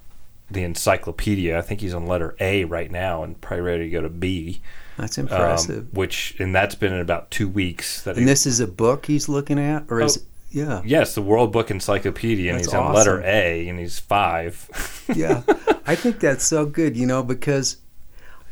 the 0.50 0.64
encyclopedia. 0.64 1.58
I 1.58 1.62
think 1.62 1.82
he's 1.82 1.94
on 1.94 2.06
letter 2.06 2.36
A 2.40 2.64
right 2.66 2.90
now 2.92 3.24
and 3.24 3.40
probably 3.42 3.62
ready 3.62 3.84
to 3.86 3.90
go 3.90 4.02
to 4.02 4.10
B. 4.10 4.62
That's 4.98 5.18
um, 5.18 5.24
impressive. 5.28 5.94
which, 5.94 6.36
and 6.40 6.56
that's 6.56 6.76
been 6.76 6.94
in 6.94 7.00
about 7.02 7.30
two 7.32 7.48
weeks. 7.48 8.02
That 8.04 8.16
he 8.16 8.22
and 8.22 8.28
this 8.28 8.46
is 8.46 8.60
a 8.60 8.68
book 8.68 9.06
he's 9.06 9.30
looking 9.30 9.60
at, 9.60 9.86
or 9.90 10.02
is 10.02 10.18
Oh. 10.18 10.22
it? 10.22 10.26
Yeah, 10.50 10.82
Yes, 10.86 11.14
the 11.14 11.22
World 11.22 11.52
Book 11.52 11.70
Encyclopedia, 11.70 12.50
and 12.52 12.60
That's 12.60 12.72
he's 12.72 12.74
on 12.74 12.94
letter. 12.94 13.22
A, 13.22 13.68
and 13.68 13.78
he's 13.78 14.00
five. 14.00 15.04
yeah. 15.14 15.44
I 15.86 15.94
think 15.94 16.22
that's 16.22 16.46
so 16.46 16.66
good, 16.66 16.96
you 16.96 17.06
know, 17.06 17.22
because 17.22 17.78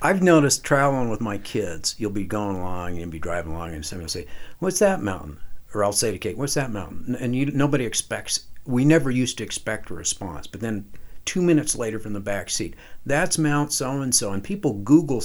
I've 0.01 0.21
noticed 0.21 0.65
traveling 0.65 1.09
with 1.09 1.21
my 1.21 1.37
kids, 1.37 1.95
you'll 1.97 2.11
be 2.11 2.25
going 2.25 2.57
along 2.57 3.01
and 3.01 3.09
be 3.09 3.17
driving 3.17 3.53
along, 3.53 3.73
and 3.73 3.83
somebody 3.85 4.03
will 4.03 4.09
say, 4.09 4.25
"What's 4.59 4.79
that 4.79 5.01
mountain?" 5.01 5.39
Or 5.73 5.85
I'll 5.85 5.93
say 5.93 6.11
to 6.11 6.17
Kate, 6.17 6.37
"What's 6.37 6.55
that 6.55 6.69
mountain?" 6.69 7.15
And 7.15 7.33
you, 7.33 7.45
nobody 7.47 7.85
expects. 7.85 8.41
We 8.65 8.83
never 8.83 9.09
used 9.09 9.37
to 9.37 9.45
expect 9.45 9.89
a 9.89 9.93
response, 9.93 10.47
but 10.47 10.59
then 10.59 10.85
two 11.25 11.41
minutes 11.41 11.75
later 11.75 11.99
from 11.99 12.13
the 12.13 12.19
back 12.19 12.49
seat, 12.49 12.75
that's 13.05 13.37
Mount 13.37 13.73
so 13.73 14.01
and 14.01 14.13
so, 14.15 14.31
and 14.31 14.43
people 14.43 14.73
Google. 14.73 15.21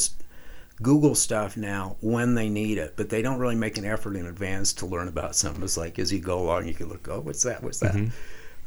Google 0.82 1.14
stuff 1.14 1.58
now 1.58 1.96
when 2.00 2.34
they 2.34 2.48
need 2.48 2.78
it, 2.78 2.94
but 2.96 3.10
they 3.10 3.20
don't 3.20 3.38
really 3.38 3.54
make 3.54 3.76
an 3.76 3.84
effort 3.84 4.16
in 4.16 4.24
advance 4.26 4.72
to 4.72 4.86
learn 4.86 5.08
about 5.08 5.36
something. 5.36 5.62
It's 5.62 5.76
like 5.76 5.98
as 5.98 6.10
you 6.10 6.20
go 6.20 6.38
along, 6.40 6.66
you 6.68 6.72
can 6.72 6.88
look, 6.88 7.07
oh, 7.11 7.20
what's 7.20 7.42
that? 7.42 7.62
What's 7.62 7.80
that? 7.80 8.11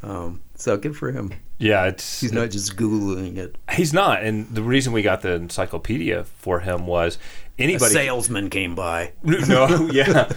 Um, 0.03 0.41
so 0.53 0.77
good 0.77 0.95
for 0.95 1.11
him. 1.11 1.33
yeah, 1.57 1.85
it's 1.85 2.21
He's 2.21 2.31
not 2.31 2.51
just 2.51 2.75
googling 2.75 3.37
it. 3.37 3.55
he's 3.71 3.93
not. 3.93 4.21
And 4.23 4.47
the 4.53 4.61
reason 4.61 4.93
we 4.93 5.01
got 5.01 5.21
the 5.21 5.31
encyclopedia 5.31 6.25
for 6.25 6.59
him 6.59 6.85
was 6.85 7.17
A 7.57 7.63
anybody. 7.63 7.93
salesman 7.93 8.51
came 8.51 8.75
by. 8.75 9.13
no, 9.23 9.89
yeah, 9.91 10.29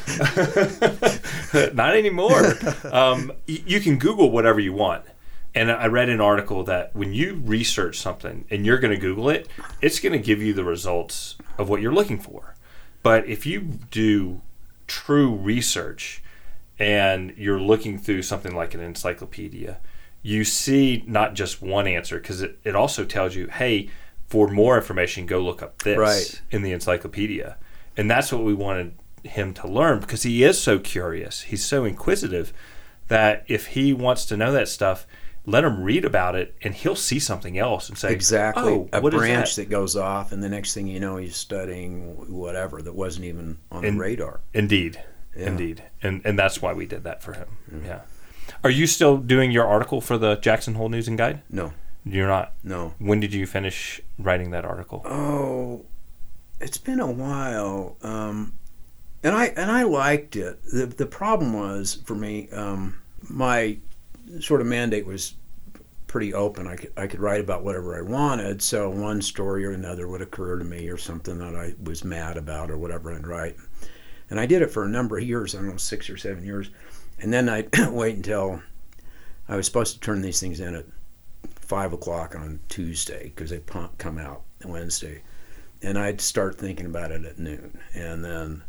not 1.74 1.94
anymore. 1.94 2.54
Um, 2.90 3.32
y- 3.48 3.62
you 3.66 3.80
can 3.80 3.98
Google 3.98 4.30
whatever 4.30 4.60
you 4.60 4.72
want. 4.72 5.04
And 5.56 5.72
I 5.72 5.86
read 5.86 6.10
an 6.10 6.20
article 6.20 6.62
that 6.64 6.94
when 6.94 7.14
you 7.14 7.40
research 7.42 7.98
something 7.98 8.44
and 8.50 8.66
you're 8.66 8.78
going 8.78 8.92
to 8.94 9.00
Google 9.00 9.30
it, 9.30 9.48
it's 9.80 9.98
going 10.00 10.12
to 10.12 10.18
give 10.18 10.42
you 10.42 10.52
the 10.52 10.64
results 10.64 11.36
of 11.56 11.70
what 11.70 11.80
you're 11.80 11.94
looking 11.94 12.18
for. 12.18 12.54
But 13.02 13.26
if 13.26 13.46
you 13.46 13.60
do 13.90 14.42
true 14.86 15.34
research 15.34 16.22
and 16.78 17.32
you're 17.38 17.58
looking 17.58 17.96
through 17.98 18.22
something 18.22 18.54
like 18.54 18.74
an 18.74 18.80
encyclopedia, 18.80 19.78
you 20.22 20.44
see 20.44 21.02
not 21.06 21.32
just 21.32 21.62
one 21.62 21.86
answer 21.86 22.18
because 22.18 22.42
it, 22.42 22.58
it 22.62 22.76
also 22.76 23.06
tells 23.06 23.34
you, 23.34 23.46
hey, 23.46 23.88
for 24.28 24.48
more 24.48 24.76
information, 24.76 25.24
go 25.24 25.38
look 25.40 25.62
up 25.62 25.82
this 25.82 25.96
Right. 25.96 26.42
in 26.50 26.60
the 26.62 26.72
encyclopedia. 26.72 27.56
And 27.96 28.10
that's 28.10 28.30
what 28.30 28.42
we 28.42 28.52
wanted 28.52 28.92
him 29.22 29.54
to 29.54 29.66
learn 29.66 30.00
because 30.00 30.22
he 30.24 30.44
is 30.44 30.60
so 30.60 30.78
curious. 30.78 31.42
He's 31.42 31.64
so 31.64 31.84
inquisitive 31.86 32.52
that 33.08 33.44
if 33.48 33.68
he 33.68 33.94
wants 33.94 34.26
to 34.26 34.36
know 34.36 34.52
that 34.52 34.68
stuff, 34.68 35.06
let 35.48 35.62
him 35.64 35.82
read 35.82 36.04
about 36.04 36.34
it 36.34 36.54
and 36.62 36.74
he'll 36.74 36.96
see 36.96 37.18
something 37.20 37.56
else 37.56 37.88
and 37.88 37.96
say 37.96 38.12
Exactly. 38.12 38.64
oh, 38.64 38.88
a 38.92 39.00
branch 39.00 39.54
that? 39.56 39.62
that? 39.62 39.70
goes 39.70 39.94
off, 39.96 40.32
and 40.32 40.42
the 40.42 40.48
next 40.48 40.74
thing 40.74 40.86
you 40.88 40.98
know, 41.00 41.16
he's 41.16 41.36
studying 41.36 42.16
whatever 42.32 42.82
that 42.82 42.94
wasn't 42.94 43.24
even 43.26 43.58
on 43.70 43.84
And- 43.84 43.96
the 43.96 44.00
radar. 44.00 44.40
Indeed, 44.52 45.00
Yeah. 45.36 45.46
indeed, 45.46 45.84
and 46.02 46.20
and 46.24 46.38
that's 46.38 46.60
why 46.60 46.72
we 46.72 46.84
did 46.86 47.04
that 47.04 47.22
for 47.22 47.32
him. 47.34 47.48
Yeah. 47.84 48.00
Are 48.64 48.70
you 48.70 48.86
still 48.86 49.16
doing 49.18 49.50
your 49.52 49.66
article 49.66 50.00
for 50.00 50.18
the 50.18 50.36
Jackson 50.36 50.74
Hole 50.74 50.88
News 50.88 51.06
and 51.08 51.16
Guide? 51.18 51.42
No, 51.50 51.72
You're 52.04 52.28
not. 52.28 52.52
no. 52.64 52.94
When 52.98 53.20
did 53.20 53.32
you 53.34 53.46
finish 53.46 54.00
writing 54.18 54.50
that 54.50 54.64
article? 54.64 55.02
Oh, 55.04 55.84
it's 56.60 56.78
been 56.78 57.00
a 57.00 57.10
while, 57.10 57.96
um, 58.02 58.54
and 59.22 59.34
I 59.34 59.46
and 59.56 59.70
I 59.70 59.82
liked 59.84 60.34
it. 60.36 60.58
the 60.72 60.86
The 60.86 61.06
problem 61.06 61.52
was 61.52 61.98
for 62.04 62.14
me, 62.14 62.48
um, 62.50 62.98
my 63.28 63.78
sort 64.40 64.60
of 64.60 64.66
mandate 64.66 65.06
was 65.06 65.34
pretty 66.06 66.32
open. 66.32 66.66
I 66.66 66.76
could 66.76 66.92
I 66.96 67.06
could 67.06 67.20
write 67.20 67.40
about 67.40 67.64
whatever 67.64 67.96
I 67.96 68.00
wanted. 68.00 68.62
So 68.62 68.88
one 68.88 69.20
story 69.20 69.64
or 69.64 69.72
another 69.72 70.08
would 70.08 70.22
occur 70.22 70.58
to 70.58 70.64
me, 70.64 70.88
or 70.88 70.96
something 70.96 71.38
that 71.38 71.54
I 71.54 71.74
was 71.82 72.04
mad 72.04 72.36
about, 72.36 72.70
or 72.70 72.78
whatever 72.78 73.12
I'd 73.12 73.26
write. 73.26 73.56
And 74.30 74.40
I 74.40 74.46
did 74.46 74.62
it 74.62 74.70
for 74.70 74.84
a 74.84 74.88
number 74.88 75.18
of 75.18 75.24
years. 75.24 75.54
I 75.54 75.58
don't 75.58 75.68
know, 75.68 75.76
six 75.76 76.10
or 76.10 76.16
seven 76.16 76.44
years, 76.44 76.70
and 77.20 77.32
then 77.32 77.48
I'd 77.48 77.68
wait 77.90 78.16
until 78.16 78.62
I 79.48 79.56
was 79.56 79.66
supposed 79.66 79.94
to 79.94 80.00
turn 80.00 80.22
these 80.22 80.40
things 80.40 80.60
in 80.60 80.74
at 80.74 80.86
five 81.54 81.92
o'clock 81.92 82.34
on 82.34 82.60
Tuesday 82.68 83.32
because 83.34 83.50
they 83.50 83.60
come 83.98 84.18
out 84.18 84.42
Wednesday, 84.64 85.22
and 85.82 85.98
I'd 85.98 86.20
start 86.20 86.56
thinking 86.56 86.86
about 86.86 87.12
it 87.12 87.24
at 87.24 87.38
noon, 87.38 87.78
and 87.94 88.24
then, 88.24 88.64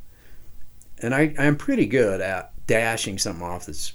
and 1.01 1.15
I 1.15 1.33
I'm 1.39 1.55
pretty 1.55 1.85
good 1.85 2.21
at 2.21 2.51
dashing 2.67 3.17
something 3.17 3.45
off 3.45 3.67
that's 3.67 3.93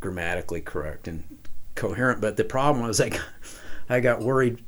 grammatically 0.00 0.60
correct 0.60 1.08
and 1.08 1.22
coherent, 1.74 2.20
but 2.20 2.36
the 2.36 2.44
problem 2.44 2.86
was 2.86 3.00
I 3.00 3.10
got, 3.10 3.20
I 3.88 4.00
got 4.00 4.20
worried 4.20 4.62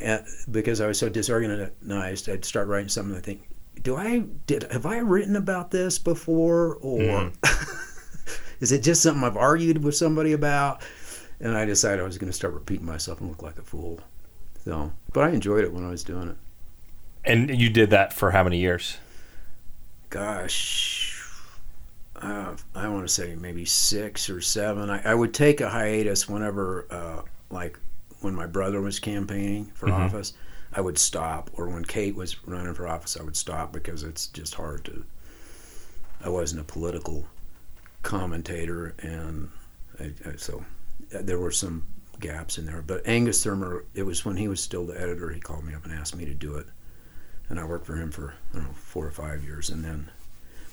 at, 0.00 0.26
because 0.50 0.80
I 0.80 0.86
was 0.86 0.98
so 0.98 1.08
disorganized. 1.08 2.28
I'd 2.28 2.44
start 2.44 2.68
writing 2.68 2.88
something. 2.88 3.16
I 3.16 3.20
think, 3.20 3.48
do 3.82 3.96
I 3.96 4.24
did 4.46 4.64
have 4.70 4.86
I 4.86 4.98
written 4.98 5.36
about 5.36 5.70
this 5.70 5.98
before, 5.98 6.76
or 6.76 7.00
mm-hmm. 7.00 7.76
is 8.60 8.72
it 8.72 8.82
just 8.82 9.02
something 9.02 9.24
I've 9.24 9.36
argued 9.36 9.82
with 9.82 9.94
somebody 9.94 10.32
about? 10.32 10.82
And 11.40 11.56
I 11.56 11.64
decided 11.64 12.00
I 12.00 12.04
was 12.04 12.18
going 12.18 12.30
to 12.30 12.36
start 12.36 12.52
repeating 12.52 12.84
myself 12.84 13.20
and 13.20 13.30
look 13.30 13.42
like 13.42 13.58
a 13.58 13.62
fool. 13.62 14.00
So, 14.64 14.92
but 15.14 15.24
I 15.24 15.30
enjoyed 15.30 15.64
it 15.64 15.72
when 15.72 15.86
I 15.86 15.88
was 15.88 16.04
doing 16.04 16.28
it. 16.28 16.36
And 17.24 17.50
you 17.58 17.70
did 17.70 17.90
that 17.90 18.12
for 18.12 18.30
how 18.30 18.44
many 18.44 18.58
years? 18.58 18.98
Gosh, 20.10 20.99
uh, 22.20 22.54
I 22.74 22.88
want 22.88 23.06
to 23.06 23.12
say 23.12 23.34
maybe 23.34 23.64
six 23.64 24.28
or 24.30 24.40
seven. 24.40 24.90
I, 24.90 25.02
I 25.12 25.14
would 25.14 25.32
take 25.34 25.60
a 25.60 25.68
hiatus 25.70 26.28
whenever, 26.28 26.86
uh, 26.90 27.22
like 27.50 27.78
when 28.20 28.34
my 28.34 28.46
brother 28.46 28.80
was 28.80 28.98
campaigning 28.98 29.66
for 29.74 29.88
Mhm. 29.88 29.92
office, 30.06 30.34
I 30.72 30.80
would 30.80 30.98
stop. 30.98 31.50
Or 31.54 31.68
when 31.68 31.84
Kate 31.84 32.14
was 32.14 32.36
running 32.46 32.74
for 32.74 32.86
office, 32.86 33.16
I 33.18 33.22
would 33.22 33.36
stop 33.36 33.72
because 33.72 34.02
it's 34.02 34.26
just 34.28 34.54
hard 34.54 34.84
to. 34.86 35.04
I 36.22 36.28
wasn't 36.28 36.60
a 36.60 36.64
political 36.64 37.26
commentator, 38.02 38.94
and 39.00 39.50
I, 39.98 40.12
I, 40.26 40.36
so 40.36 40.64
uh, 41.14 41.18
there 41.22 41.38
were 41.38 41.50
some 41.50 41.86
gaps 42.20 42.58
in 42.58 42.66
there. 42.66 42.82
But 42.82 43.06
Angus 43.06 43.44
Thuermer, 43.44 43.84
it 43.94 44.02
was 44.02 44.24
when 44.24 44.36
he 44.36 44.48
was 44.48 44.60
still 44.62 44.86
the 44.86 45.00
editor. 45.00 45.30
He 45.30 45.40
called 45.40 45.64
me 45.64 45.74
up 45.74 45.84
and 45.84 45.92
asked 45.94 46.14
me 46.16 46.26
to 46.26 46.34
do 46.34 46.56
it, 46.56 46.66
and 47.48 47.58
I 47.58 47.64
worked 47.64 47.86
for 47.86 47.96
him 47.96 48.10
for 48.10 48.34
I 48.52 48.56
don't 48.56 48.64
know 48.66 48.74
four 48.74 49.06
or 49.06 49.10
five 49.10 49.42
years, 49.42 49.70
and 49.70 49.82
then 49.84 50.10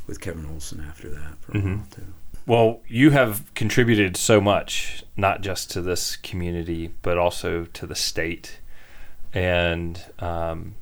with 0.07 0.19
Kevin 0.21 0.45
Olson 0.45 0.83
after 0.87 1.09
that 1.09 1.37
for 1.41 1.51
a 1.51 1.55
Mhm. 1.61 1.77
while 1.77 1.87
too. 1.91 2.13
Well, 2.45 2.79
you 2.87 3.11
have 3.11 3.53
contributed 3.55 4.15
so 4.15 4.39
much, 4.39 5.03
not 5.17 5.41
just 5.41 5.69
to 5.71 5.81
this 5.81 6.15
community, 6.15 6.91
but 7.01 7.17
also 7.17 7.65
to 7.65 7.85
the 7.85 7.95
state. 7.95 8.59
And 9.33 10.01
um, 10.19 10.75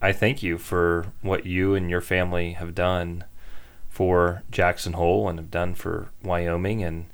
I 0.00 0.12
thank 0.12 0.42
you 0.42 0.56
for 0.58 1.06
what 1.20 1.44
you 1.44 1.74
and 1.74 1.90
your 1.90 2.00
family 2.00 2.52
have 2.54 2.74
done 2.74 3.24
for 3.90 4.42
Jackson 4.50 4.94
Hole 4.94 5.28
and 5.28 5.38
have 5.38 5.50
done 5.50 5.74
for 5.74 6.08
Wyoming. 6.22 6.82
And 6.82 7.06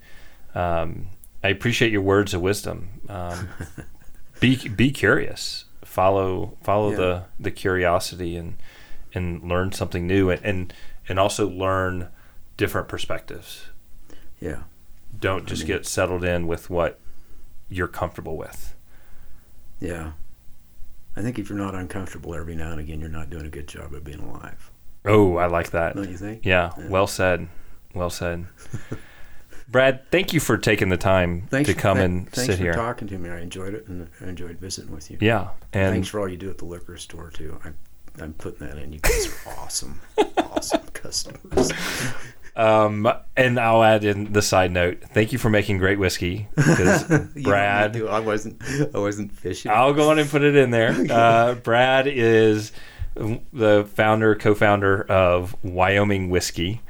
um, 0.55 1.09
I 1.43 1.49
appreciate 1.49 1.91
your 1.91 2.03
words 2.03 2.33
of 2.35 2.41
wisdom. 2.41 2.89
Um, 3.09 3.49
be 4.41 4.69
be 4.69 4.93
curious. 4.93 5.65
Follow 5.85 6.57
follow 6.63 6.91
Yeah. 6.93 6.97
the 6.97 7.25
the 7.41 7.51
curiosity 7.51 8.37
and 8.37 8.55
and 9.13 9.43
learn 9.43 9.73
something 9.73 10.07
new 10.07 10.31
and 10.31 10.41
and, 10.45 10.75
and 11.09 11.19
also 11.19 11.49
learn 11.49 12.09
different 12.57 12.89
perspectives 12.89 13.67
Yeah, 14.41 14.63
don't 15.19 15.47
just 15.47 15.63
mean- 15.63 15.69
get 15.69 15.87
settled 15.87 16.25
in 16.25 16.47
with 16.47 16.69
what 16.71 16.99
you're 17.69 17.89
comfortable 17.89 18.37
with. 18.37 18.75
yeah. 19.81 20.13
I 21.17 21.21
think 21.23 21.37
if 21.39 21.49
you're 21.49 21.59
not 21.59 21.75
uncomfortable 21.75 22.33
every 22.37 22.55
now 22.55 22.71
and 22.71 22.79
again, 22.81 23.01
you're 23.01 23.09
not 23.09 23.29
doing 23.29 23.45
a 23.45 23.49
good 23.51 23.67
job 23.67 23.93
of 23.93 24.05
being 24.05 24.21
alive. 24.21 24.71
Oh, 25.05 25.37
I 25.37 25.47
like 25.47 25.71
that. 25.71 25.97
Don't 25.97 26.09
you 26.09 26.17
think? 26.17 26.45
Yeah, 26.45 26.71
Yeah. 26.79 26.87
well 26.89 27.09
said. 27.09 27.49
Well 27.93 28.11
said. 28.11 28.47
Brad, 29.69 30.09
thank 30.13 30.33
you 30.33 30.39
for 30.41 30.57
taking 30.57 30.89
the 30.91 30.97
time 30.97 31.47
Thanks 31.51 31.69
to 31.69 31.75
come 31.75 31.99
and 31.99 32.33
sit 32.35 32.59
here. 32.59 32.73
Thanks 32.73 32.77
for 32.77 32.83
talking 32.83 33.09
to 33.09 33.19
me. 33.19 33.31
I 33.31 33.41
enjoyed 33.41 33.75
it, 33.75 33.87
and 33.89 34.09
I 34.21 34.29
enjoyed 34.29 34.59
visiting 34.61 34.95
with 34.95 35.11
you. 35.11 35.19
Yeah, 35.21 35.49
and 35.73 35.93
thanks 35.93 36.09
for 36.09 36.21
all 36.21 36.29
you 36.29 36.37
do 36.37 36.49
at 36.51 36.59
the 36.59 36.65
liquor 36.65 36.97
store 36.97 37.31
too. 37.31 37.59
I, 37.65 37.71
I'm 38.23 38.33
putting 38.35 38.67
that 38.67 38.79
in. 38.79 38.93
You 38.93 38.99
guys 39.01 39.29
are 39.47 39.53
awesome, 39.59 40.01
awesome 40.37 40.81
customers. 40.93 41.73
um, 42.57 43.09
and 43.37 43.59
I'll 43.59 43.83
add 43.83 44.05
in 44.05 44.33
the 44.33 44.43
side 44.43 44.73
note. 44.73 45.03
Thank 45.13 45.33
you 45.33 45.39
for 45.39 45.49
making 45.51 45.79
great 45.79 45.99
whiskey, 45.99 46.49
because 46.57 47.03
You 47.11 47.17
want 47.19 47.37
me 47.37 47.43
Brad. 47.43 47.97
I 48.03 48.21
wasn't. 48.21 48.63
I 48.95 48.99
wasn't 48.99 49.33
fishing. 49.33 49.71
I'll 49.71 49.93
go 49.95 50.11
on 50.11 50.19
and 50.19 50.29
put 50.29 50.43
it 50.43 50.57
in 50.57 50.71
there. 50.71 50.95
Uh, 51.11 51.55
Brad 51.55 52.07
is 52.07 52.73
the 53.15 53.89
founder, 53.95 54.35
co-founder 54.37 55.03
of 55.05 55.57
Wyoming 55.65 56.31
Whiskey, 56.31 56.81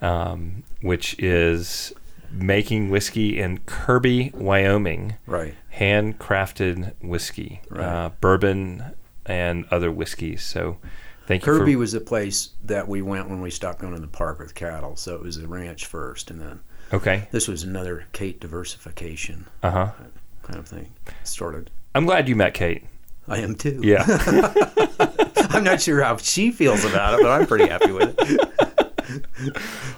um, 0.00 0.62
which 0.80 1.18
is 1.18 1.92
making 2.30 2.88
whiskey 2.90 3.38
in 3.38 3.58
Kirby, 3.66 4.30
Wyoming, 4.34 5.14
right. 5.26 5.54
handcrafted 5.76 6.92
whiskey, 7.02 7.60
Right. 7.70 7.84
uh, 7.84 8.10
bourbon, 8.20 8.82
and 9.26 9.64
other 9.70 9.90
whiskeys. 9.90 10.42
So, 10.42 10.78
thank 11.26 11.44
you. 11.46 11.52
Kirby 11.52 11.76
was 11.76 11.94
a 11.94 12.00
place 12.00 12.50
that 12.64 12.86
we 12.88 13.02
went 13.02 13.28
when 13.28 13.40
we 13.40 13.50
stopped 13.50 13.80
going 13.80 13.94
to 13.94 14.00
the 14.00 14.06
park 14.06 14.38
with 14.38 14.54
cattle. 14.54 14.96
So 14.96 15.14
it 15.14 15.22
was 15.22 15.36
a 15.38 15.46
ranch 15.46 15.86
first, 15.86 16.30
and 16.30 16.40
then 16.40 16.60
okay. 16.92 17.28
this 17.30 17.48
was 17.48 17.62
another 17.62 18.06
Kate 18.12 18.40
diversification 18.40 19.46
Uh 19.62 19.70
huh. 19.70 19.90
kind 20.42 20.58
of 20.58 20.66
thing. 20.68 20.92
Started. 21.24 21.70
I'm 21.94 22.06
glad 22.06 22.28
you 22.28 22.36
met 22.36 22.54
Kate. 22.54 22.84
I 23.26 23.38
am 23.38 23.54
too. 23.54 23.80
Yeah. 23.82 24.04
I'm 25.50 25.64
not 25.64 25.80
sure 25.80 26.02
how 26.02 26.16
she 26.18 26.50
feels 26.50 26.84
about 26.84 27.14
it, 27.18 27.22
but 27.22 27.30
I'm 27.30 27.46
pretty 27.46 27.66
happy 27.68 27.92
with 27.92 28.14
it. 28.18 28.50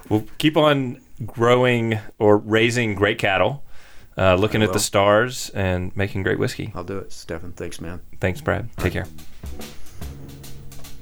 We'll 0.09 0.25
keep 0.39 0.57
on 0.57 1.01
growing 1.25 1.99
or 2.19 2.37
raising 2.37 2.95
great 2.95 3.19
cattle, 3.19 3.65
uh, 4.19 4.35
looking 4.35 4.63
at 4.63 4.73
the 4.73 4.79
stars, 4.79 5.51
and 5.51 5.95
making 5.97 6.23
great 6.23 6.39
whiskey. 6.39 6.73
I'll 6.75 6.85
do 6.85 6.99
it, 6.99 7.13
Stephan. 7.13 7.53
Thanks, 7.53 7.81
man. 7.81 8.01
Thanks, 8.21 8.41
Brad. 8.41 8.75
Take 8.77 8.95
care. 8.95 9.07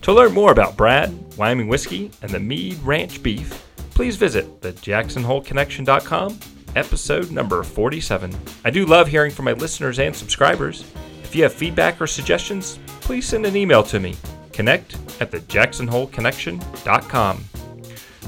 To 0.03 0.13
learn 0.13 0.35
more 0.35 0.53
about 0.53 0.77
Brad, 0.77 1.15
Wyoming 1.39 1.69
Whiskey, 1.69 2.11
and 2.21 2.31
the 2.31 2.41
Mead 2.41 2.79
Ranch 2.83 3.23
Beef, 3.23 3.67
please 3.91 4.17
visit 4.17 4.61
the 4.61 4.73
JacksonHoleConnection.com, 4.73 6.39
episode 6.77 7.31
number 7.31 7.63
47. 7.63 8.37
I 8.65 8.71
do 8.71 8.85
love 8.85 9.09
hearing 9.09 9.31
from 9.31 9.47
my 9.47 9.53
listeners 9.53 9.99
and 9.99 10.15
subscribers. 10.15 10.85
If 11.23 11.35
you 11.35 11.43
have 11.45 11.55
feedback 11.55 12.01
or 12.01 12.07
suggestions, 12.07 12.79
please 13.01 13.27
send 13.27 13.47
an 13.47 13.57
email 13.57 13.83
to 13.85 13.99
me. 13.99 14.15
Connect 14.53 14.99
at 15.21 15.31
the 15.31 15.41
JacksonHoleConnection.com. 15.41 17.45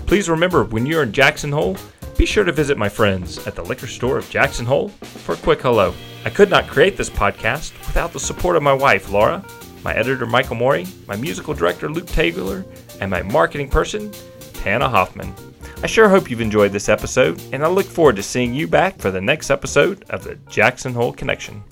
Please 0.06 0.30
remember 0.30 0.64
when 0.64 0.86
you're 0.86 1.02
in 1.02 1.12
Jackson 1.12 1.52
Hole, 1.52 1.76
be 2.26 2.32
sure 2.32 2.42
to 2.42 2.50
visit 2.50 2.76
my 2.76 2.88
friends 2.88 3.46
at 3.46 3.54
the 3.54 3.62
liquor 3.62 3.86
store 3.86 4.18
of 4.18 4.28
Jackson 4.28 4.66
Hole 4.66 4.88
for 4.88 5.34
a 5.34 5.38
quick 5.38 5.60
hello. 5.60 5.94
I 6.24 6.30
could 6.30 6.50
not 6.50 6.66
create 6.66 6.96
this 6.96 7.08
podcast 7.08 7.78
without 7.86 8.12
the 8.12 8.18
support 8.18 8.56
of 8.56 8.64
my 8.64 8.72
wife, 8.72 9.10
Laura, 9.10 9.44
my 9.84 9.94
editor, 9.94 10.26
Michael 10.26 10.56
Moeri, 10.56 10.88
my 11.06 11.14
musical 11.14 11.54
director, 11.54 11.88
Luke 11.88 12.08
Taylor, 12.08 12.64
and 13.00 13.12
my 13.12 13.22
marketing 13.22 13.68
person, 13.68 14.10
Tana 14.54 14.88
Hoffman. 14.88 15.32
I 15.84 15.86
sure 15.86 16.08
hope 16.08 16.28
you've 16.28 16.40
enjoyed 16.40 16.72
this 16.72 16.88
episode, 16.88 17.40
and 17.52 17.64
I 17.64 17.68
look 17.68 17.86
forward 17.86 18.16
to 18.16 18.24
seeing 18.24 18.52
you 18.52 18.66
back 18.66 18.98
for 18.98 19.12
the 19.12 19.20
next 19.20 19.48
episode 19.48 20.04
of 20.10 20.24
the 20.24 20.34
Jackson 20.48 20.94
Hole 20.94 21.12
Connection. 21.12 21.62